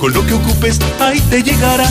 Con 0.00 0.14
lo 0.14 0.26
que 0.26 0.32
ocupes, 0.32 0.78
ahí 1.00 1.20
te 1.28 1.42
llegará. 1.42 1.88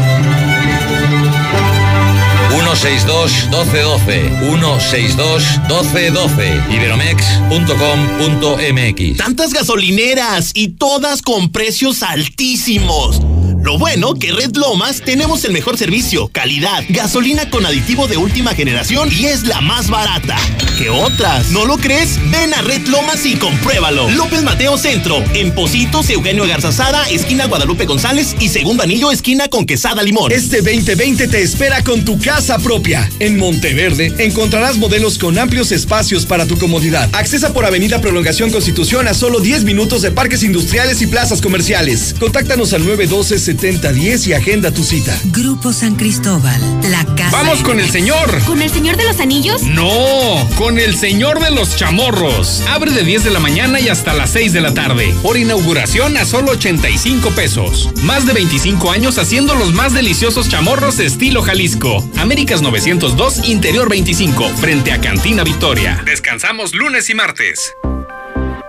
162 2.75 3.49
1212 3.49 4.29
162 4.39 5.43
1212 5.67 6.73
iberomex.com.mx 6.73 9.17
Tantas 9.17 9.53
gasolineras 9.53 10.51
y 10.53 10.69
todas 10.69 11.21
con 11.21 11.51
precios 11.51 12.01
altísimos. 12.01 13.21
Lo 13.63 13.77
bueno 13.77 14.15
que 14.15 14.31
Red 14.31 14.55
Lomas 14.55 15.01
tenemos 15.01 15.45
el 15.45 15.51
mejor 15.51 15.77
servicio, 15.77 16.29
calidad, 16.29 16.83
gasolina 16.89 17.47
con 17.51 17.63
aditivo 17.63 18.07
de 18.07 18.17
última 18.17 18.55
generación 18.55 19.09
y 19.11 19.27
es 19.27 19.43
la 19.45 19.61
más 19.61 19.87
barata. 19.87 20.35
¿Qué 20.79 20.89
otras? 20.89 21.51
¿No 21.51 21.65
lo 21.65 21.77
crees? 21.77 22.17
Ven 22.31 22.55
a 22.55 22.61
Red 22.63 22.87
Lomas 22.87 23.23
y 23.23 23.35
compruébalo. 23.35 24.09
López 24.09 24.41
Mateo 24.41 24.79
Centro, 24.79 25.23
en 25.35 25.53
Positos, 25.53 26.09
Eugenio 26.09 26.47
Garzazada, 26.47 27.07
esquina 27.09 27.45
Guadalupe 27.45 27.85
González 27.85 28.35
y 28.39 28.49
segundo 28.49 28.81
anillo, 28.81 29.11
esquina 29.11 29.47
con 29.47 29.67
Quesada 29.67 30.01
Limón. 30.01 30.31
Este 30.31 30.61
2020 30.61 31.27
te 31.27 31.43
espera 31.43 31.83
con 31.83 32.03
tu 32.03 32.17
casa 32.19 32.57
propia. 32.57 33.07
En 33.19 33.37
Monteverde 33.37 34.11
encontrarás 34.17 34.77
modelos 34.77 35.19
con 35.19 35.37
amplios 35.37 35.71
espacios 35.71 36.25
para 36.25 36.47
tu 36.47 36.57
comodidad. 36.57 37.09
Accesa 37.13 37.53
por 37.53 37.65
Avenida 37.65 38.01
Prolongación 38.01 38.49
Constitución 38.49 39.07
a 39.07 39.13
solo 39.13 39.39
10 39.39 39.65
minutos 39.65 40.01
de 40.01 40.09
parques 40.09 40.41
industriales 40.41 40.99
y 41.03 41.07
plazas 41.07 41.41
comerciales. 41.41 42.15
Contáctanos 42.19 42.73
al 42.73 42.83
912 42.85 43.50
7010 43.59 44.27
y 44.27 44.33
agenda 44.33 44.71
tu 44.71 44.83
cita. 44.83 45.17
Grupo 45.25 45.73
San 45.73 45.95
Cristóbal, 45.95 46.61
la 46.89 47.03
casa. 47.15 47.31
¡Vamos 47.31 47.61
con 47.61 47.79
el 47.79 47.89
señor! 47.89 48.41
¿Con 48.45 48.61
el 48.61 48.69
señor 48.69 48.97
de 48.97 49.03
los 49.03 49.19
anillos? 49.19 49.63
No, 49.63 50.47
con 50.57 50.79
el 50.79 50.95
señor 50.95 51.39
de 51.39 51.51
los 51.51 51.75
chamorros. 51.75 52.63
Abre 52.69 52.91
de 52.91 53.03
10 53.03 53.25
de 53.25 53.31
la 53.31 53.39
mañana 53.39 53.79
y 53.79 53.89
hasta 53.89 54.13
las 54.13 54.31
6 54.31 54.53
de 54.53 54.61
la 54.61 54.73
tarde. 54.73 55.13
Por 55.21 55.37
inauguración 55.37 56.17
a 56.17 56.25
solo 56.25 56.51
85 56.51 57.31
pesos. 57.31 57.89
Más 58.03 58.25
de 58.25 58.33
25 58.33 58.91
años 58.91 59.17
haciendo 59.17 59.55
los 59.55 59.73
más 59.73 59.93
deliciosos 59.93 60.49
chamorros 60.49 60.99
estilo 60.99 61.43
Jalisco. 61.43 62.07
Américas 62.17 62.61
902, 62.61 63.49
Interior 63.49 63.89
25, 63.89 64.49
frente 64.49 64.91
a 64.91 65.01
Cantina 65.01 65.43
Victoria. 65.43 66.01
Descansamos 66.05 66.73
lunes 66.73 67.09
y 67.09 67.15
martes. 67.15 67.75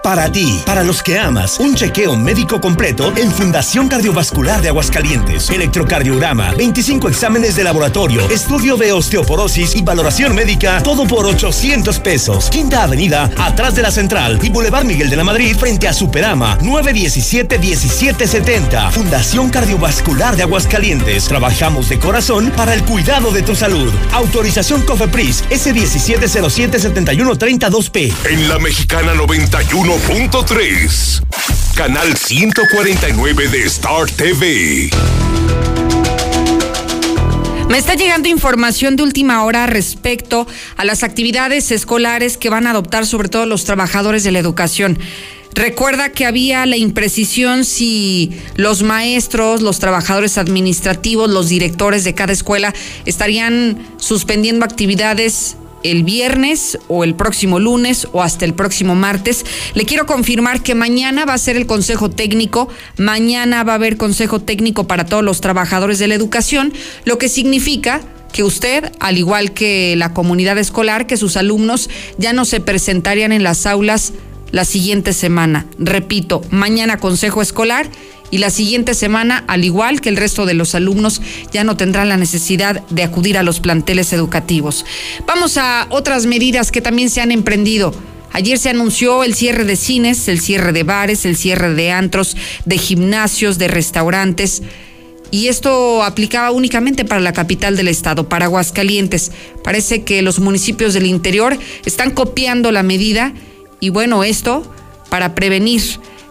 Para 0.03 0.31
ti, 0.33 0.61
para 0.67 0.83
los 0.83 1.01
que 1.01 1.17
amas, 1.17 1.61
un 1.61 1.77
chequeo 1.77 2.17
médico 2.17 2.61
completo 2.61 3.12
en 3.17 3.31
Fundación 3.31 3.87
Cardiovascular 3.87 4.61
de 4.61 4.71
Aguascalientes. 4.71 5.49
Electrocardiograma, 5.49 6.55
25 6.55 7.09
exámenes 7.09 7.55
de 7.55 7.62
laboratorio, 7.62 8.29
estudio 8.29 8.77
de 8.77 8.93
osteoporosis 8.93 9.77
y 9.77 9.83
valoración 9.83 10.35
médica, 10.35 10.83
todo 10.83 11.07
por 11.07 11.27
800 11.27 12.01
pesos. 12.01 12.51
Quinta 12.51 12.83
Avenida, 12.83 13.31
atrás 13.38 13.77
de 13.77 13.83
la 13.83 13.93
Central 13.93 14.41
y 14.43 14.49
Boulevard 14.49 14.85
Miguel 14.85 15.09
de 15.09 15.15
la 15.15 15.23
Madrid, 15.23 15.57
frente 15.57 15.87
a 15.87 15.93
Superama, 15.93 16.59
917-1770. 16.59 18.91
Fundación 18.91 19.51
Cardiovascular 19.51 20.35
de 20.35 20.43
Aguascalientes. 20.43 21.27
Trabajamos 21.27 21.88
de 21.88 22.01
corazón 22.01 22.53
para 22.57 22.75
el 22.75 22.83
cuidado 22.83 23.31
de 23.31 23.43
tu 23.43 23.55
salud. 23.55 23.93
Autorización 24.12 24.83
COFEPRIS, 24.83 25.45
S1707-7132P. 25.49 28.12
En 28.29 28.49
la 28.49 28.59
Mexicana 28.59 29.15
91 29.15 29.91
1.3. 29.92 31.22
Canal 31.74 32.16
149 32.16 33.48
de 33.48 33.64
Star 33.64 34.11
TV. 34.11 34.88
Me 37.68 37.76
está 37.76 37.94
llegando 37.94 38.31
información 38.31 38.96
de 38.96 39.02
última 39.02 39.44
hora 39.44 39.66
respecto 39.66 40.46
a 40.78 40.87
las 40.87 41.02
actividades 41.02 41.70
escolares 41.70 42.38
que 42.38 42.48
van 42.48 42.66
a 42.66 42.70
adoptar 42.70 43.05
sobre 43.05 43.28
todo 43.28 43.44
los 43.44 43.64
trabajadores 43.64 44.24
de 44.24 44.33
la 44.33 44.38
educación. 44.38 44.98
Recuerda 45.55 46.09
que 46.09 46.24
había 46.24 46.64
la 46.64 46.78
imprecisión 46.78 47.66
si 47.66 48.33
los 48.57 48.83
maestros, 48.83 49.61
los 49.61 49.78
trabajadores 49.78 50.38
administrativos, 50.38 51.28
los 51.28 51.50
directores 51.50 52.05
de 52.05 52.14
cada 52.14 52.33
escuela 52.33 52.72
estarían 53.05 53.87
suspendiendo 53.98 54.64
actividades 54.64 55.57
el 55.83 56.05
viernes 56.05 56.79
o 56.88 57.05
el 57.05 57.14
próximo 57.14 57.59
lunes 57.59 58.09
o 58.12 58.23
hasta 58.23 58.45
el 58.45 58.55
próximo 58.55 58.95
martes. 58.95 59.45
Le 59.75 59.85
quiero 59.85 60.07
confirmar 60.07 60.62
que 60.62 60.75
mañana 60.75 61.25
va 61.25 61.35
a 61.35 61.38
ser 61.38 61.57
el 61.57 61.66
consejo 61.66 62.11
técnico, 62.11 62.68
mañana 62.97 63.64
va 63.64 63.73
a 63.73 63.77
haber 63.77 63.97
consejo 63.97 64.40
técnico 64.40 64.87
para 64.87 65.07
todos 65.07 65.25
los 65.25 65.40
trabajadores 65.40 65.99
de 65.99 66.09
la 66.09 66.14
educación, 66.14 66.73
lo 67.05 67.18
que 67.18 67.29
significa 67.29 68.01
que 68.33 68.42
usted, 68.42 68.92
al 68.99 69.18
igual 69.18 69.53
que 69.53 69.95
la 69.97 70.14
comunidad 70.14 70.59
escolar, 70.59 71.07
que 71.07 71.16
sus 71.16 71.37
alumnos 71.37 71.90
ya 72.18 72.33
no 72.33 72.45
se 72.45 72.61
presentarían 72.61 73.33
en 73.33 73.42
las 73.42 73.66
aulas 73.66 74.12
la 74.51 74.64
siguiente 74.64 75.12
semana. 75.12 75.66
Repito, 75.79 76.42
mañana 76.51 76.99
consejo 76.99 77.42
escolar 77.42 77.88
y 78.33 78.38
la 78.38 78.51
siguiente 78.51 78.95
semana, 78.95 79.45
al 79.47 79.62
igual 79.62 80.01
que 80.01 80.09
el 80.09 80.16
resto 80.16 80.47
de 80.47 80.55
los 80.55 80.75
alumnos, 80.75 81.21
ya 81.53 81.64
no 81.64 81.77
tendrán 81.77 82.09
la 82.09 82.16
necesidad 82.16 82.81
de 82.88 83.03
acudir 83.03 83.37
a 83.37 83.42
los 83.42 83.61
planteles 83.61 84.14
educativos. 84.14 84.87
Vamos 85.27 85.59
a 85.59 85.87
otras 85.90 86.25
medidas 86.25 86.73
que 86.73 86.81
también 86.81 87.11
se 87.11 87.21
han 87.21 87.31
emprendido. 87.31 87.95
Ayer 88.33 88.59
se 88.59 88.71
anunció 88.71 89.23
el 89.23 89.35
cierre 89.35 89.66
de 89.66 89.77
cines, 89.77 90.29
el 90.29 90.40
cierre 90.40 90.73
de 90.73 90.83
bares, 90.83 91.27
el 91.27 91.37
cierre 91.37 91.75
de 91.75 91.90
antros, 91.92 92.35
de 92.64 92.79
gimnasios, 92.79 93.59
de 93.59 93.68
restaurantes. 93.68 94.62
Y 95.31 95.49
esto 95.49 96.03
aplicaba 96.03 96.53
únicamente 96.53 97.05
para 97.05 97.21
la 97.21 97.35
capital 97.35 97.77
del 97.77 97.88
estado, 97.88 98.31
para 98.31 98.47
Aguascalientes. 98.47 99.31
Parece 99.62 100.05
que 100.05 100.23
los 100.23 100.40
municipios 100.40 100.95
del 100.95 101.05
interior 101.05 101.59
están 101.85 102.12
copiando 102.12 102.73
la 102.73 102.83
medida 102.83 103.35
y 103.79 103.90
bueno, 103.90 104.25
esto 104.25 104.62
para 105.11 105.35
prevenir 105.35 105.83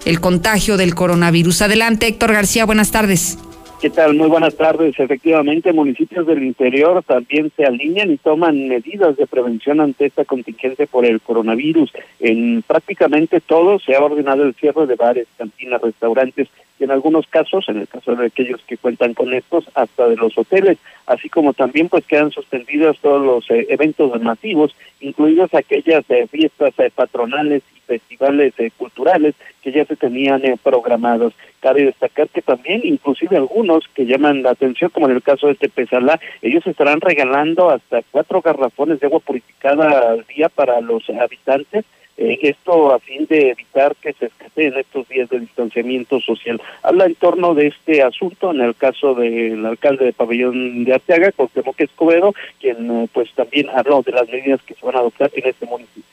el 0.05 0.19
contagio 0.19 0.77
del 0.77 0.95
coronavirus. 0.95 1.63
Adelante, 1.63 2.07
Héctor 2.07 2.33
García, 2.33 2.65
buenas 2.65 2.91
tardes. 2.91 3.37
¿Qué 3.81 3.89
tal? 3.89 4.13
Muy 4.13 4.27
buenas 4.27 4.55
tardes. 4.55 4.99
Efectivamente, 4.99 5.73
municipios 5.73 6.27
del 6.27 6.43
interior 6.43 7.01
también 7.01 7.51
se 7.57 7.65
alinean 7.65 8.11
y 8.11 8.17
toman 8.17 8.67
medidas 8.67 9.17
de 9.17 9.25
prevención 9.25 9.81
ante 9.81 10.05
esta 10.05 10.23
contingencia 10.23 10.85
por 10.85 11.03
el 11.03 11.19
coronavirus. 11.19 11.91
En 12.19 12.61
prácticamente 12.61 13.41
todos 13.41 13.83
se 13.83 13.95
ha 13.95 14.03
ordenado 14.03 14.43
el 14.43 14.53
cierre 14.53 14.85
de 14.85 14.93
bares, 14.93 15.27
cantinas, 15.35 15.81
restaurantes 15.81 16.47
y 16.79 16.83
en 16.83 16.91
algunos 16.91 17.25
casos, 17.25 17.69
en 17.69 17.77
el 17.77 17.87
caso 17.87 18.15
de 18.15 18.27
aquellos 18.27 18.61
que 18.67 18.77
cuentan 18.77 19.15
con 19.15 19.33
estos, 19.33 19.65
hasta 19.73 20.07
de 20.07 20.15
los 20.15 20.37
hoteles, 20.37 20.77
así 21.07 21.29
como 21.29 21.53
también 21.53 21.89
pues 21.89 22.05
quedan 22.05 22.31
suspendidos 22.31 22.99
todos 22.99 23.25
los 23.25 23.49
eh, 23.49 23.65
eventos 23.69 24.19
masivos, 24.21 24.75
incluidas 24.99 25.53
aquellas 25.55 26.03
eh, 26.09 26.27
fiestas 26.27 26.73
eh, 26.77 26.91
patronales 26.93 27.63
y 27.75 27.80
festivales 27.91 28.53
culturales 28.77 29.35
que 29.61 29.73
ya 29.73 29.83
se 29.85 29.97
tenían 29.97 30.41
programados. 30.63 31.33
Cabe 31.59 31.83
destacar 31.85 32.29
que 32.29 32.41
también, 32.41 32.81
inclusive 32.83 33.35
algunos 33.35 33.83
que 33.93 34.05
llaman 34.05 34.43
la 34.43 34.51
atención, 34.51 34.91
como 34.91 35.09
en 35.09 35.15
el 35.15 35.21
caso 35.21 35.47
de 35.47 35.55
Tepezalá, 35.55 36.19
ellos 36.41 36.65
estarán 36.65 37.01
regalando 37.01 37.69
hasta 37.69 38.01
cuatro 38.11 38.41
garrafones 38.41 38.99
de 38.99 39.07
agua 39.07 39.19
purificada 39.19 40.11
al 40.11 40.25
día 40.33 40.47
para 40.47 40.79
los 40.79 41.09
habitantes 41.09 41.83
eh, 42.17 42.37
esto 42.43 42.93
a 42.93 42.99
fin 42.99 43.25
de 43.25 43.49
evitar 43.49 43.95
que 43.95 44.13
se 44.13 44.27
escaseen 44.27 44.77
estos 44.77 45.07
días 45.09 45.27
de 45.29 45.39
distanciamiento 45.39 46.19
social. 46.19 46.61
Habla 46.83 47.05
en 47.05 47.15
torno 47.15 47.55
de 47.55 47.67
este 47.67 48.03
asunto 48.03 48.51
en 48.51 48.61
el 48.61 48.75
caso 48.75 49.15
del 49.15 49.65
alcalde 49.65 50.05
de 50.05 50.13
Pabellón 50.13 50.83
de 50.83 50.93
Arteaga, 50.93 51.31
Cuauhtémoc 51.31 51.79
Escobedo, 51.79 52.35
quien 52.59 52.91
eh, 52.91 53.07
pues 53.11 53.31
también 53.33 53.69
habló 53.69 54.03
de 54.03 54.11
las 54.11 54.29
medidas 54.29 54.61
que 54.61 54.75
se 54.75 54.85
van 54.85 54.97
a 54.97 54.99
adoptar 54.99 55.31
en 55.33 55.49
este 55.49 55.65
municipio. 55.65 56.03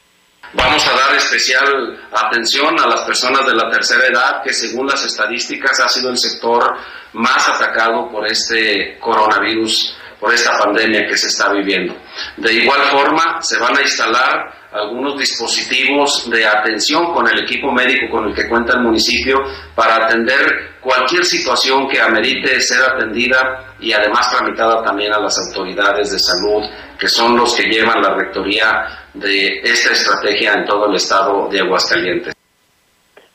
Vamos 0.54 0.87
a 0.88 0.96
dar 0.96 1.14
especial 1.14 2.08
atención 2.11 2.78
a 2.80 2.87
las 2.87 3.02
personas 3.02 3.46
de 3.46 3.54
la 3.54 3.70
tercera 3.70 4.06
edad, 4.06 4.42
que 4.42 4.54
según 4.54 4.87
las 4.87 5.04
estadísticas 5.04 5.78
ha 5.80 5.88
sido 5.88 6.08
el 6.08 6.16
sector 6.16 6.74
más 7.12 7.48
atacado 7.48 8.11
por 8.11 8.26
este 8.26 8.98
coronavirus, 8.98 9.94
por 10.18 10.32
esta 10.32 10.58
pandemia 10.58 11.06
que 11.06 11.18
se 11.18 11.28
está 11.28 11.52
viviendo. 11.52 11.94
De 12.38 12.52
igual 12.52 12.80
forma, 12.90 13.42
se 13.42 13.58
van 13.58 13.76
a 13.76 13.82
instalar 13.82 14.58
algunos 14.72 15.18
dispositivos 15.18 16.28
de 16.31 16.46
atención 16.46 17.12
con 17.12 17.26
el 17.28 17.40
equipo 17.40 17.72
médico 17.72 18.11
con 18.11 18.28
el 18.28 18.35
que 18.35 18.48
cuenta 18.48 18.74
el 18.74 18.83
municipio 18.83 19.42
para 19.74 20.07
atender 20.07 20.76
cualquier 20.81 21.24
situación 21.24 21.88
que 21.88 22.00
amerite 22.00 22.61
ser 22.61 22.83
atendida 22.83 23.74
y 23.81 23.92
además 23.92 24.31
tramitada 24.31 24.83
también 24.83 25.12
a 25.12 25.20
las 25.20 25.38
autoridades 25.38 26.12
de 26.12 26.18
salud, 26.18 26.64
que 26.98 27.09
son 27.09 27.37
los 27.37 27.54
que 27.54 27.64
llevan 27.64 28.02
la 28.02 28.14
rectoría 28.14 28.87
de 29.14 29.61
esta 29.62 29.92
estrategia 29.92 30.54
en 30.54 30.64
todo 30.64 30.88
el 30.88 30.96
estado 30.96 31.48
de 31.48 31.61
Aguascalientes. 31.61 32.35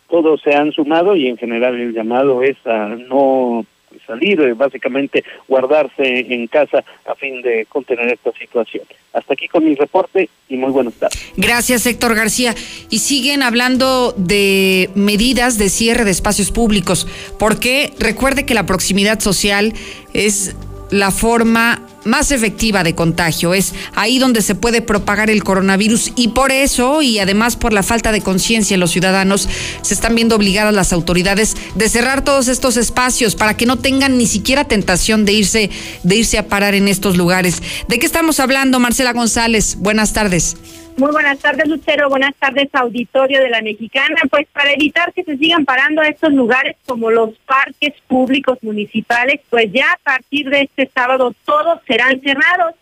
Todos 0.10 0.41
se 0.43 0.54
han 0.54 0.72
sumado 0.72 1.15
y 1.15 1.28
en 1.28 1.38
general 1.38 1.74
el 1.74 1.93
llamado 1.93 2.43
es 2.43 2.58
a 2.65 2.89
no 2.89 3.65
salir, 4.06 4.39
eh, 4.42 4.54
básicamente 4.54 5.24
guardarse 5.48 6.20
en 6.34 6.48
casa 6.48 6.84
a 7.06 7.16
fin 7.16 7.42
de 7.42 7.66
contener 7.68 8.12
esta 8.12 8.32
situación. 8.34 8.84
Hasta 9.13 9.34
aquí 9.34 9.48
con 9.48 9.63
mi 9.63 9.76
reporte 9.76 10.30
y 10.50 10.58
muy 10.58 10.72
buenas 10.72 10.96
tardes. 10.96 11.20
Gracias, 11.38 11.86
Héctor 11.86 12.16
García. 12.16 12.56
Y 12.89 13.00
siguen 13.00 13.44
hablando 13.44 14.13
de 14.18 14.89
medidas 14.96 15.58
de 15.58 15.70
cierre 15.70 16.04
de 16.04 16.12
espacios 16.12 16.52
públicos, 16.52 17.08
porque 17.38 17.92
recuerde 18.00 18.46
que 18.46 18.54
la 18.54 18.66
proximidad 18.66 19.20
social 19.20 19.74
es 20.13 20.56
la 20.92 21.12
forma 21.12 21.82
más 22.06 22.32
efectiva 22.32 22.84
de 22.84 22.96
contagio. 22.96 23.54
Es 23.54 23.74
ahí 23.96 24.20
donde 24.20 24.42
se 24.42 24.56
puede 24.56 24.82
propagar 24.82 25.30
el 25.30 25.44
coronavirus 25.44 26.12
y 26.16 26.30
por 26.30 26.52
eso, 26.52 27.02
y 27.02 27.20
además 27.20 27.56
por 27.56 27.74
la 27.74 27.84
falta 27.84 28.12
de 28.12 28.22
conciencia 28.22 28.74
en 28.74 28.80
los 28.80 28.92
ciudadanos, 28.92 29.48
se 29.82 29.94
están 29.94 30.16
viendo 30.16 30.36
obligadas 30.36 30.74
las 30.74 30.94
autoridades 30.94 31.56
de 31.76 31.89
cerrar 31.89 32.24
todos 32.24 32.48
estos 32.48 32.78
espacios 32.78 33.36
para 33.36 33.56
que 33.56 33.66
no 33.66 33.78
tengan 33.78 34.18
ni 34.18 34.28
siquiera 34.28 34.66
tentación 34.66 35.26
de 35.26 35.34
irse, 35.34 35.70
de 36.04 36.16
irse 36.16 36.38
a 36.38 36.48
parar 36.48 36.76
en 36.76 36.88
estos 36.88 37.18
lugares. 37.18 37.62
¿De 37.88 38.00
qué 38.00 38.06
estamos 38.06 38.39
hablando, 38.39 38.80
Marcela 38.80 39.13
González? 39.13 39.78
Buenas 39.80 40.13
tardes. 40.13 40.56
Muy 40.98 41.12
buenas 41.12 41.40
tardes, 41.40 41.68
Lucero. 41.68 42.08
Buenas 42.08 42.36
tardes, 42.36 42.70
auditorio 42.74 43.42
de 43.42 43.50
la 43.50 43.62
Mexicana. 43.62 44.16
Pues 44.30 44.46
para 44.54 44.74
evitar 44.74 45.12
que 45.12 45.24
se 45.24 45.38
sigan 45.38 45.66
parando 45.66 46.04
estos 46.04 46.32
lugares 46.34 46.76
como 46.86 47.10
los 47.10 47.32
parques 47.40 47.94
públicos 48.08 48.60
municipales, 48.62 49.42
pues 49.50 49.72
ya 49.72 49.92
a 49.92 49.98
partir 50.04 50.50
de 50.50 50.62
este 50.62 50.90
sábado 50.94 51.34
todos 51.46 51.80
serán 51.88 52.22
cerrados. 52.22 52.76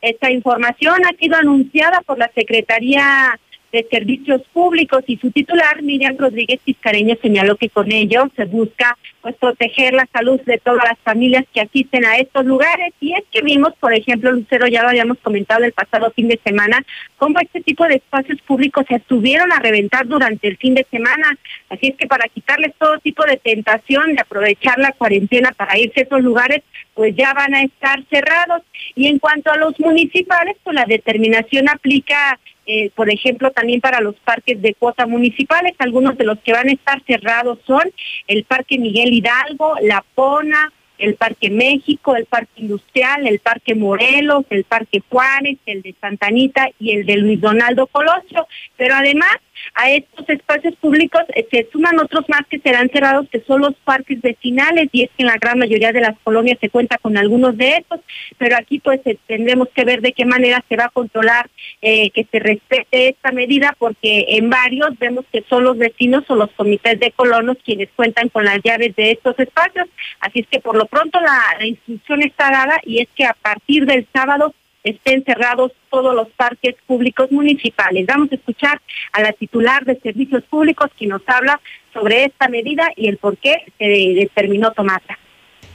Esta 0.00 0.30
información 0.30 1.04
ha 1.04 1.16
sido 1.18 1.36
anunciada 1.36 2.00
por 2.02 2.18
la 2.18 2.30
Secretaría 2.34 3.38
de 3.72 3.86
Servicios 3.90 4.42
Públicos 4.52 5.04
y 5.06 5.16
su 5.18 5.30
titular, 5.30 5.82
Miriam 5.82 6.16
Rodríguez 6.16 6.60
Piscareño, 6.64 7.16
señaló 7.20 7.56
que 7.56 7.68
con 7.68 7.92
ello 7.92 8.30
se 8.34 8.44
busca 8.46 8.96
pues 9.20 9.34
proteger 9.36 9.92
la 9.92 10.08
salud 10.12 10.40
de 10.42 10.58
todas 10.58 10.84
las 10.88 10.98
familias 11.00 11.44
que 11.52 11.60
asisten 11.60 12.04
a 12.04 12.16
estos 12.16 12.46
lugares. 12.46 12.94
Y 13.00 13.12
es 13.12 13.24
que 13.30 13.42
vimos, 13.42 13.74
por 13.78 13.92
ejemplo, 13.92 14.32
Lucero, 14.32 14.66
ya 14.66 14.82
lo 14.82 14.88
habíamos 14.88 15.18
comentado 15.18 15.64
el 15.64 15.72
pasado 15.72 16.10
fin 16.12 16.28
de 16.28 16.40
semana, 16.42 16.84
cómo 17.16 17.38
este 17.40 17.60
tipo 17.60 17.86
de 17.86 17.96
espacios 17.96 18.40
públicos 18.42 18.84
se 18.88 18.96
estuvieron 18.96 19.52
a 19.52 19.58
reventar 19.58 20.06
durante 20.06 20.48
el 20.48 20.56
fin 20.56 20.74
de 20.74 20.86
semana. 20.90 21.36
Así 21.68 21.88
es 21.88 21.96
que 21.96 22.06
para 22.06 22.28
quitarles 22.28 22.74
todo 22.78 22.98
tipo 22.98 23.24
de 23.24 23.36
tentación 23.36 24.14
de 24.14 24.22
aprovechar 24.22 24.78
la 24.78 24.92
cuarentena 24.92 25.52
para 25.52 25.78
irse 25.78 26.00
a 26.00 26.04
esos 26.04 26.22
lugares, 26.22 26.62
pues 26.94 27.14
ya 27.14 27.34
van 27.34 27.54
a 27.54 27.62
estar 27.62 28.02
cerrados. 28.10 28.62
Y 28.94 29.08
en 29.08 29.18
cuanto 29.18 29.50
a 29.50 29.56
los 29.56 29.78
municipales, 29.78 30.56
pues 30.62 30.74
la 30.74 30.84
determinación 30.84 31.68
aplica 31.68 32.38
eh, 32.70 32.90
por 32.94 33.10
ejemplo, 33.10 33.50
también 33.50 33.80
para 33.80 34.02
los 34.02 34.14
parques 34.16 34.60
de 34.60 34.74
cuota 34.74 35.06
municipales. 35.06 35.72
Algunos 35.78 36.18
de 36.18 36.24
los 36.24 36.38
que 36.40 36.52
van 36.52 36.68
a 36.68 36.72
estar 36.72 37.02
cerrados 37.06 37.58
son 37.66 37.82
el 38.26 38.44
Parque 38.44 38.78
Miguel 38.78 39.14
Hidalgo, 39.14 39.76
La 39.80 40.04
Pona, 40.14 40.70
el 40.98 41.14
Parque 41.14 41.48
México, 41.48 42.14
el 42.14 42.26
Parque 42.26 42.60
Industrial, 42.60 43.26
el 43.26 43.38
Parque 43.38 43.74
Morelos, 43.74 44.44
el 44.50 44.64
Parque 44.64 45.02
Juárez, 45.08 45.56
el 45.64 45.80
de 45.80 45.94
Santa 45.98 46.26
Anita 46.26 46.68
y 46.78 46.92
el 46.92 47.06
de 47.06 47.16
Luis 47.16 47.40
Donaldo 47.40 47.86
Colosio. 47.86 48.46
Pero 48.76 48.96
además 48.96 49.38
a 49.74 49.90
estos 49.90 50.28
espacios 50.28 50.74
públicos 50.76 51.22
eh, 51.34 51.46
se 51.50 51.68
suman 51.70 51.98
otros 51.98 52.28
más 52.28 52.42
que 52.48 52.58
serán 52.58 52.88
cerrados, 52.90 53.28
que 53.30 53.40
son 53.40 53.60
los 53.60 53.74
parques 53.84 54.20
vecinales, 54.20 54.88
y 54.92 55.04
es 55.04 55.10
que 55.16 55.22
en 55.22 55.26
la 55.26 55.36
gran 55.36 55.58
mayoría 55.58 55.92
de 55.92 56.00
las 56.00 56.18
colonias 56.24 56.58
se 56.60 56.70
cuenta 56.70 56.98
con 56.98 57.16
algunos 57.16 57.56
de 57.56 57.76
estos, 57.76 58.00
pero 58.36 58.56
aquí 58.56 58.78
pues 58.80 59.00
eh, 59.04 59.18
tendremos 59.26 59.68
que 59.74 59.84
ver 59.84 60.00
de 60.00 60.12
qué 60.12 60.24
manera 60.24 60.64
se 60.68 60.76
va 60.76 60.86
a 60.86 60.90
controlar 60.90 61.48
eh, 61.82 62.10
que 62.10 62.26
se 62.30 62.38
respete 62.38 63.08
esta 63.08 63.32
medida, 63.32 63.74
porque 63.78 64.26
en 64.28 64.50
varios 64.50 64.98
vemos 64.98 65.24
que 65.32 65.44
son 65.48 65.64
los 65.64 65.78
vecinos 65.78 66.24
o 66.28 66.34
los 66.34 66.50
comités 66.52 66.98
de 67.00 67.12
colonos 67.12 67.56
quienes 67.64 67.88
cuentan 67.94 68.28
con 68.28 68.44
las 68.44 68.60
llaves 68.62 68.94
de 68.96 69.12
estos 69.12 69.38
espacios, 69.38 69.88
así 70.20 70.40
es 70.40 70.46
que 70.48 70.60
por 70.60 70.76
lo 70.76 70.86
pronto 70.86 71.20
la 71.20 71.66
instrucción 71.66 72.22
está 72.22 72.50
dada 72.50 72.80
y 72.84 73.00
es 73.00 73.08
que 73.14 73.24
a 73.24 73.34
partir 73.34 73.86
del 73.86 74.06
sábado 74.12 74.54
estén 74.90 75.24
cerrados 75.24 75.72
todos 75.90 76.14
los 76.14 76.28
parques 76.30 76.74
públicos 76.86 77.30
municipales. 77.30 78.06
Vamos 78.06 78.30
a 78.32 78.36
escuchar 78.36 78.80
a 79.12 79.22
la 79.22 79.32
titular 79.32 79.84
de 79.84 79.98
Servicios 80.00 80.44
Públicos 80.44 80.90
quien 80.96 81.10
nos 81.10 81.22
habla 81.26 81.60
sobre 81.92 82.24
esta 82.24 82.48
medida 82.48 82.90
y 82.96 83.08
el 83.08 83.16
por 83.16 83.36
qué 83.36 83.64
se 83.78 83.84
determinó 83.84 84.72
tomarla. 84.72 85.18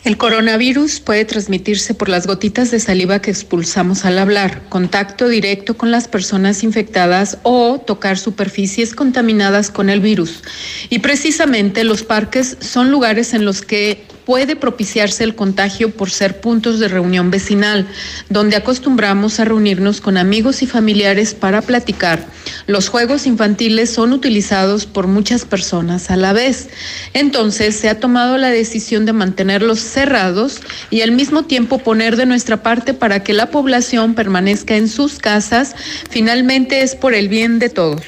El 0.04 0.18
coronavirus 0.18 1.00
puede 1.00 1.24
transmitirse 1.24 1.94
por 1.94 2.10
las 2.10 2.28
gotitas 2.28 2.72
de 2.72 2.82
saliva 2.82 3.22
que 3.22 3.32
expulsamos 3.32 4.04
al 4.04 4.20
hablar, 4.20 4.64
contacto 4.68 5.30
directo 5.30 5.78
con 5.78 5.92
las 5.92 6.10
personas 6.10 6.64
infectadas 6.64 7.38
o 7.44 7.80
tocar 7.80 8.18
superficies 8.18 8.96
contaminadas 8.96 9.72
con 9.72 9.90
el 9.90 10.02
virus. 10.02 10.44
Y 10.90 11.00
precisamente 11.00 11.86
los 11.86 12.04
parques 12.04 12.58
son 12.60 12.92
lugares 12.92 13.34
en 13.34 13.46
los 13.46 13.62
que 13.62 14.04
puede 14.26 14.56
propiciarse 14.56 15.24
el 15.24 15.36
contagio 15.36 15.92
por 15.92 16.10
ser 16.10 16.40
puntos 16.40 16.80
de 16.80 16.88
reunión 16.88 17.32
vecinal, 17.32 17.88
donde 18.30 18.56
acostumbramos 18.56 19.40
a 19.40 19.46
reunirnos 19.46 20.02
con 20.02 20.18
amigos 20.18 20.62
y 20.62 20.68
familiares 20.68 21.34
para 21.34 21.62
platicar. 21.62 22.26
Los 22.68 22.90
juegos 22.90 23.26
infantiles 23.28 23.90
son 23.90 24.14
utilizados 24.14 24.86
por 24.86 25.08
muchas 25.08 25.46
personas 25.46 26.10
a 26.10 26.16
la 26.16 26.34
vez. 26.34 26.70
Entonces 27.14 27.76
se 27.76 27.90
ha 27.90 28.00
tomado 28.00 28.38
la 28.38 28.50
decisión 28.50 29.06
de 29.06 29.14
mantenerlos 29.14 29.80
cerrados 29.94 30.62
y 30.90 31.02
al 31.02 31.12
mismo 31.12 31.44
tiempo 31.44 31.80
poner 31.80 32.16
de 32.16 32.26
nuestra 32.26 32.64
parte 32.64 32.94
para 32.94 33.24
que 33.24 33.34
la 33.34 33.52
población 33.52 34.16
permanezca 34.16 34.76
en 34.76 34.88
sus 34.88 35.20
casas. 35.20 35.76
Finalmente 36.10 36.82
es 36.82 36.96
por 36.96 37.14
el 37.14 37.30
bien 37.30 37.60
de 37.60 37.70
todos. 37.70 38.04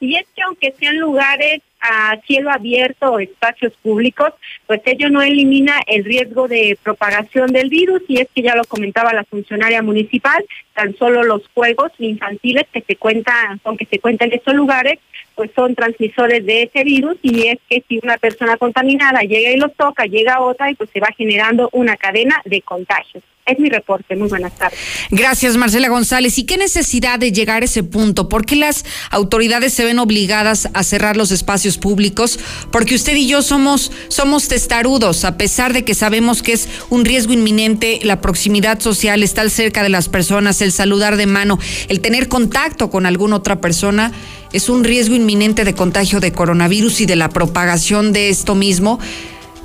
Y 0.00 0.16
es 0.16 0.26
que 0.34 0.42
aunque 0.42 0.74
sean 0.78 0.98
lugares 0.98 1.60
a 1.80 2.18
cielo 2.26 2.50
abierto 2.50 3.12
o 3.12 3.18
espacios 3.18 3.72
públicos, 3.82 4.32
pues 4.66 4.80
ello 4.84 5.08
no 5.08 5.22
elimina 5.22 5.80
el 5.86 6.04
riesgo 6.04 6.48
de 6.48 6.78
propagación 6.82 7.52
del 7.52 7.70
virus 7.70 8.02
y 8.08 8.20
es 8.20 8.28
que 8.34 8.42
ya 8.42 8.54
lo 8.54 8.64
comentaba 8.64 9.12
la 9.12 9.24
funcionaria 9.24 9.82
municipal, 9.82 10.44
tan 10.74 10.94
solo 10.96 11.22
los 11.22 11.46
juegos 11.54 11.92
infantiles 11.98 12.66
que 12.72 12.82
se 12.82 12.96
cuentan, 12.96 13.60
aunque 13.64 13.86
se 13.86 13.98
cuentan 13.98 14.28
en 14.28 14.38
estos 14.38 14.54
lugares, 14.54 14.98
pues 15.40 15.52
son 15.54 15.74
transmisores 15.74 16.44
de 16.44 16.64
ese 16.64 16.84
virus 16.84 17.16
y 17.22 17.46
es 17.46 17.56
que 17.66 17.82
si 17.88 17.98
una 18.02 18.18
persona 18.18 18.58
contaminada 18.58 19.20
llega 19.20 19.50
y 19.50 19.56
los 19.56 19.72
toca, 19.72 20.04
llega 20.04 20.42
otra 20.42 20.70
y 20.70 20.74
pues 20.74 20.90
se 20.90 21.00
va 21.00 21.08
generando 21.16 21.70
una 21.72 21.96
cadena 21.96 22.42
de 22.44 22.60
contagios. 22.60 23.24
Es 23.50 23.58
mi 23.58 23.68
reporte. 23.68 24.14
Muy 24.14 24.28
buenas 24.28 24.54
tardes. 24.54 24.78
Gracias, 25.10 25.56
Marcela 25.56 25.88
González. 25.88 26.38
¿Y 26.38 26.44
qué 26.44 26.56
necesidad 26.56 27.18
de 27.18 27.32
llegar 27.32 27.62
a 27.62 27.64
ese 27.64 27.82
punto? 27.82 28.28
¿Por 28.28 28.46
qué 28.46 28.54
las 28.54 28.84
autoridades 29.10 29.72
se 29.74 29.84
ven 29.84 29.98
obligadas 29.98 30.68
a 30.72 30.84
cerrar 30.84 31.16
los 31.16 31.32
espacios 31.32 31.76
públicos? 31.76 32.38
Porque 32.70 32.94
usted 32.94 33.16
y 33.16 33.26
yo 33.26 33.42
somos, 33.42 33.90
somos 34.06 34.46
testarudos, 34.46 35.24
a 35.24 35.36
pesar 35.36 35.72
de 35.72 35.84
que 35.84 35.96
sabemos 35.96 36.42
que 36.42 36.52
es 36.52 36.68
un 36.90 37.04
riesgo 37.04 37.32
inminente 37.32 37.98
la 38.04 38.20
proximidad 38.20 38.78
social, 38.78 39.24
estar 39.24 39.50
cerca 39.50 39.82
de 39.82 39.88
las 39.88 40.08
personas, 40.08 40.62
el 40.62 40.70
saludar 40.70 41.16
de 41.16 41.26
mano, 41.26 41.58
el 41.88 42.00
tener 42.00 42.28
contacto 42.28 42.88
con 42.88 43.04
alguna 43.04 43.34
otra 43.34 43.60
persona 43.60 44.12
es 44.52 44.68
un 44.68 44.84
riesgo 44.84 45.16
inminente 45.16 45.64
de 45.64 45.74
contagio 45.74 46.20
de 46.20 46.32
coronavirus 46.32 47.00
y 47.00 47.06
de 47.06 47.16
la 47.16 47.30
propagación 47.30 48.12
de 48.12 48.28
esto 48.28 48.54
mismo. 48.54 49.00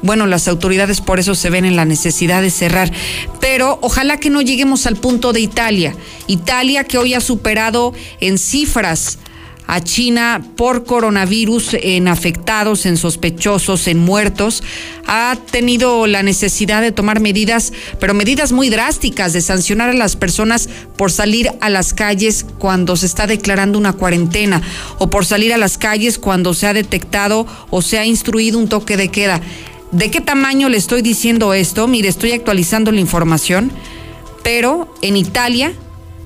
Bueno, 0.06 0.28
las 0.28 0.48
autoridades 0.48 1.02
por 1.02 1.20
eso 1.20 1.34
se 1.34 1.50
ven 1.50 1.66
en 1.66 1.76
la 1.76 1.84
necesidad 1.84 2.44
de 2.44 2.52
cerrar, 2.52 2.92
pero 3.40 3.80
ojalá 3.82 4.20
que 4.20 4.30
no 4.30 4.40
lleguemos 4.40 4.86
al 4.86 4.98
punto 4.98 5.34
de 5.34 5.40
Italia. 5.40 5.96
Italia 6.28 6.84
que 6.84 7.00
hoy 7.00 7.16
ha 7.16 7.22
superado 7.22 7.92
en 8.20 8.38
cifras 8.38 9.18
a 9.66 9.82
China 9.82 10.46
por 10.56 10.86
coronavirus 10.86 11.78
en 11.82 12.08
afectados, 12.08 12.86
en 12.86 12.98
sospechosos, 12.98 13.88
en 13.88 13.98
muertos, 13.98 14.62
ha 15.08 15.36
tenido 15.50 16.06
la 16.06 16.22
necesidad 16.22 16.84
de 16.84 16.92
tomar 16.92 17.20
medidas, 17.20 17.74
pero 18.00 18.14
medidas 18.14 18.52
muy 18.52 18.70
drásticas, 18.70 19.34
de 19.34 19.42
sancionar 19.42 19.90
a 19.90 19.94
las 19.94 20.16
personas 20.16 20.70
por 20.98 21.12
salir 21.12 21.50
a 21.62 21.70
las 21.72 21.96
calles 21.96 22.46
cuando 22.60 22.96
se 22.96 23.08
está 23.08 23.26
declarando 23.26 23.80
una 23.80 23.94
cuarentena 23.94 24.62
o 25.00 25.10
por 25.10 25.26
salir 25.26 25.52
a 25.52 25.58
las 25.58 25.80
calles 25.80 26.20
cuando 26.20 26.54
se 26.54 26.68
ha 26.68 26.74
detectado 26.74 27.48
o 27.72 27.82
se 27.82 27.98
ha 27.98 28.06
instruido 28.06 28.60
un 28.60 28.70
toque 28.70 28.98
de 28.98 29.10
queda. 29.10 29.42
¿De 29.96 30.12
qué 30.12 30.20
tamaño 30.20 30.68
le 30.68 30.76
estoy 30.76 31.02
diciendo 31.02 31.54
esto? 31.54 31.88
Mire, 31.88 32.10
estoy 32.10 32.34
actualizando 32.34 32.92
la 32.92 33.00
información, 33.00 33.72
pero 34.44 34.94
en 35.02 35.16
Italia 35.16 35.72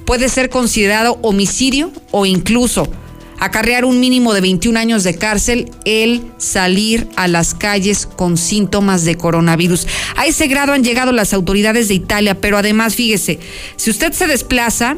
puede 0.06 0.28
ser 0.30 0.50
considerado 0.50 1.20
homicidio 1.22 1.92
o 2.10 2.26
incluso 2.26 2.90
acarrear 3.38 3.86
un 3.86 4.00
mínimo 4.00 4.34
de 4.34 4.42
21 4.42 4.80
años 4.80 5.04
de 5.04 5.14
cárcel 5.20 5.70
el 5.86 6.32
salir 6.40 7.10
a 7.16 7.28
las 7.28 7.54
calles 7.54 8.08
con 8.08 8.38
síntomas 8.38 9.06
de 9.06 9.18
coronavirus. 9.18 9.86
A 10.16 10.26
ese 10.26 10.48
grado 10.48 10.74
han 10.74 10.84
llegado 10.84 11.12
las 11.12 11.36
autoridades 11.36 11.90
de 11.90 11.94
Italia, 11.94 12.42
pero 12.42 12.58
además, 12.58 12.96
fíjese, 12.96 13.38
si 13.76 13.92
usted 13.92 14.14
se 14.14 14.26
desplaza 14.26 14.96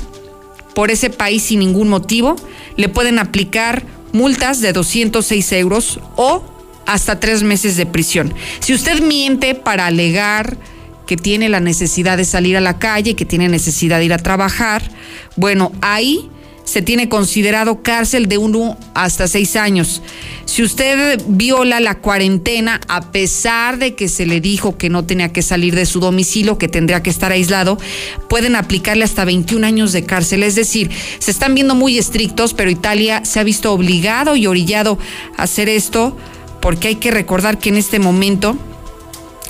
por 0.76 0.92
ese 0.92 1.10
país 1.10 1.44
sin 1.44 1.60
ningún 1.60 1.90
motivo, 1.90 2.38
le 2.78 2.88
pueden 2.88 3.20
aplicar 3.20 3.84
multas 4.14 4.62
de 4.62 4.72
206 4.72 5.52
euros 5.52 6.00
o 6.16 6.61
hasta 6.86 7.20
tres 7.20 7.44
meses 7.44 7.78
de 7.78 7.86
prisión. 7.86 8.34
Si 8.60 8.74
usted 8.74 9.02
miente 9.02 9.56
para 9.56 9.88
alegar 9.88 10.58
que 11.06 11.18
tiene 11.18 11.50
la 11.50 11.60
necesidad 11.60 12.18
de 12.18 12.26
salir 12.26 12.56
a 12.58 12.62
la 12.62 12.80
calle, 12.80 13.16
que 13.16 13.26
tiene 13.26 13.50
necesidad 13.50 14.00
de 14.00 14.06
ir 14.06 14.14
a 14.14 14.18
trabajar, 14.18 14.82
bueno, 15.36 15.72
ahí 15.82 16.30
se 16.64 16.82
tiene 16.82 17.10
considerado 17.10 17.82
cárcel 17.84 18.28
de 18.28 18.38
uno 18.38 18.78
hasta 18.94 19.28
seis 19.28 19.58
años. 19.58 20.02
Si 20.46 20.64
usted 20.64 21.22
viola 21.28 21.82
la 21.82 22.00
cuarentena, 22.00 22.80
a 22.88 23.12
pesar 23.12 23.78
de 23.78 23.96
que 23.96 24.08
se 24.08 24.26
le 24.26 24.40
dijo 24.40 24.78
que 24.78 24.90
no 24.90 25.06
tenía 25.06 25.34
que 25.34 25.42
salir 25.42 25.76
de 25.76 25.86
su 25.86 26.00
domicilio, 26.00 26.58
que 26.58 26.70
tendría 26.70 27.04
que 27.04 27.10
estar 27.10 27.32
aislado, 27.32 27.78
pueden 28.30 28.56
aplicarle 28.56 29.04
hasta 29.04 29.26
21 29.26 29.68
años 29.68 29.92
de 29.92 30.06
cárcel. 30.06 30.44
Es 30.44 30.56
decir, 30.56 30.90
se 31.20 31.32
están 31.32 31.56
viendo 31.56 31.76
muy 31.76 31.98
estrictos, 31.98 32.54
pero 32.54 32.70
Italia 32.70 33.26
se 33.26 33.40
ha 33.40 33.44
visto 33.44 33.74
obligado 33.74 34.36
y 34.36 34.48
orillado 34.48 34.98
a 35.38 35.44
hacer 35.44 35.68
esto, 35.68 36.16
porque 36.62 36.90
hay 36.90 36.96
que 36.96 37.12
recordar 37.12 37.58
que 37.58 37.70
en 37.70 37.78
este 37.78 38.00
momento 38.00 38.58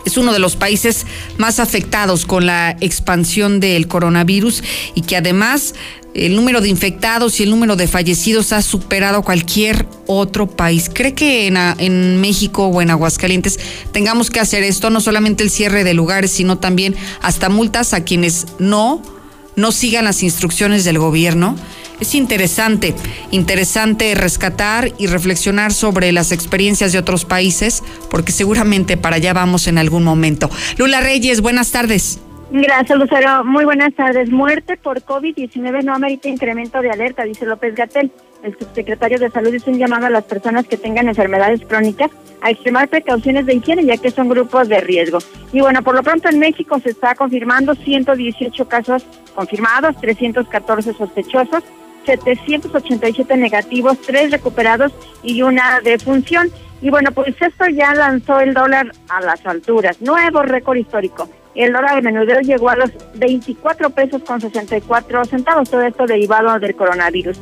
es 0.06 0.18
uno 0.18 0.34
de 0.34 0.40
los 0.40 0.56
países 0.56 1.06
más 1.38 1.60
afectados 1.60 2.26
con 2.26 2.46
la 2.46 2.76
expansión 2.82 3.60
del 3.60 3.88
coronavirus 3.88 4.64
y 4.96 5.02
que 5.02 5.16
además 5.16 5.76
el 6.14 6.36
número 6.36 6.60
de 6.60 6.68
infectados 6.68 7.40
y 7.40 7.44
el 7.44 7.50
número 7.50 7.76
de 7.76 7.88
fallecidos 7.88 8.52
ha 8.52 8.62
superado 8.62 9.22
cualquier 9.22 9.86
otro 10.08 10.48
país. 10.48 10.90
¿Cree 10.94 11.14
que 11.14 11.48
en, 11.48 12.20
México 12.20 12.66
o 12.66 12.82
en 12.82 12.90
Aguascalientes 12.90 13.60
tengamos 13.92 14.30
que 14.30 14.40
hacer 14.40 14.64
esto? 14.64 14.90
No 14.90 15.00
solamente 15.00 15.44
el 15.44 15.50
cierre 15.50 15.84
de 15.84 15.94
lugares, 15.94 16.32
sino 16.32 16.58
también 16.58 16.96
hasta 17.22 17.50
multas 17.50 17.94
a 17.94 18.04
quienes 18.04 18.48
no, 18.60 19.02
no 19.56 19.72
sigan 19.72 20.06
las 20.06 20.24
instrucciones 20.24 20.84
del 20.84 21.00
gobierno. 21.00 21.56
Es 22.02 22.16
interesante, 22.16 22.96
interesante 23.30 24.16
rescatar 24.16 24.90
y 24.98 25.06
reflexionar 25.06 25.72
sobre 25.72 26.12
las 26.12 26.32
experiencias 26.32 26.92
de 26.92 26.98
otros 26.98 27.26
países, 27.26 27.84
porque 28.10 28.32
seguramente 28.32 28.98
para 28.98 29.18
allá 29.18 29.34
vamos 29.34 29.68
en 29.68 29.78
algún 29.78 30.04
momento. 30.04 30.50
Lula 30.80 31.02
Reyes, 31.02 31.42
buenas 31.42 31.72
tardes. 31.72 32.20
Gracias, 32.50 32.98
Lucero. 32.98 33.44
Muy 33.46 33.66
buenas 33.66 33.94
tardes. 33.94 34.32
Muerte 34.32 34.78
por 34.78 35.04
COVID-19 35.04 35.84
no 35.84 35.94
amerita 35.94 36.28
incremento 36.28 36.82
de 36.82 36.90
alerta, 36.90 37.24
dice 37.24 37.46
López 37.46 37.76
Gatel. 37.76 38.12
El 38.44 38.58
subsecretario 38.58 39.20
de 39.20 39.30
Salud 39.30 39.54
hizo 39.54 39.70
un 39.70 39.78
llamado 39.78 40.08
a 40.08 40.10
las 40.10 40.24
personas 40.24 40.66
que 40.66 40.78
tengan 40.78 41.08
enfermedades 41.08 41.62
crónicas 41.68 42.10
a 42.42 42.50
extremar 42.50 42.90
precauciones 42.90 43.46
de 43.46 43.54
higiene 43.54 43.86
ya 43.86 43.98
que 43.98 44.10
son 44.10 44.28
grupos 44.28 44.68
de 44.68 44.82
riesgo. 44.82 45.20
Y 45.54 45.62
bueno, 45.62 45.84
por 45.84 45.94
lo 45.94 46.02
pronto 46.02 46.30
en 46.30 46.40
México 46.40 46.80
se 46.80 46.90
está 46.90 47.14
confirmando 47.14 47.76
118 47.76 48.68
casos 48.68 49.06
confirmados, 49.36 49.96
314 50.02 50.94
sospechosos, 50.96 51.64
787 52.06 53.38
negativos, 53.38 54.00
3 54.02 54.32
recuperados 54.32 54.92
y 55.24 55.42
una 55.42 55.80
defunción. 55.82 56.50
Y 56.82 56.90
bueno, 56.90 57.12
pues 57.12 57.36
esto 57.40 57.68
ya 57.68 57.94
lanzó 57.94 58.40
el 58.40 58.54
dólar 58.54 58.92
a 59.10 59.22
las 59.22 59.46
alturas, 59.46 60.02
nuevo 60.02 60.42
récord 60.44 60.78
histórico. 60.78 61.30
El 61.54 61.74
dólar 61.74 61.96
de 61.96 62.02
menudeo 62.02 62.40
llegó 62.40 62.70
a 62.70 62.76
los 62.76 62.92
24 63.16 63.90
pesos 63.90 64.24
con 64.24 64.40
64 64.40 65.26
centavos, 65.26 65.70
todo 65.70 65.82
esto 65.82 66.06
derivado 66.06 66.58
del 66.60 66.76
coronavirus. 66.76 67.40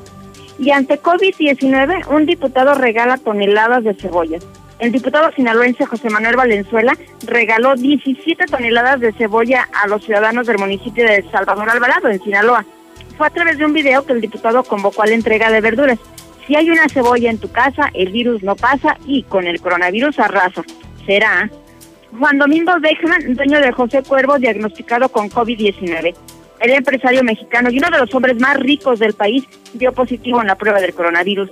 Y 0.57 0.71
ante 0.71 0.99
COVID-19, 0.99 2.07
un 2.09 2.25
diputado 2.25 2.73
regala 2.73 3.17
toneladas 3.17 3.83
de 3.83 3.93
cebollas. 3.93 4.45
El 4.79 4.91
diputado 4.93 5.31
sinaloense 5.33 5.85
José 5.85 6.09
Manuel 6.09 6.37
Valenzuela 6.37 6.97
regaló 7.25 7.75
17 7.75 8.45
toneladas 8.45 8.99
de 8.99 9.11
cebolla 9.13 9.67
a 9.73 9.87
los 9.87 10.03
ciudadanos 10.03 10.47
del 10.47 10.57
municipio 10.57 11.05
de 11.05 11.23
Salvador 11.31 11.69
Alvarado, 11.69 12.09
en 12.09 12.21
Sinaloa. 12.21 12.65
Fue 13.19 13.27
a 13.27 13.31
través 13.31 13.57
de 13.57 13.65
un 13.65 13.73
video 13.73 14.05
que 14.05 14.13
el 14.13 14.21
diputado 14.21 14.63
convocó 14.63 15.03
a 15.03 15.05
la 15.05 15.13
entrega 15.13 15.51
de 15.51 15.59
verduras. 15.59 15.99
Si 16.47 16.55
hay 16.55 16.69
una 16.69 16.87
cebolla 16.87 17.29
en 17.29 17.37
tu 17.37 17.51
casa, 17.51 17.89
el 17.93 18.13
virus 18.13 18.43
no 18.43 18.55
pasa 18.55 18.97
y 19.05 19.23
con 19.23 19.45
el 19.45 19.59
coronavirus 19.59 20.19
arrasa. 20.19 20.63
Será 21.05 21.51
Juan 22.17 22.37
Domingo 22.37 22.71
Beckman, 22.79 23.33
dueño 23.35 23.59
de 23.59 23.73
José 23.73 24.03
Cuervo, 24.03 24.39
diagnosticado 24.39 25.09
con 25.09 25.29
COVID-19. 25.29 26.15
El 26.61 26.71
empresario 26.71 27.21
mexicano 27.25 27.69
y 27.69 27.79
uno 27.79 27.89
de 27.91 27.97
los 27.97 28.15
hombres 28.15 28.39
más 28.39 28.55
ricos 28.55 28.99
del 28.99 29.11
país 29.11 29.43
dio 29.73 29.91
positivo 29.91 30.39
en 30.39 30.47
la 30.47 30.55
prueba 30.55 30.79
del 30.79 30.93
coronavirus. 30.93 31.51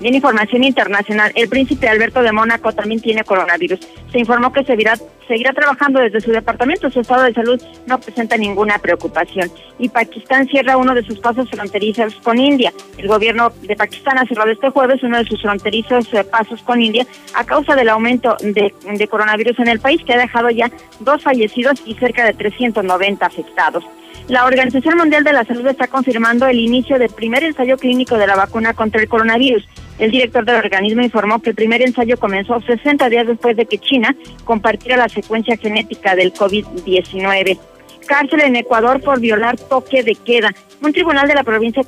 En 0.00 0.14
información 0.14 0.64
internacional, 0.64 1.32
el 1.34 1.48
príncipe 1.48 1.88
Alberto 1.88 2.22
de 2.22 2.32
Mónaco 2.32 2.72
también 2.72 3.00
tiene 3.00 3.22
coronavirus. 3.24 3.78
Se 4.10 4.18
informó 4.18 4.52
que 4.52 4.64
seguirá, 4.64 4.96
seguirá 5.28 5.52
trabajando 5.52 6.00
desde 6.00 6.20
su 6.20 6.32
departamento. 6.32 6.90
Su 6.90 7.00
estado 7.00 7.22
de 7.22 7.32
salud 7.32 7.62
no 7.86 8.00
presenta 8.00 8.36
ninguna 8.36 8.78
preocupación. 8.78 9.50
Y 9.78 9.88
Pakistán 9.88 10.48
cierra 10.48 10.76
uno 10.76 10.94
de 10.94 11.04
sus 11.04 11.20
pasos 11.20 11.48
fronterizos 11.48 12.16
con 12.16 12.38
India. 12.38 12.72
El 12.98 13.06
gobierno 13.06 13.52
de 13.62 13.76
Pakistán 13.76 14.18
ha 14.18 14.26
cerrado 14.26 14.50
este 14.50 14.70
jueves 14.70 15.02
uno 15.04 15.18
de 15.18 15.24
sus 15.24 15.40
fronterizos 15.40 16.12
eh, 16.12 16.24
pasos 16.24 16.60
con 16.62 16.82
India 16.82 17.06
a 17.34 17.44
causa 17.44 17.76
del 17.76 17.88
aumento 17.88 18.36
de, 18.40 18.74
de 18.84 19.08
coronavirus 19.08 19.58
en 19.60 19.68
el 19.68 19.80
país, 19.80 20.02
que 20.04 20.14
ha 20.14 20.18
dejado 20.18 20.50
ya 20.50 20.70
dos 21.00 21.22
fallecidos 21.22 21.80
y 21.86 21.94
cerca 21.94 22.24
de 22.24 22.34
390 22.34 23.24
afectados. 23.24 23.84
La 24.28 24.46
Organización 24.46 24.96
Mundial 24.96 25.22
de 25.22 25.34
la 25.34 25.44
Salud 25.44 25.66
está 25.66 25.86
confirmando 25.86 26.46
el 26.46 26.58
inicio 26.58 26.98
del 26.98 27.10
primer 27.10 27.44
ensayo 27.44 27.76
clínico 27.76 28.16
de 28.16 28.26
la 28.26 28.34
vacuna 28.34 28.72
contra 28.72 29.02
el 29.02 29.08
coronavirus. 29.08 29.68
El 29.98 30.10
director 30.10 30.44
del 30.44 30.56
organismo 30.56 31.02
informó 31.02 31.40
que 31.40 31.50
el 31.50 31.56
primer 31.56 31.82
ensayo 31.82 32.16
comenzó 32.18 32.60
60 32.60 33.08
días 33.08 33.26
después 33.26 33.56
de 33.56 33.66
que 33.66 33.78
China 33.78 34.14
compartiera 34.44 34.96
la 34.96 35.08
secuencia 35.08 35.56
genética 35.56 36.16
del 36.16 36.32
COVID-19. 36.32 37.58
Cárcel 38.04 38.42
en 38.42 38.56
Ecuador 38.56 39.00
por 39.00 39.20
violar 39.20 39.56
toque 39.56 40.02
de 40.02 40.14
queda. 40.14 40.54
Un 40.82 40.92
tribunal 40.92 41.26
de 41.26 41.34
la 41.34 41.44
provincia 41.44 41.82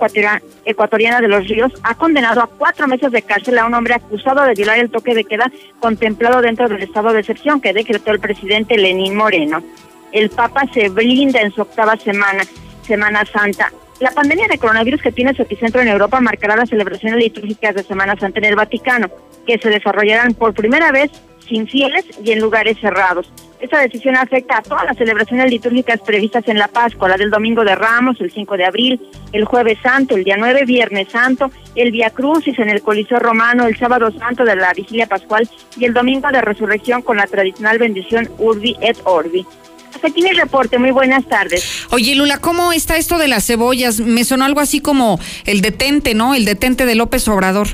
ecuatoriana 0.65 1.21
de 1.21 1.29
Los 1.29 1.47
Ríos 1.47 1.73
ha 1.83 1.95
condenado 1.95 2.41
a 2.41 2.47
cuatro 2.47 2.87
meses 2.87 3.13
de 3.13 3.23
cárcel 3.23 3.59
a 3.59 3.67
un 3.67 3.75
hombre 3.75 3.95
acusado 3.95 4.43
de 4.43 4.55
violar 4.55 4.79
el 4.79 4.91
toque 4.91 5.15
de 5.15 5.25
queda 5.25 5.51
contemplado 5.81 6.41
dentro 6.41 6.69
del 6.69 6.83
estado 6.83 7.13
de 7.13 7.21
excepción 7.21 7.61
que 7.61 7.73
decretó 7.73 8.13
el 8.13 8.21
presidente 8.21 8.79
Lenín 8.79 9.15
Moreno. 9.15 9.63
El 10.13 10.31
Papa 10.31 10.63
se 10.73 10.89
blinda 10.89 11.41
en 11.41 11.53
su 11.53 11.63
octava 11.63 11.97
semana, 11.97 12.45
Semana 12.83 13.25
Santa. 13.27 13.71
La 13.99 14.11
pandemia 14.11 14.47
de 14.47 14.59
coronavirus 14.59 15.01
que 15.01 15.13
tiene 15.13 15.35
su 15.35 15.43
epicentro 15.43 15.81
en 15.81 15.89
Europa 15.89 16.21
marcará 16.21 16.55
las 16.55 16.69
celebraciones 16.69 17.19
litúrgicas 17.19 17.75
de 17.75 17.83
Semana 17.83 18.15
Santa 18.21 18.41
en 18.41 18.45
el 18.45 18.57
Vaticano, 18.57 19.09
que 19.47 19.59
se 19.59 19.71
desarrollarán 19.71 20.35
por 20.35 20.53
primera 20.53 20.93
vez 20.93 21.11
sin 21.49 21.67
fieles 21.67 22.05
y 22.23 22.33
en 22.33 22.41
lugares 22.41 22.77
cerrados. 22.79 23.33
Esta 23.59 23.81
decisión 23.81 24.17
afecta 24.17 24.59
a 24.59 24.63
todas 24.63 24.85
las 24.85 24.99
celebraciones 24.99 25.51
litúrgicas 25.51 26.01
previstas 26.01 26.47
en 26.47 26.59
la 26.59 26.69
Pascua, 26.69 27.09
la 27.09 27.17
del 27.17 27.31
Domingo 27.31 27.65
de 27.65 27.75
Ramos, 27.75 28.21
el 28.21 28.31
5 28.31 28.57
de 28.59 28.67
abril, 28.67 29.01
el 29.33 29.47
Jueves 29.47 29.79
Santo, 29.83 30.15
el 30.15 30.25
día 30.25 30.37
9, 30.37 30.65
Viernes 30.67 31.09
Santo, 31.09 31.51
el 31.75 31.91
Via 31.91 32.11
Crucis 32.11 32.59
en 32.59 32.69
el 32.69 32.83
Coliseo 32.83 33.19
Romano, 33.19 33.67
el 33.67 33.79
Sábado 33.79 34.11
Santo 34.13 34.45
de 34.45 34.57
la 34.57 34.75
Vigilia 34.75 35.07
Pascual 35.07 35.49
y 35.79 35.87
el 35.87 35.95
Domingo 35.95 36.29
de 36.31 36.43
Resurrección 36.43 37.01
con 37.01 37.17
la 37.17 37.27
tradicional 37.27 37.79
bendición 37.79 38.29
Urbi 38.39 38.77
et 38.83 38.99
Orbi. 39.05 39.47
Hasta 39.97 40.09
aquí 40.09 40.23
mi 40.23 40.33
reporte. 40.33 40.79
Muy 40.79 40.91
buenas 40.91 41.27
tardes. 41.27 41.87
Oye, 41.91 42.15
Lula, 42.15 42.39
¿cómo 42.39 42.73
está 42.73 42.99
esto 42.99 43.17
de 43.17 43.29
las 43.29 43.47
cebollas? 43.47 43.99
Me 43.99 44.25
sonó 44.25 44.45
algo 44.45 44.61
así 44.61 44.81
como 44.81 45.19
el 45.47 45.63
detente, 45.63 46.13
¿no? 46.13 46.35
El 46.35 46.45
detente 46.45 46.85
de 46.85 46.95
López 46.95 47.27
Obrador. 47.29 47.69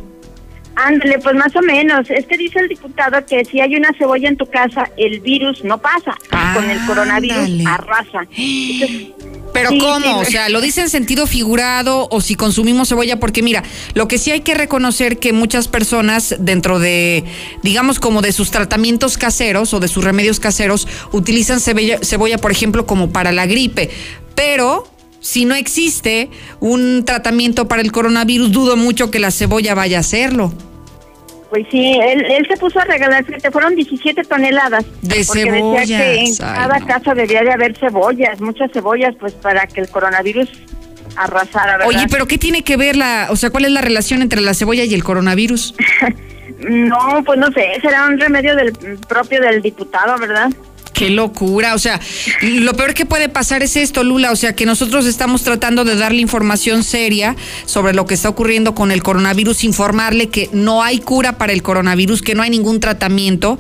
Ándale, 0.77 1.19
pues 1.19 1.35
más 1.35 1.55
o 1.57 1.63
menos. 1.63 2.09
Es 2.11 2.27
que 2.27 2.37
dice 2.37 2.61
el 2.61 2.69
diputado 2.69 3.27
que 3.27 3.45
si 3.45 3.61
hay 3.61 3.75
una 3.75 3.93
cebolla 3.99 4.29
en 4.29 4.37
tu 4.37 4.47
casa, 4.47 4.89
el 4.97 5.19
virus 5.19 5.65
no 5.65 5.79
pasa. 5.79 6.15
con 6.55 6.71
el 6.71 6.79
coronavirus 6.87 7.67
arrasa. 7.67 8.23
Pero 9.53 9.71
¿cómo? 9.79 10.19
O 10.19 10.25
sea, 10.25 10.49
¿lo 10.49 10.61
dice 10.61 10.81
en 10.81 10.89
sentido 10.89 11.27
figurado 11.27 12.09
o 12.11 12.21
si 12.21 12.35
consumimos 12.35 12.89
cebolla? 12.89 13.21
Porque 13.21 13.43
mira, 13.43 13.63
lo 13.95 14.09
que 14.09 14.19
sí 14.19 14.31
hay 14.31 14.41
que 14.41 14.55
reconocer 14.55 15.19
que 15.19 15.33
muchas 15.33 15.69
personas 15.69 16.37
dentro 16.39 16.79
de, 16.79 17.25
digamos, 17.63 18.01
como 18.01 18.23
de 18.23 18.33
sus 18.33 18.51
tratamientos 18.51 19.19
caseros 19.19 19.75
o 19.75 19.81
de 19.81 19.89
sus 19.89 20.05
remedios 20.05 20.41
caseros, 20.41 20.89
utilizan 21.13 21.61
cebolla, 21.61 21.99
cebolla 22.03 22.39
por 22.39 22.51
ejemplo, 22.51 22.87
como 22.87 23.11
para 23.11 23.33
la 23.33 23.47
gripe. 23.47 23.91
Pero 24.35 24.89
si 25.21 25.45
no 25.45 25.55
existe 25.55 26.31
un 26.61 27.05
tratamiento 27.05 27.69
para 27.69 27.83
el 27.83 27.93
coronavirus, 27.93 28.53
dudo 28.53 28.77
mucho 28.77 29.11
que 29.11 29.19
la 29.19 29.31
cebolla 29.31 29.75
vaya 29.75 29.99
a 29.99 30.01
hacerlo. 30.01 30.53
Pues 31.53 31.67
sí, 31.71 32.01
él, 32.03 32.25
él 32.31 32.47
se 32.49 32.57
puso 32.57 32.81
a 32.81 32.85
regalar, 32.87 33.27
te 33.27 33.51
fueron 33.51 33.77
17 33.77 34.23
toneladas. 34.23 34.87
De 35.03 35.23
porque 35.27 35.43
cebollas. 35.43 35.81
decía 35.83 35.99
que 35.99 36.25
en 36.25 36.37
cada 36.39 36.81
casa 36.81 37.13
debería 37.13 37.43
de 37.43 37.53
haber 37.53 37.77
cebollas, 37.77 38.41
muchas 38.41 38.73
cebollas, 38.73 39.15
pues 39.21 39.35
para 39.35 39.67
que 39.67 39.83
el 39.83 39.91
coronavirus 39.91 40.49
arrasara, 41.15 41.73
¿verdad? 41.73 41.89
Oye, 41.89 42.07
pero 42.11 42.27
¿qué 42.27 42.39
tiene 42.39 42.65
que 42.65 42.79
ver 42.79 42.97
la, 42.97 43.27
o 43.29 43.37
sea, 43.37 43.51
cuál 43.51 43.67
es 43.67 43.71
la 43.71 43.83
relación 43.83 44.23
entre 44.23 44.41
la 44.41 44.55
cebolla 44.55 44.85
y 44.85 44.95
el 44.95 45.05
coronavirus? 45.05 45.75
no, 46.71 47.23
pues 47.23 47.39
no 47.39 47.53
sé, 47.53 47.79
será 47.83 48.07
un 48.07 48.19
remedio 48.19 48.57
del 48.57 48.73
propio 49.07 49.43
del 49.43 49.61
diputado, 49.61 50.17
¿verdad? 50.19 50.49
Qué 51.03 51.11
locura, 51.11 51.75
o 51.75 51.81
sea, 51.81 52.01
lo 52.43 52.75
peor 52.75 52.95
que 52.95 53.07
puede 53.07 53.29
pasar 53.29 53.65
es 53.65 53.75
esto, 53.75 54.05
Lula, 54.05 54.31
o 54.31 54.37
sea, 54.37 54.55
que 54.55 54.67
nosotros 54.67 55.05
estamos 55.05 55.43
tratando 55.43 55.85
de 55.85 55.97
darle 55.97 56.21
información 56.21 56.85
seria 56.85 57.35
sobre 57.67 57.93
lo 57.93 58.07
que 58.07 58.15
está 58.15 58.29
ocurriendo 58.29 58.77
con 58.77 58.93
el 58.93 59.03
coronavirus, 59.03 59.65
informarle 59.65 60.29
que 60.29 60.49
no 60.53 60.81
hay 60.81 61.01
cura 61.01 61.39
para 61.39 61.53
el 61.53 61.65
coronavirus, 61.65 62.23
que 62.23 62.37
no 62.37 62.43
hay 62.45 62.51
ningún 62.51 62.79
tratamiento 62.79 63.59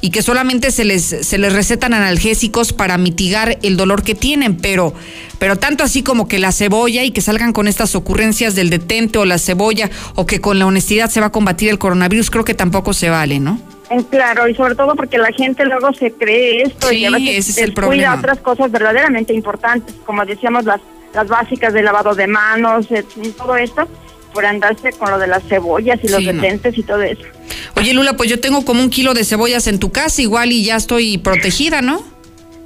y 0.00 0.08
que 0.08 0.22
solamente 0.22 0.70
se 0.70 0.86
les, 0.86 1.04
se 1.04 1.36
les 1.36 1.52
recetan 1.52 1.92
analgésicos 1.92 2.72
para 2.72 2.96
mitigar 2.96 3.58
el 3.60 3.76
dolor 3.76 4.02
que 4.02 4.14
tienen, 4.14 4.56
pero, 4.56 4.94
pero 5.38 5.56
tanto 5.56 5.84
así 5.84 6.02
como 6.02 6.26
que 6.26 6.38
la 6.38 6.52
cebolla 6.52 7.04
y 7.04 7.10
que 7.10 7.20
salgan 7.20 7.52
con 7.52 7.68
estas 7.68 7.96
ocurrencias 7.96 8.54
del 8.54 8.70
detente 8.70 9.18
o 9.18 9.26
la 9.26 9.38
cebolla 9.38 9.90
o 10.14 10.24
que 10.24 10.40
con 10.40 10.58
la 10.58 10.64
honestidad 10.64 11.10
se 11.10 11.20
va 11.20 11.26
a 11.26 11.32
combatir 11.32 11.68
el 11.68 11.78
coronavirus, 11.78 12.30
creo 12.30 12.46
que 12.46 12.54
tampoco 12.54 12.94
se 12.94 13.10
vale, 13.10 13.40
¿no? 13.40 13.60
Eh, 13.90 14.02
Claro, 14.10 14.48
y 14.48 14.54
sobre 14.54 14.74
todo 14.74 14.94
porque 14.94 15.18
la 15.18 15.32
gente 15.32 15.64
luego 15.64 15.92
se 15.94 16.12
cree 16.12 16.62
esto 16.62 16.88
Sí, 16.88 16.96
y 16.98 17.04
a 17.06 17.10
veces 17.10 17.28
ese 17.38 17.50
es 17.52 17.58
el 17.58 17.64
descuida 17.74 17.86
problema. 17.86 18.14
otras 18.16 18.38
cosas 18.38 18.70
verdaderamente 18.70 19.32
importantes, 19.32 19.94
como 20.04 20.24
decíamos, 20.26 20.64
las, 20.64 20.80
las 21.14 21.28
básicas 21.28 21.72
de 21.72 21.82
lavado 21.82 22.14
de 22.14 22.26
manos, 22.26 22.86
eh, 22.90 23.04
todo 23.36 23.56
esto, 23.56 23.88
por 24.34 24.44
andarse 24.44 24.92
con 24.92 25.10
lo 25.10 25.18
de 25.18 25.26
las 25.26 25.42
cebollas 25.44 25.98
y 26.02 26.08
los 26.08 26.22
no. 26.22 26.32
detentes 26.32 26.76
y 26.76 26.82
todo 26.82 27.02
eso. 27.02 27.22
Oye, 27.76 27.94
Lula, 27.94 28.14
pues 28.14 28.28
yo 28.28 28.40
tengo 28.40 28.64
como 28.64 28.82
un 28.82 28.90
kilo 28.90 29.14
de 29.14 29.24
cebollas 29.24 29.66
en 29.68 29.78
tu 29.78 29.90
casa, 29.90 30.20
igual 30.20 30.52
y 30.52 30.64
ya 30.64 30.76
estoy 30.76 31.16
protegida, 31.18 31.80
¿no? 31.80 32.02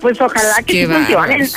Pues 0.03 0.21
ojalá 0.21 0.57
que 0.67 0.73
Qué 0.73 0.87
sí 0.87 0.93
funcionen. 0.93 1.49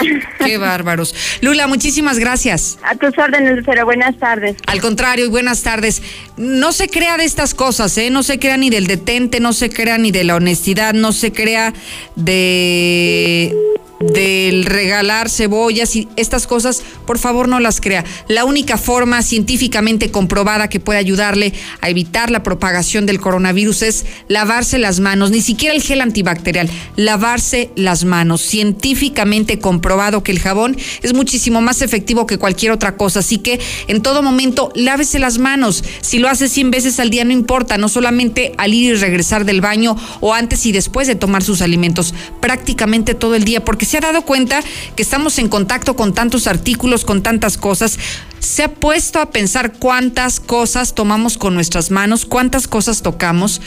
Qué 0.45 0.57
bárbaros. 0.59 1.13
Lula, 1.41 1.65
muchísimas 1.65 2.19
gracias. 2.19 2.77
A 2.83 2.95
tus 2.95 3.17
órdenes, 3.17 3.63
pero 3.65 3.85
buenas 3.85 4.17
tardes. 4.17 4.55
Al 4.67 4.79
contrario, 4.81 5.25
y 5.25 5.29
buenas 5.29 5.63
tardes. 5.63 6.03
No 6.37 6.71
se 6.71 6.87
crea 6.87 7.17
de 7.17 7.25
estas 7.25 7.55
cosas, 7.55 7.97
¿eh? 7.97 8.11
No 8.11 8.21
se 8.21 8.37
crea 8.37 8.55
ni 8.57 8.69
del 8.69 8.85
detente, 8.85 9.39
no 9.39 9.51
se 9.51 9.69
crea 9.71 9.97
ni 9.97 10.11
de 10.11 10.23
la 10.23 10.35
honestidad, 10.35 10.93
no 10.93 11.11
se 11.11 11.33
crea 11.33 11.73
de 12.15 13.51
del 13.99 14.65
regalar 14.65 15.29
cebollas 15.29 15.95
y 15.95 16.07
estas 16.15 16.47
cosas, 16.47 16.83
por 17.05 17.17
favor 17.17 17.47
no 17.47 17.59
las 17.59 17.79
crea. 17.81 18.03
La 18.27 18.45
única 18.45 18.77
forma 18.77 19.21
científicamente 19.21 20.11
comprobada 20.11 20.67
que 20.67 20.79
puede 20.79 20.99
ayudarle 20.99 21.53
a 21.81 21.89
evitar 21.89 22.31
la 22.31 22.43
propagación 22.43 23.05
del 23.05 23.21
coronavirus 23.21 23.81
es 23.83 24.05
lavarse 24.27 24.77
las 24.77 24.99
manos, 24.99 25.31
ni 25.31 25.41
siquiera 25.41 25.73
el 25.73 25.81
gel 25.81 26.01
antibacterial, 26.01 26.69
lavarse 26.95 27.69
las 27.75 28.03
manos. 28.05 28.41
Científicamente 28.41 29.59
comprobado 29.59 30.23
que 30.23 30.31
el 30.31 30.39
jabón 30.39 30.77
es 31.01 31.13
muchísimo 31.13 31.61
más 31.61 31.81
efectivo 31.81 32.25
que 32.25 32.37
cualquier 32.37 32.71
otra 32.71 32.97
cosa, 32.97 33.19
así 33.19 33.37
que 33.37 33.59
en 33.87 34.01
todo 34.01 34.21
momento 34.21 34.71
lávese 34.75 35.19
las 35.19 35.37
manos. 35.37 35.83
Si 36.01 36.19
lo 36.19 36.29
hace 36.29 36.49
100 36.49 36.71
veces 36.71 36.99
al 36.99 37.09
día 37.09 37.23
no 37.23 37.31
importa, 37.31 37.77
no 37.77 37.89
solamente 37.89 38.53
al 38.57 38.73
ir 38.73 38.93
y 38.93 38.95
regresar 38.95 39.45
del 39.45 39.61
baño 39.61 39.95
o 40.19 40.33
antes 40.33 40.65
y 40.65 40.71
después 40.71 41.07
de 41.07 41.15
tomar 41.15 41.43
sus 41.43 41.61
alimentos, 41.61 42.13
prácticamente 42.41 43.13
todo 43.13 43.35
el 43.35 43.45
día, 43.45 43.63
porque 43.63 43.84
se 43.85 43.97
ha 43.97 44.01
dado 44.01 44.23
cuenta 44.23 44.63
que 44.95 45.01
estamos 45.01 45.39
en 45.39 45.49
contacto 45.49 45.95
con 45.95 46.13
tantos 46.13 46.47
artículos, 46.47 47.05
con 47.05 47.23
tantas 47.23 47.57
cosas. 47.57 47.97
Se 48.39 48.63
ha 48.63 48.73
puesto 48.73 49.19
a 49.19 49.31
pensar 49.31 49.73
cuántas 49.73 50.39
cosas 50.39 50.95
tomamos 50.95 51.37
con 51.37 51.55
nuestras 51.55 51.91
manos, 51.91 52.25
cuántas 52.25 52.67
cosas 52.67 53.01
tocamos. 53.01 53.61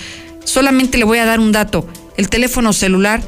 Solamente 0.44 0.98
le 0.98 1.04
voy 1.04 1.18
a 1.18 1.24
dar 1.24 1.40
un 1.40 1.52
dato. 1.52 1.86
El 2.16 2.28
teléfono 2.28 2.72
celular 2.72 3.22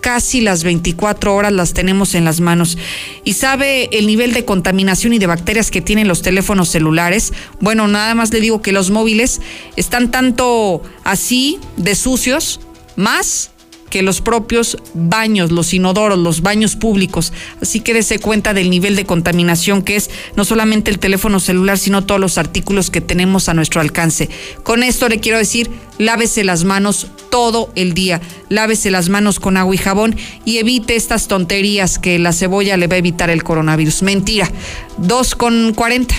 casi 0.00 0.40
las 0.40 0.64
24 0.64 1.34
horas 1.34 1.52
las 1.52 1.74
tenemos 1.74 2.14
en 2.14 2.24
las 2.24 2.40
manos. 2.40 2.78
¿Y 3.24 3.34
sabe 3.34 3.88
el 3.92 4.06
nivel 4.06 4.32
de 4.32 4.44
contaminación 4.44 5.12
y 5.12 5.18
de 5.18 5.26
bacterias 5.26 5.70
que 5.70 5.80
tienen 5.80 6.08
los 6.08 6.22
teléfonos 6.22 6.68
celulares? 6.68 7.32
Bueno, 7.60 7.88
nada 7.88 8.14
más 8.14 8.32
le 8.32 8.40
digo 8.40 8.62
que 8.62 8.72
los 8.72 8.90
móviles 8.90 9.40
están 9.76 10.10
tanto 10.10 10.82
así 11.04 11.58
de 11.76 11.94
sucios, 11.94 12.60
más 12.96 13.50
que 13.90 14.02
los 14.02 14.20
propios 14.20 14.76
baños, 14.94 15.50
los 15.50 15.74
inodoros, 15.74 16.18
los 16.18 16.42
baños 16.42 16.76
públicos. 16.76 17.32
Así 17.60 17.80
que 17.80 17.94
dése 17.94 18.18
cuenta 18.18 18.54
del 18.54 18.70
nivel 18.70 18.96
de 18.96 19.04
contaminación 19.04 19.82
que 19.82 19.96
es 19.96 20.10
no 20.36 20.44
solamente 20.44 20.90
el 20.90 20.98
teléfono 20.98 21.40
celular, 21.40 21.78
sino 21.78 22.04
todos 22.04 22.20
los 22.20 22.38
artículos 22.38 22.90
que 22.90 23.00
tenemos 23.00 23.48
a 23.48 23.54
nuestro 23.54 23.80
alcance. 23.80 24.28
Con 24.62 24.82
esto 24.82 25.08
le 25.08 25.20
quiero 25.20 25.38
decir, 25.38 25.70
lávese 25.98 26.44
las 26.44 26.64
manos 26.64 27.08
todo 27.30 27.70
el 27.74 27.94
día, 27.94 28.20
lávese 28.48 28.90
las 28.90 29.08
manos 29.08 29.40
con 29.40 29.56
agua 29.56 29.74
y 29.74 29.78
jabón 29.78 30.16
y 30.44 30.58
evite 30.58 30.96
estas 30.96 31.28
tonterías 31.28 31.98
que 31.98 32.18
la 32.18 32.32
cebolla 32.32 32.76
le 32.76 32.86
va 32.86 32.94
a 32.94 32.98
evitar 32.98 33.30
el 33.30 33.42
coronavirus. 33.42 34.02
Mentira, 34.02 34.50
dos 34.96 35.34
con 35.34 35.74
cuarenta. 35.74 36.14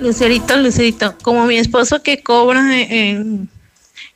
Lucerito, 0.00 0.56
Lucerito, 0.56 1.14
como 1.22 1.44
mi 1.46 1.56
esposo 1.56 2.02
que 2.02 2.22
cobra 2.22 2.80
en 2.80 3.50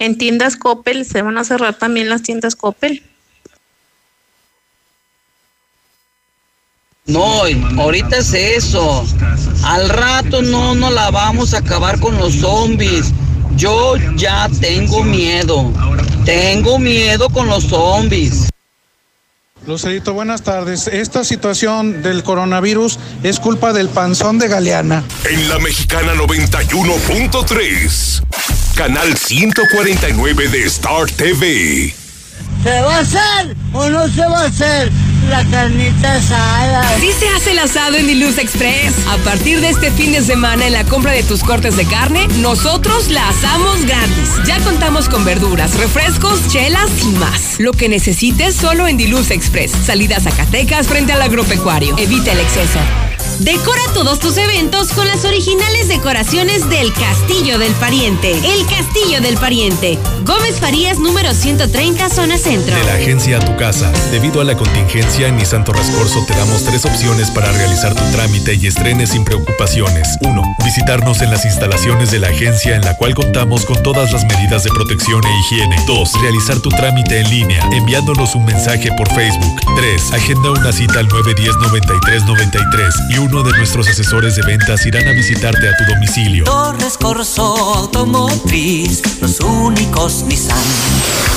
en 0.05 0.18
tiendas 0.18 0.57
Coppel 0.57 1.05
se 1.05 1.22
van 1.22 1.38
a 1.38 1.44
cerrar 1.44 1.74
también 1.74 2.09
las 2.09 2.22
tiendas 2.22 2.57
Coppel. 2.57 3.02
No, 7.07 7.42
ahorita 7.78 8.18
es 8.18 8.32
eso. 8.32 9.07
Al 9.64 9.88
rato 9.90 10.42
no 10.42 10.74
nos 10.74 10.92
la 10.92 11.11
vamos 11.11 11.55
a 11.55 11.59
acabar 11.59 12.00
con 12.00 12.16
los 12.16 12.36
zombies. 12.36 13.12
Yo 13.57 13.96
ya 14.16 14.48
tengo 14.61 15.05
miedo. 15.05 15.70
Tengo 16.24 16.78
miedo 16.78 17.28
con 17.28 17.48
los 17.48 17.64
zombies. 17.64 18.48
Lucerito, 19.66 20.12
buenas 20.12 20.42
tardes. 20.42 20.88
Esta 20.88 21.24
situación 21.24 22.02
del 22.02 22.22
coronavirus 22.22 22.98
es 23.22 23.40
culpa 23.40 23.72
del 23.72 23.88
panzón 23.88 24.38
de 24.38 24.48
Galeana. 24.48 25.02
En 25.30 25.48
la 25.48 25.59
mexicana 25.59 26.12
91.3, 26.14 28.22
canal 28.75 29.16
149 29.16 30.49
de 30.49 30.64
Star 30.64 31.07
TV. 31.11 31.95
¿Se 32.62 32.81
va 32.81 32.97
a 32.97 33.01
hacer 33.01 33.57
o 33.72 33.89
no 33.89 34.09
se 34.09 34.27
va 34.27 34.41
a 34.41 34.47
hacer 34.47 34.91
la 35.29 35.45
carnita 35.45 36.14
asada? 36.14 36.99
Sí 36.99 37.11
se 37.12 37.29
hace 37.29 37.53
el 37.53 37.59
asado 37.61 37.97
en 37.97 38.07
Diluz 38.07 38.39
Express. 38.39 38.95
A 39.09 39.16
partir 39.18 39.61
de 39.61 39.68
este 39.68 39.91
fin 39.93 40.12
de 40.12 40.22
semana 40.22 40.66
en 40.66 40.72
la 40.72 40.85
compra 40.85 41.12
de 41.12 41.22
tus 41.22 41.45
cortes 41.45 41.77
de 41.77 41.85
carne, 41.87 42.27
nosotros 42.39 43.11
la 43.11 43.29
asamos 43.29 43.85
gratis. 43.85 44.31
Ya 44.47 44.59
contamos 44.61 45.09
con 45.09 45.25
verduras, 45.25 45.77
refrescos, 45.77 46.49
chelas 46.49 46.91
y 47.03 47.12
más. 47.12 47.61
Lo 47.61 47.72
que 47.72 47.89
necesites 47.89 48.57
solo 48.57 48.89
en 48.89 48.97
Diluz 48.97 49.31
Express. 49.31 49.70
Salida 49.70 50.16
a 50.16 50.20
Zacatecas 50.20 50.89
frente 50.89 51.12
al 51.12 51.22
agropecuario. 51.22 51.97
Evita 51.99 52.33
el 52.33 52.41
exceso. 52.41 52.81
Decora 53.41 53.82
todos 53.93 54.20
tus 54.20 54.37
eventos 54.37 54.93
con 54.93 55.09
las 55.09 55.24
originales 55.24 55.89
decoraciones 55.89 56.68
del 56.70 56.93
Castillo 56.93 57.59
del 57.59 57.72
Pariente. 57.74 58.30
El 58.30 58.64
Castillo 58.66 59.20
del 59.20 59.37
Pariente. 59.37 59.99
Gómez 60.24 60.61
Farías 60.61 60.99
número 60.99 61.35
130, 61.35 62.09
zona 62.11 62.39
centro. 62.39 62.76
De 62.76 62.85
la 62.85 62.95
agencia 62.95 63.39
a 63.39 63.41
tu 63.41 63.57
casa. 63.57 63.91
Debido 64.12 64.41
a 64.41 64.45
la 64.45 64.57
contingencia, 64.57 65.26
en 65.28 65.37
Nissan 65.37 65.64
Torrascorso 65.64 66.24
te 66.26 66.35
damos 66.35 66.64
tres 66.64 66.85
opciones 66.85 67.30
para 67.32 67.51
realizar 67.53 67.95
tu 67.95 68.05
trámite 68.12 68.55
y 68.55 68.68
estrenes 68.68 69.11
sin 69.11 69.24
preocupaciones. 69.24 70.16
1. 70.20 70.57
Visitarnos 70.64 71.20
en 71.20 71.30
las 71.30 71.45
instalaciones 71.45 72.12
de 72.12 72.20
la 72.20 72.28
agencia 72.28 72.76
en 72.76 72.82
la 72.82 72.97
cual 72.97 73.14
contamos 73.14 73.64
con 73.64 73.82
todas 73.82 74.12
las 74.12 74.24
medidas 74.24 74.62
de 74.62 74.70
protección 74.70 75.20
e 75.24 75.39
higiene. 75.41 75.76
2. 75.87 76.12
Realizar 76.22 76.61
tu 76.61 76.68
trámite 76.68 77.18
en 77.18 77.28
línea 77.30 77.68
enviándonos 77.72 78.37
un 78.37 78.45
mensaje 78.45 78.91
por 78.97 79.12
Facebook. 79.12 79.61
3. 79.76 80.12
Agenda 80.12 80.53
una 80.53 80.72
cita 80.72 81.01
al 81.01 81.09
910-9393 81.09 82.93
y 83.11 83.24
uno 83.25 83.43
de 83.43 83.57
nuestros 83.57 83.89
asesores 83.89 84.37
de 84.37 84.43
ventas 84.43 84.85
irán 84.85 85.09
a 85.09 85.12
visitarte 85.12 85.68
a 85.68 85.77
tu 85.77 85.85
domicilio. 85.85 86.45
Torres 86.45 86.99
Corso 86.99 87.43
Automotriz, 87.75 89.03
los 89.20 89.41
únicos 89.41 90.25
Nissan 90.25 90.59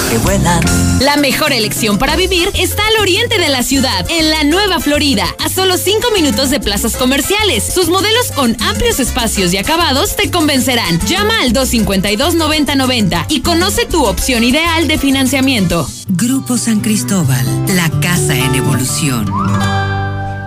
que 0.10 0.18
vuelan. 0.20 0.62
La 1.02 1.18
mejor 1.18 1.52
elección 1.52 1.98
para 1.98 2.16
vivir 2.16 2.50
está 2.54 2.86
al 2.88 3.02
oriente 3.02 3.40
de 3.40 3.50
la 3.50 3.64
ciudad, 3.64 4.06
en 4.10 4.30
la 4.30 4.44
Nueva 4.44 4.80
Florida, 4.80 5.26
a 5.44 5.50
solo 5.50 5.78
5 5.78 6.12
minutos 6.12 6.50
de 6.50 6.60
plazas 6.60 6.96
comerciales. 6.96 7.64
Sus 7.74 7.90
modelos 7.90 8.32
con 8.34 8.56
amplios 8.62 9.00
espacios 9.00 9.54
y 9.54 9.58
acabados 9.58 10.16
te 10.16 10.32
convencerán. 10.32 11.00
Llama 11.08 11.42
al 11.42 11.54
252-9090 11.54 13.26
y 13.30 13.42
conoce 13.42 13.86
tu 13.86 14.06
opción 14.06 14.44
ideal 14.44 14.88
de 14.88 14.98
financiamiento. 14.98 15.90
Grupo 16.08 16.58
San 16.58 16.80
Cristóbal, 16.80 17.46
la 17.76 17.90
casa 18.00 18.36
en 18.36 18.56
evolución. 18.56 19.87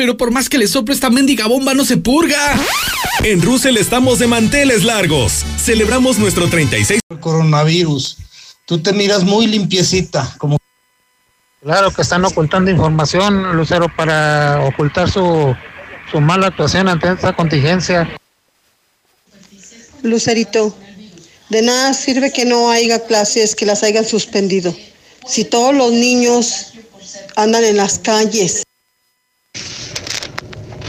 Pero 0.00 0.16
por 0.16 0.30
más 0.30 0.48
que 0.48 0.56
le 0.56 0.66
sople 0.66 0.94
esta 0.94 1.10
mendiga 1.10 1.46
bomba 1.46 1.74
no 1.74 1.84
se 1.84 1.98
purga. 1.98 2.58
En 3.22 3.42
Russell 3.42 3.76
estamos 3.76 4.18
de 4.18 4.26
manteles 4.26 4.82
largos. 4.82 5.44
Celebramos 5.58 6.18
nuestro 6.18 6.48
36 6.48 7.00
Coronavirus. 7.20 8.16
Tú 8.64 8.78
te 8.78 8.94
miras 8.94 9.24
muy 9.24 9.46
limpiecita, 9.46 10.34
como 10.38 10.56
Claro 11.62 11.90
que 11.90 12.00
están 12.00 12.24
ocultando 12.24 12.70
información, 12.70 13.54
Lucero, 13.54 13.94
para 13.94 14.64
ocultar 14.64 15.10
su, 15.10 15.54
su 16.10 16.18
mala 16.18 16.46
actuación 16.46 16.88
ante 16.88 17.12
esta 17.12 17.36
contingencia. 17.36 18.08
Lucerito, 20.02 20.74
de 21.50 21.60
nada 21.60 21.92
sirve 21.92 22.32
que 22.32 22.46
no 22.46 22.70
haya 22.70 23.04
clases, 23.04 23.54
que 23.54 23.66
las 23.66 23.82
hayan 23.82 24.06
suspendido. 24.06 24.74
Si 25.26 25.44
todos 25.44 25.74
los 25.74 25.92
niños 25.92 26.72
andan 27.36 27.64
en 27.64 27.76
las 27.76 27.98
calles. 27.98 28.62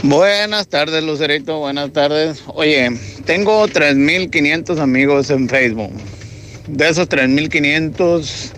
Buenas 0.02 0.66
tardes, 0.66 1.04
Lucerito. 1.04 1.60
Buenas 1.60 1.92
tardes. 1.92 2.42
Oye, 2.48 2.90
tengo 3.24 3.68
3.500 3.68 4.80
amigos 4.80 5.30
en 5.30 5.48
Facebook. 5.48 5.92
De 6.66 6.88
esos 6.88 7.08
3.500, 7.08 8.52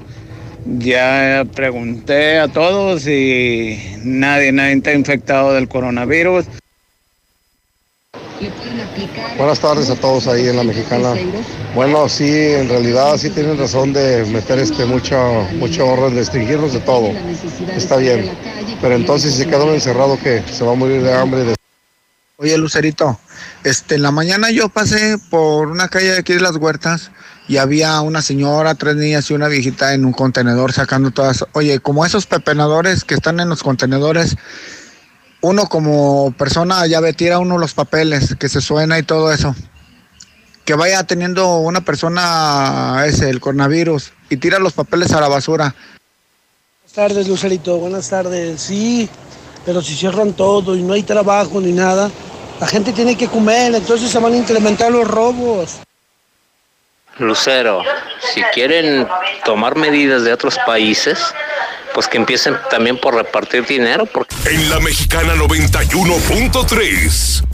ya 0.79 1.45
pregunté 1.55 2.39
a 2.39 2.49
todos 2.49 3.07
y 3.07 3.79
nadie, 4.05 4.53
nadie 4.53 4.77
está 4.77 4.95
infectado 4.95 5.53
del 5.53 5.69
coronavirus. 5.69 6.47
Buenas 9.37 9.61
tardes 9.61 9.91
a 9.91 9.97
todos 9.97 10.27
ahí 10.27 10.49
en 10.49 10.57
la 10.57 10.65
mexicana. 10.65 11.15
Bueno, 11.75 12.09
sí, 12.09 12.31
en 12.31 12.69
realidad 12.69 13.17
sí 13.17 13.31
tienen 13.31 13.59
razón 13.59 13.93
de 13.93 14.25
meter 14.27 14.59
este 14.59 14.85
mucho, 14.85 15.17
mucho 15.55 15.87
orden, 15.87 16.15
restringirnos 16.15 16.73
de 16.73 16.81
todo. 16.81 17.13
Está 17.77 17.97
bien. 17.97 18.31
Pero 18.81 18.95
entonces 18.95 19.35
se 19.35 19.47
queda 19.47 19.65
uno 19.65 19.75
encerrado 19.75 20.19
que 20.19 20.43
se 20.53 20.65
va 20.65 20.73
a 20.73 20.77
morir 20.77 21.03
de 21.03 21.13
hambre. 21.13 21.45
De... 21.45 21.55
Oye, 22.37 22.59
Lucerito, 22.59 23.19
este, 23.65 23.95
en 23.95 24.03
la 24.03 24.11
mañana 24.11 24.51
yo 24.51 24.69
pasé 24.69 25.19
por 25.31 25.69
una 25.69 25.89
calle 25.89 26.13
de 26.13 26.19
aquí 26.19 26.35
de 26.35 26.41
las 26.41 26.57
huertas 26.57 27.11
y 27.49 27.59
había 27.59 28.01
una 28.01 28.23
señora, 28.23 28.75
tres 28.75 28.97
niñas 28.97 29.31
y 29.31 29.35
una 29.35 29.49
viejita 29.49 29.95
en 29.95 30.05
un 30.05 30.13
contenedor 30.13 30.73
sacando 30.73 31.11
todas. 31.11 31.45
Oye, 31.53 31.81
como 31.81 32.05
esos 32.05 32.27
pepenadores 32.27 33.05
que 33.05 33.15
están 33.15 33.41
en 33.41 33.49
los 33.49 33.63
contenedores, 33.63 34.37
uno 35.45 35.67
como 35.69 36.33
persona 36.39 36.87
ya 36.87 37.01
ve, 37.01 37.13
tira 37.13 37.39
uno 37.39 37.59
los 37.59 37.75
papeles, 37.75 38.35
que 38.41 38.49
se 38.49 38.63
suena 38.63 38.99
y 38.99 39.03
todo 39.03 39.31
eso. 39.31 39.55
Que 40.65 40.75
vaya 40.75 41.05
teniendo 41.05 41.59
una 41.59 41.83
persona 41.83 43.05
ese, 43.07 43.29
el 43.29 43.41
coronavirus, 43.41 44.13
y 44.31 44.39
tira 44.39 44.59
los 44.59 44.73
papeles 44.73 45.13
a 45.13 45.21
la 45.21 45.29
basura. 45.29 45.75
Buenas 46.81 46.95
tardes, 46.95 47.29
Lucerito. 47.29 47.77
Buenas 47.77 48.09
tardes. 48.09 48.63
Sí, 48.63 49.07
pero 49.67 49.83
si 49.83 49.95
cierran 49.95 50.33
todo 50.33 50.77
y 50.77 50.83
no 50.83 50.95
hay 50.95 51.03
trabajo 51.03 51.61
ni 51.61 51.73
nada, 51.73 52.11
la 52.59 52.67
gente 52.67 52.93
tiene 52.93 53.15
que 53.15 53.29
comer, 53.29 53.75
entonces 53.75 54.11
se 54.11 54.19
van 54.19 54.33
a 54.33 54.37
incrementar 54.37 54.91
los 54.91 55.07
robos. 55.07 55.77
Lucero, 57.19 57.83
si 58.33 58.43
quieren 58.55 59.07
tomar 59.45 59.77
medidas 59.77 60.25
de 60.25 60.33
otros 60.33 60.57
países, 60.65 61.19
pues 61.95 62.09
que 62.09 62.19
empiecen 62.19 62.57
también 62.71 63.01
por 63.01 63.15
repartir 63.15 63.65
dinero. 63.65 64.05
Porque... 64.07 64.35
En 64.51 64.69
la 64.69 64.81
mexicana 64.81 65.35
91.3, 65.37 67.45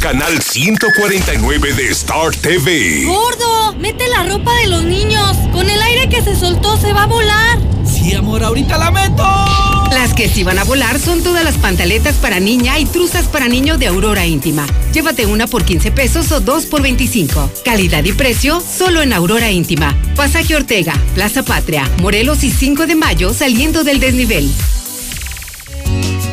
canal 0.00 0.40
149 0.40 1.72
de 1.74 1.88
Star 1.90 2.34
TV. 2.36 3.04
Gordo, 3.04 3.74
mete 3.74 4.08
la 4.08 4.24
ropa 4.24 4.54
de 4.54 4.68
los 4.68 4.84
niños. 4.84 5.36
Con 5.52 5.68
el 5.68 5.82
aire 5.82 6.08
que 6.08 6.22
se 6.22 6.36
soltó 6.36 6.78
se 6.78 6.92
va 6.92 7.02
a 7.02 7.06
volar. 7.06 7.58
Sí, 7.84 8.14
amor, 8.14 8.44
ahorita 8.44 8.78
la 8.78 8.90
meto. 8.90 9.67
Las 9.92 10.12
que 10.12 10.28
sí 10.28 10.44
van 10.44 10.58
a 10.58 10.64
volar 10.64 10.98
son 10.98 11.22
todas 11.22 11.44
las 11.44 11.56
pantaletas 11.56 12.16
para 12.16 12.40
niña 12.40 12.78
y 12.78 12.84
truzas 12.84 13.26
para 13.26 13.48
niño 13.48 13.78
de 13.78 13.86
Aurora 13.86 14.26
Íntima. 14.26 14.66
Llévate 14.92 15.26
una 15.26 15.46
por 15.46 15.64
15 15.64 15.90
pesos 15.92 16.30
o 16.30 16.40
dos 16.40 16.66
por 16.66 16.82
25. 16.82 17.50
Calidad 17.64 18.04
y 18.04 18.12
precio 18.12 18.60
solo 18.60 19.00
en 19.00 19.12
Aurora 19.12 19.50
Íntima. 19.50 19.96
Pasaje 20.14 20.56
Ortega, 20.56 20.94
Plaza 21.14 21.42
Patria, 21.42 21.90
Morelos 22.00 22.44
y 22.44 22.50
5 22.50 22.86
de 22.86 22.96
mayo 22.96 23.32
saliendo 23.32 23.82
del 23.82 23.98
desnivel. 23.98 24.50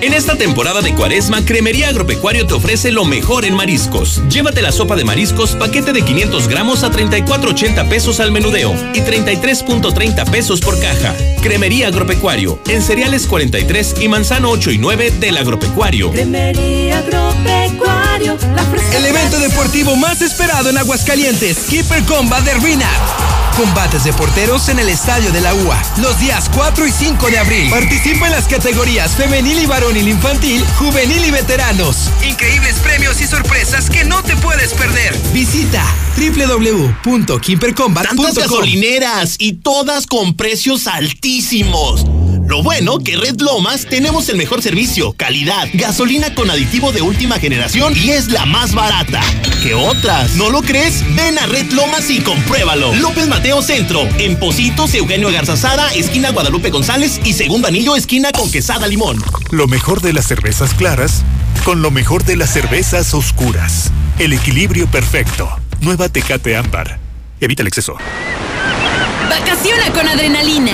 En 0.02 0.14
esta 0.14 0.38
temporada 0.38 0.82
de 0.82 0.94
cuaresma, 0.94 1.44
Cremería 1.46 1.90
Agropecuario 1.90 2.46
te 2.46 2.54
ofrece 2.54 2.92
lo 2.92 3.06
mejor 3.06 3.44
en 3.44 3.56
mariscos. 3.56 4.22
Llévate 4.30 4.62
la 4.62 4.72
sopa 4.72 4.96
de 4.96 5.04
mariscos, 5.04 5.56
paquete 5.56 5.94
de 5.94 6.04
500 6.04 6.48
gramos 6.48 6.84
a 6.84 6.92
34.80 6.92 7.90
pesos 7.90 8.20
al 8.20 8.32
menudeo 8.32 8.74
y 8.94 9.00
33.30 9.00 10.30
pesos 10.30 10.60
por 10.62 10.80
caja. 10.80 11.16
Cremería 11.42 11.88
Agropecuario, 11.88 12.60
en 12.68 12.82
cereales 12.82 13.26
43 13.26 13.96
y 14.02 14.08
manzano 14.08 14.52
8 14.52 14.72
y 14.72 14.78
9 14.78 15.12
del 15.20 15.38
Agropecuario. 15.38 16.12
Cremería 16.12 17.00
Agropecuario, 17.00 18.38
la 18.54 18.98
El 18.98 19.06
evento 19.06 19.40
deportivo 19.40 19.96
más 19.96 20.22
esperado 20.22 20.70
en 20.70 20.78
Aguascalientes, 20.78 21.58
Keeper 21.70 22.04
Combat 22.04 22.44
de 22.44 22.54
Rina. 22.56 22.90
Combates 23.58 24.04
de 24.04 24.12
porteros 24.12 24.68
en 24.68 24.80
el 24.80 24.90
Estadio 24.90 25.32
de 25.32 25.40
la 25.40 25.54
UA, 25.54 25.82
los 26.02 26.20
días 26.20 26.50
4 26.54 26.88
y 26.88 26.92
5 26.92 27.28
de 27.28 27.40
abril. 27.40 27.70
Participa 27.70 28.26
en 28.26 28.34
las 28.34 28.50
categorías 28.50 29.16
femenil 29.46 29.64
y 29.64 29.68
varonil 29.68 30.08
infantil, 30.08 30.66
juvenil 30.80 31.24
y 31.24 31.30
veteranos. 31.30 32.10
Increíbles 32.28 32.80
premios 32.80 33.22
y 33.22 33.28
sorpresas 33.28 33.92
que 33.92 34.04
no 34.04 34.24
te 34.24 34.36
puedes 34.38 34.74
perder. 34.74 35.16
Visita 35.34 35.86
www.kimpercombat.com. 36.18 38.18
Tantas 38.18 38.36
gasolineras 38.36 39.36
y 39.38 39.54
todas 39.54 40.08
con 40.08 40.36
precios 40.36 40.88
altísimos. 40.88 42.04
Lo 42.48 42.62
bueno 42.62 43.00
que 43.00 43.18
Red 43.18 43.42
Lomas 43.42 43.88
tenemos 43.90 44.30
el 44.30 44.38
mejor 44.38 44.62
servicio, 44.62 45.14
calidad, 45.14 45.68
gasolina 45.74 46.34
con 46.36 46.52
aditivo 46.52 46.92
de 46.92 47.02
última 47.02 47.40
generación 47.40 47.94
y 47.96 48.12
es 48.12 48.30
la 48.30 48.46
más 48.46 48.74
barata. 48.74 49.22
que 49.64 49.74
otras? 49.74 50.36
¿No 50.36 50.52
lo 50.52 50.62
crees? 50.62 51.04
Ven 51.16 51.40
a 51.40 51.48
Red 51.48 51.72
Lomas 51.72 52.10
y 52.10 52.22
compruébalo. 52.22 52.94
López 52.96 53.28
Mateo 53.28 53.64
Centro, 53.64 54.08
en 54.20 54.38
Positos, 54.38 54.94
Eugenio 54.94 55.32
Garzazada, 55.32 55.92
esquina 55.94 56.30
Guadalupe 56.30 56.70
González 56.70 57.20
y 57.24 57.34
segundo 57.34 57.68
anillo, 57.68 57.96
esquina 57.96 58.32
con 58.32 58.52
Quesada 58.52 58.88
Limón. 58.88 59.24
Lo 59.50 59.68
mejor 59.68 60.02
de 60.02 60.14
las 60.14 60.28
cervezas 60.28 60.74
claras 60.76 61.24
con 61.64 61.82
lo 61.82 61.90
mejor 61.90 62.24
de 62.26 62.36
las 62.36 62.52
cervezas 62.52 63.14
oscuras. 63.16 63.92
El 64.20 64.34
equilibrio 64.34 64.86
perfecto. 64.86 65.50
Nueva 65.82 66.10
Tecate 66.10 66.56
Ámbar. 66.56 67.00
Evita 67.42 67.64
el 67.64 67.68
exceso. 67.68 67.96
Vacaciona 69.30 69.92
con 69.92 70.08
adrenalina. 70.08 70.74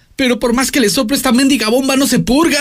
Pero 0.21 0.37
por 0.37 0.53
más 0.53 0.69
que 0.69 0.79
le 0.79 0.91
sople 0.91 1.17
esta 1.17 1.31
mendiga 1.31 1.69
bomba 1.69 1.95
no 1.95 2.05
se 2.05 2.19
purga. 2.19 2.59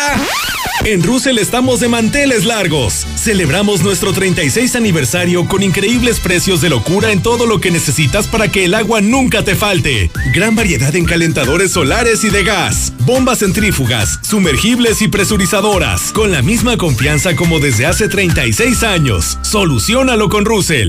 En 0.86 1.02
Russell 1.02 1.36
estamos 1.36 1.78
de 1.80 1.88
manteles 1.88 2.46
largos. 2.46 3.06
Celebramos 3.16 3.82
nuestro 3.82 4.14
36 4.14 4.76
aniversario 4.76 5.46
con 5.46 5.62
increíbles 5.62 6.20
precios 6.20 6.62
de 6.62 6.70
locura 6.70 7.12
en 7.12 7.22
todo 7.22 7.44
lo 7.44 7.60
que 7.60 7.70
necesitas 7.70 8.28
para 8.28 8.48
que 8.50 8.64
el 8.64 8.72
agua 8.72 9.02
nunca 9.02 9.44
te 9.44 9.56
falte. 9.56 10.10
Gran 10.34 10.56
variedad 10.56 10.96
en 10.96 11.04
calentadores 11.04 11.72
solares 11.72 12.24
y 12.24 12.30
de 12.30 12.44
gas, 12.44 12.94
bombas 13.00 13.40
centrífugas, 13.40 14.20
sumergibles 14.22 15.02
y 15.02 15.08
presurizadoras, 15.08 16.12
con 16.12 16.32
la 16.32 16.40
misma 16.40 16.78
confianza 16.78 17.36
como 17.36 17.60
desde 17.60 17.84
hace 17.84 18.08
36 18.08 18.82
años. 18.84 19.36
Solucionalo 19.42 20.30
con 20.30 20.46
Russell. 20.46 20.88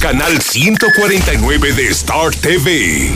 Canal 0.00 0.42
149 0.42 1.72
de 1.72 1.86
Star 1.90 2.34
TV. 2.34 3.12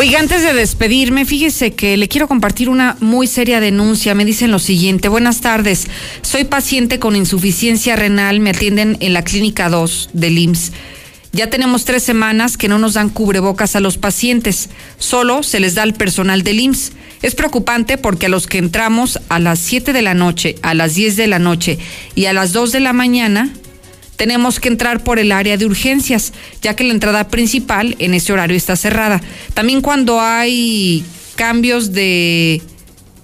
Oiga, 0.00 0.18
antes 0.18 0.42
de 0.42 0.54
despedirme, 0.54 1.26
fíjese 1.26 1.74
que 1.74 1.98
le 1.98 2.08
quiero 2.08 2.26
compartir 2.26 2.70
una 2.70 2.96
muy 3.00 3.26
seria 3.26 3.60
denuncia. 3.60 4.14
Me 4.14 4.24
dicen 4.24 4.50
lo 4.50 4.58
siguiente. 4.58 5.08
Buenas 5.08 5.42
tardes. 5.42 5.88
Soy 6.22 6.44
paciente 6.44 6.98
con 6.98 7.16
insuficiencia 7.16 7.96
renal. 7.96 8.40
Me 8.40 8.48
atienden 8.48 8.96
en 9.00 9.12
la 9.12 9.24
clínica 9.24 9.68
2 9.68 10.08
del 10.14 10.38
IMSS. 10.38 10.72
Ya 11.32 11.50
tenemos 11.50 11.84
tres 11.84 12.02
semanas 12.02 12.56
que 12.56 12.66
no 12.66 12.78
nos 12.78 12.94
dan 12.94 13.10
cubrebocas 13.10 13.76
a 13.76 13.80
los 13.80 13.98
pacientes. 13.98 14.70
Solo 14.96 15.42
se 15.42 15.60
les 15.60 15.74
da 15.74 15.82
al 15.82 15.92
personal 15.92 16.44
del 16.44 16.60
IMSS. 16.60 16.92
Es 17.20 17.34
preocupante 17.34 17.98
porque 17.98 18.24
a 18.24 18.30
los 18.30 18.46
que 18.46 18.56
entramos 18.56 19.20
a 19.28 19.38
las 19.38 19.58
7 19.58 19.92
de 19.92 20.00
la 20.00 20.14
noche, 20.14 20.54
a 20.62 20.72
las 20.72 20.94
10 20.94 21.16
de 21.16 21.26
la 21.26 21.38
noche 21.38 21.78
y 22.14 22.24
a 22.24 22.32
las 22.32 22.54
2 22.54 22.72
de 22.72 22.80
la 22.80 22.94
mañana, 22.94 23.52
tenemos 24.20 24.60
que 24.60 24.68
entrar 24.68 25.02
por 25.02 25.18
el 25.18 25.32
área 25.32 25.56
de 25.56 25.64
urgencias, 25.64 26.34
ya 26.60 26.76
que 26.76 26.84
la 26.84 26.92
entrada 26.92 27.28
principal 27.28 27.96
en 28.00 28.12
ese 28.12 28.34
horario 28.34 28.54
está 28.54 28.76
cerrada. 28.76 29.22
También 29.54 29.80
cuando 29.80 30.20
hay 30.20 31.02
cambios 31.36 31.94
de 31.94 32.60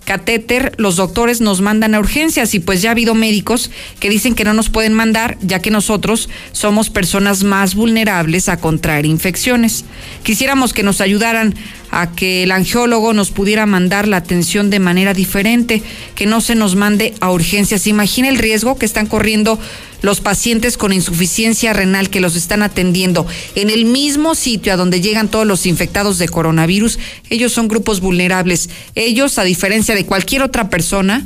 catéter, 0.07 0.73
los 0.79 0.97
doctores 0.97 1.43
nos 1.43 1.61
mandan 1.61 1.95
a 1.95 1.99
urgencias 1.99 2.55
y 2.55 2.61
pues 2.61 2.81
ya 2.81 2.89
ha 2.89 2.93
habido 2.93 3.15
médicos 3.15 3.71
que 4.01 4.09
dicen 4.09 4.35
que 4.35 4.45
no 4.45 4.55
nos 4.55 4.71
pueden 4.71 4.95
mandar, 4.95 5.37
ya 5.43 5.61
que 5.61 5.71
nosotros 5.71 6.31
somos 6.53 6.89
personas 6.89 7.45
más 7.45 7.75
vulnerables 7.75 8.49
a 8.49 8.57
contraer 8.57 9.05
infecciones. 9.05 9.85
Quisiéramos 10.23 10.73
que 10.73 10.83
nos 10.83 11.03
ayudaran 11.03 11.55
a 11.91 12.13
que 12.13 12.43
el 12.43 12.51
angiólogo 12.51 13.13
nos 13.13 13.31
pudiera 13.31 13.67
mandar 13.67 14.09
la 14.09 14.19
atención 14.19 14.71
de 14.71 14.81
manera 14.81 15.15
diferente, 15.15 15.83
que 16.15 16.27
no 16.27 16.41
se 16.41 16.55
nos 16.55 16.77
mande 16.77 17.15
a 17.21 17.31
urgencias. 17.31 17.87
Imagina 17.87 18.29
el 18.29 18.39
riesgo 18.39 18.79
que 18.79 18.87
están 18.87 19.07
corriendo 19.07 19.59
los 20.03 20.21
pacientes 20.21 20.77
con 20.77 20.93
insuficiencia 20.93 21.73
renal 21.73 22.11
que 22.11 22.21
los 22.21 22.37
están 22.37 22.63
atendiendo 22.63 23.27
en 23.55 23.71
el 23.71 23.87
mismo 23.87 24.35
sitio 24.35 24.73
a 24.73 24.77
donde 24.77 25.01
llegan 25.01 25.29
todos 25.29 25.47
los 25.47 25.67
infectados 25.67 26.19
de 26.19 26.29
coronavirus. 26.29 26.99
Ellos 27.31 27.53
son 27.53 27.69
grupos 27.69 28.01
vulnerables. 28.01 28.69
Ellos, 28.95 29.39
a 29.39 29.45
diferencia 29.45 29.95
de 29.95 30.07
cualquier 30.07 30.43
otra 30.43 30.71
persona, 30.71 31.25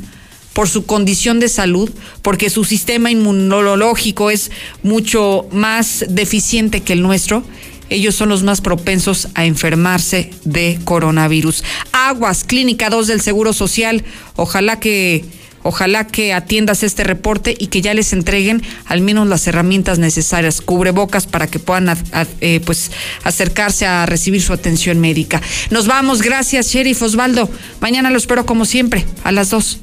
por 0.53 0.67
su 0.67 0.85
condición 0.85 1.39
de 1.39 1.49
salud, 1.49 1.89
porque 2.21 2.49
su 2.49 2.65
sistema 2.65 3.09
inmunológico 3.11 4.29
es 4.31 4.51
mucho 4.83 5.47
más 5.51 6.05
deficiente 6.09 6.81
que 6.81 6.93
el 6.93 7.01
nuestro, 7.01 7.43
ellos 7.91 8.15
son 8.15 8.29
los 8.29 8.43
más 8.43 8.61
propensos 8.61 9.27
a 9.35 9.45
enfermarse 9.45 10.31
de 10.43 10.79
coronavirus. 10.83 11.63
Aguas, 11.91 12.43
Clínica 12.43 12.89
2 12.89 13.07
del 13.07 13.21
Seguro 13.21 13.53
Social, 13.53 14.03
ojalá 14.35 14.79
que 14.79 15.23
Ojalá 15.63 16.07
que 16.07 16.33
atiendas 16.33 16.81
este 16.81 17.03
reporte 17.03 17.55
y 17.57 17.67
que 17.67 17.83
ya 17.83 17.93
les 17.93 18.13
entreguen 18.13 18.63
al 18.87 19.01
menos 19.01 19.27
las 19.27 19.45
herramientas 19.45 19.99
necesarias, 19.99 20.59
cubrebocas 20.59 21.27
para 21.27 21.45
que 21.45 21.59
puedan 21.59 21.95
eh, 22.39 22.61
pues 22.65 22.89
acercarse 23.23 23.85
a 23.85 24.07
recibir 24.07 24.41
su 24.41 24.53
atención 24.53 24.99
médica. 24.99 25.39
Nos 25.69 25.85
vamos, 25.85 26.23
gracias, 26.23 26.69
Sheriff 26.69 27.03
Osvaldo. 27.03 27.47
Mañana 27.79 28.09
lo 28.09 28.17
espero 28.17 28.43
como 28.45 28.65
siempre, 28.65 29.05
a 29.23 29.31
las 29.31 29.51
dos. 29.51 29.77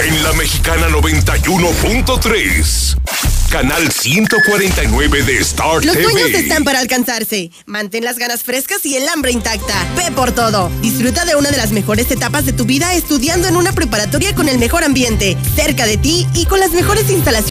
En 0.00 0.22
la 0.24 0.32
Mexicana 0.32 0.88
91.3 0.88 2.96
canal 3.48 3.90
149 3.90 5.22
de 5.22 5.38
Star 5.38 5.84
Los 5.84 5.94
TV. 5.94 6.02
Los 6.02 6.12
sueños 6.12 6.30
están 6.30 6.64
para 6.64 6.80
alcanzarse. 6.80 7.50
Mantén 7.66 8.04
las 8.04 8.18
ganas 8.18 8.42
frescas 8.42 8.84
y 8.84 8.96
el 8.96 9.08
hambre 9.08 9.32
intacta. 9.32 9.74
Ve 9.96 10.10
por 10.12 10.32
todo. 10.32 10.70
Disfruta 10.82 11.24
de 11.24 11.36
una 11.36 11.50
de 11.50 11.56
las 11.56 11.72
mejores 11.72 12.10
etapas 12.10 12.44
de 12.46 12.52
tu 12.52 12.64
vida 12.64 12.94
estudiando 12.94 13.48
en 13.48 13.56
una 13.56 13.72
preparatoria 13.72 14.34
con 14.34 14.48
el 14.48 14.58
mejor 14.58 14.84
ambiente, 14.84 15.36
cerca 15.54 15.86
de 15.86 15.96
ti 15.96 16.26
y 16.34 16.46
con 16.46 16.60
las 16.60 16.72
mejores 16.72 17.08
instalaciones 17.10 17.36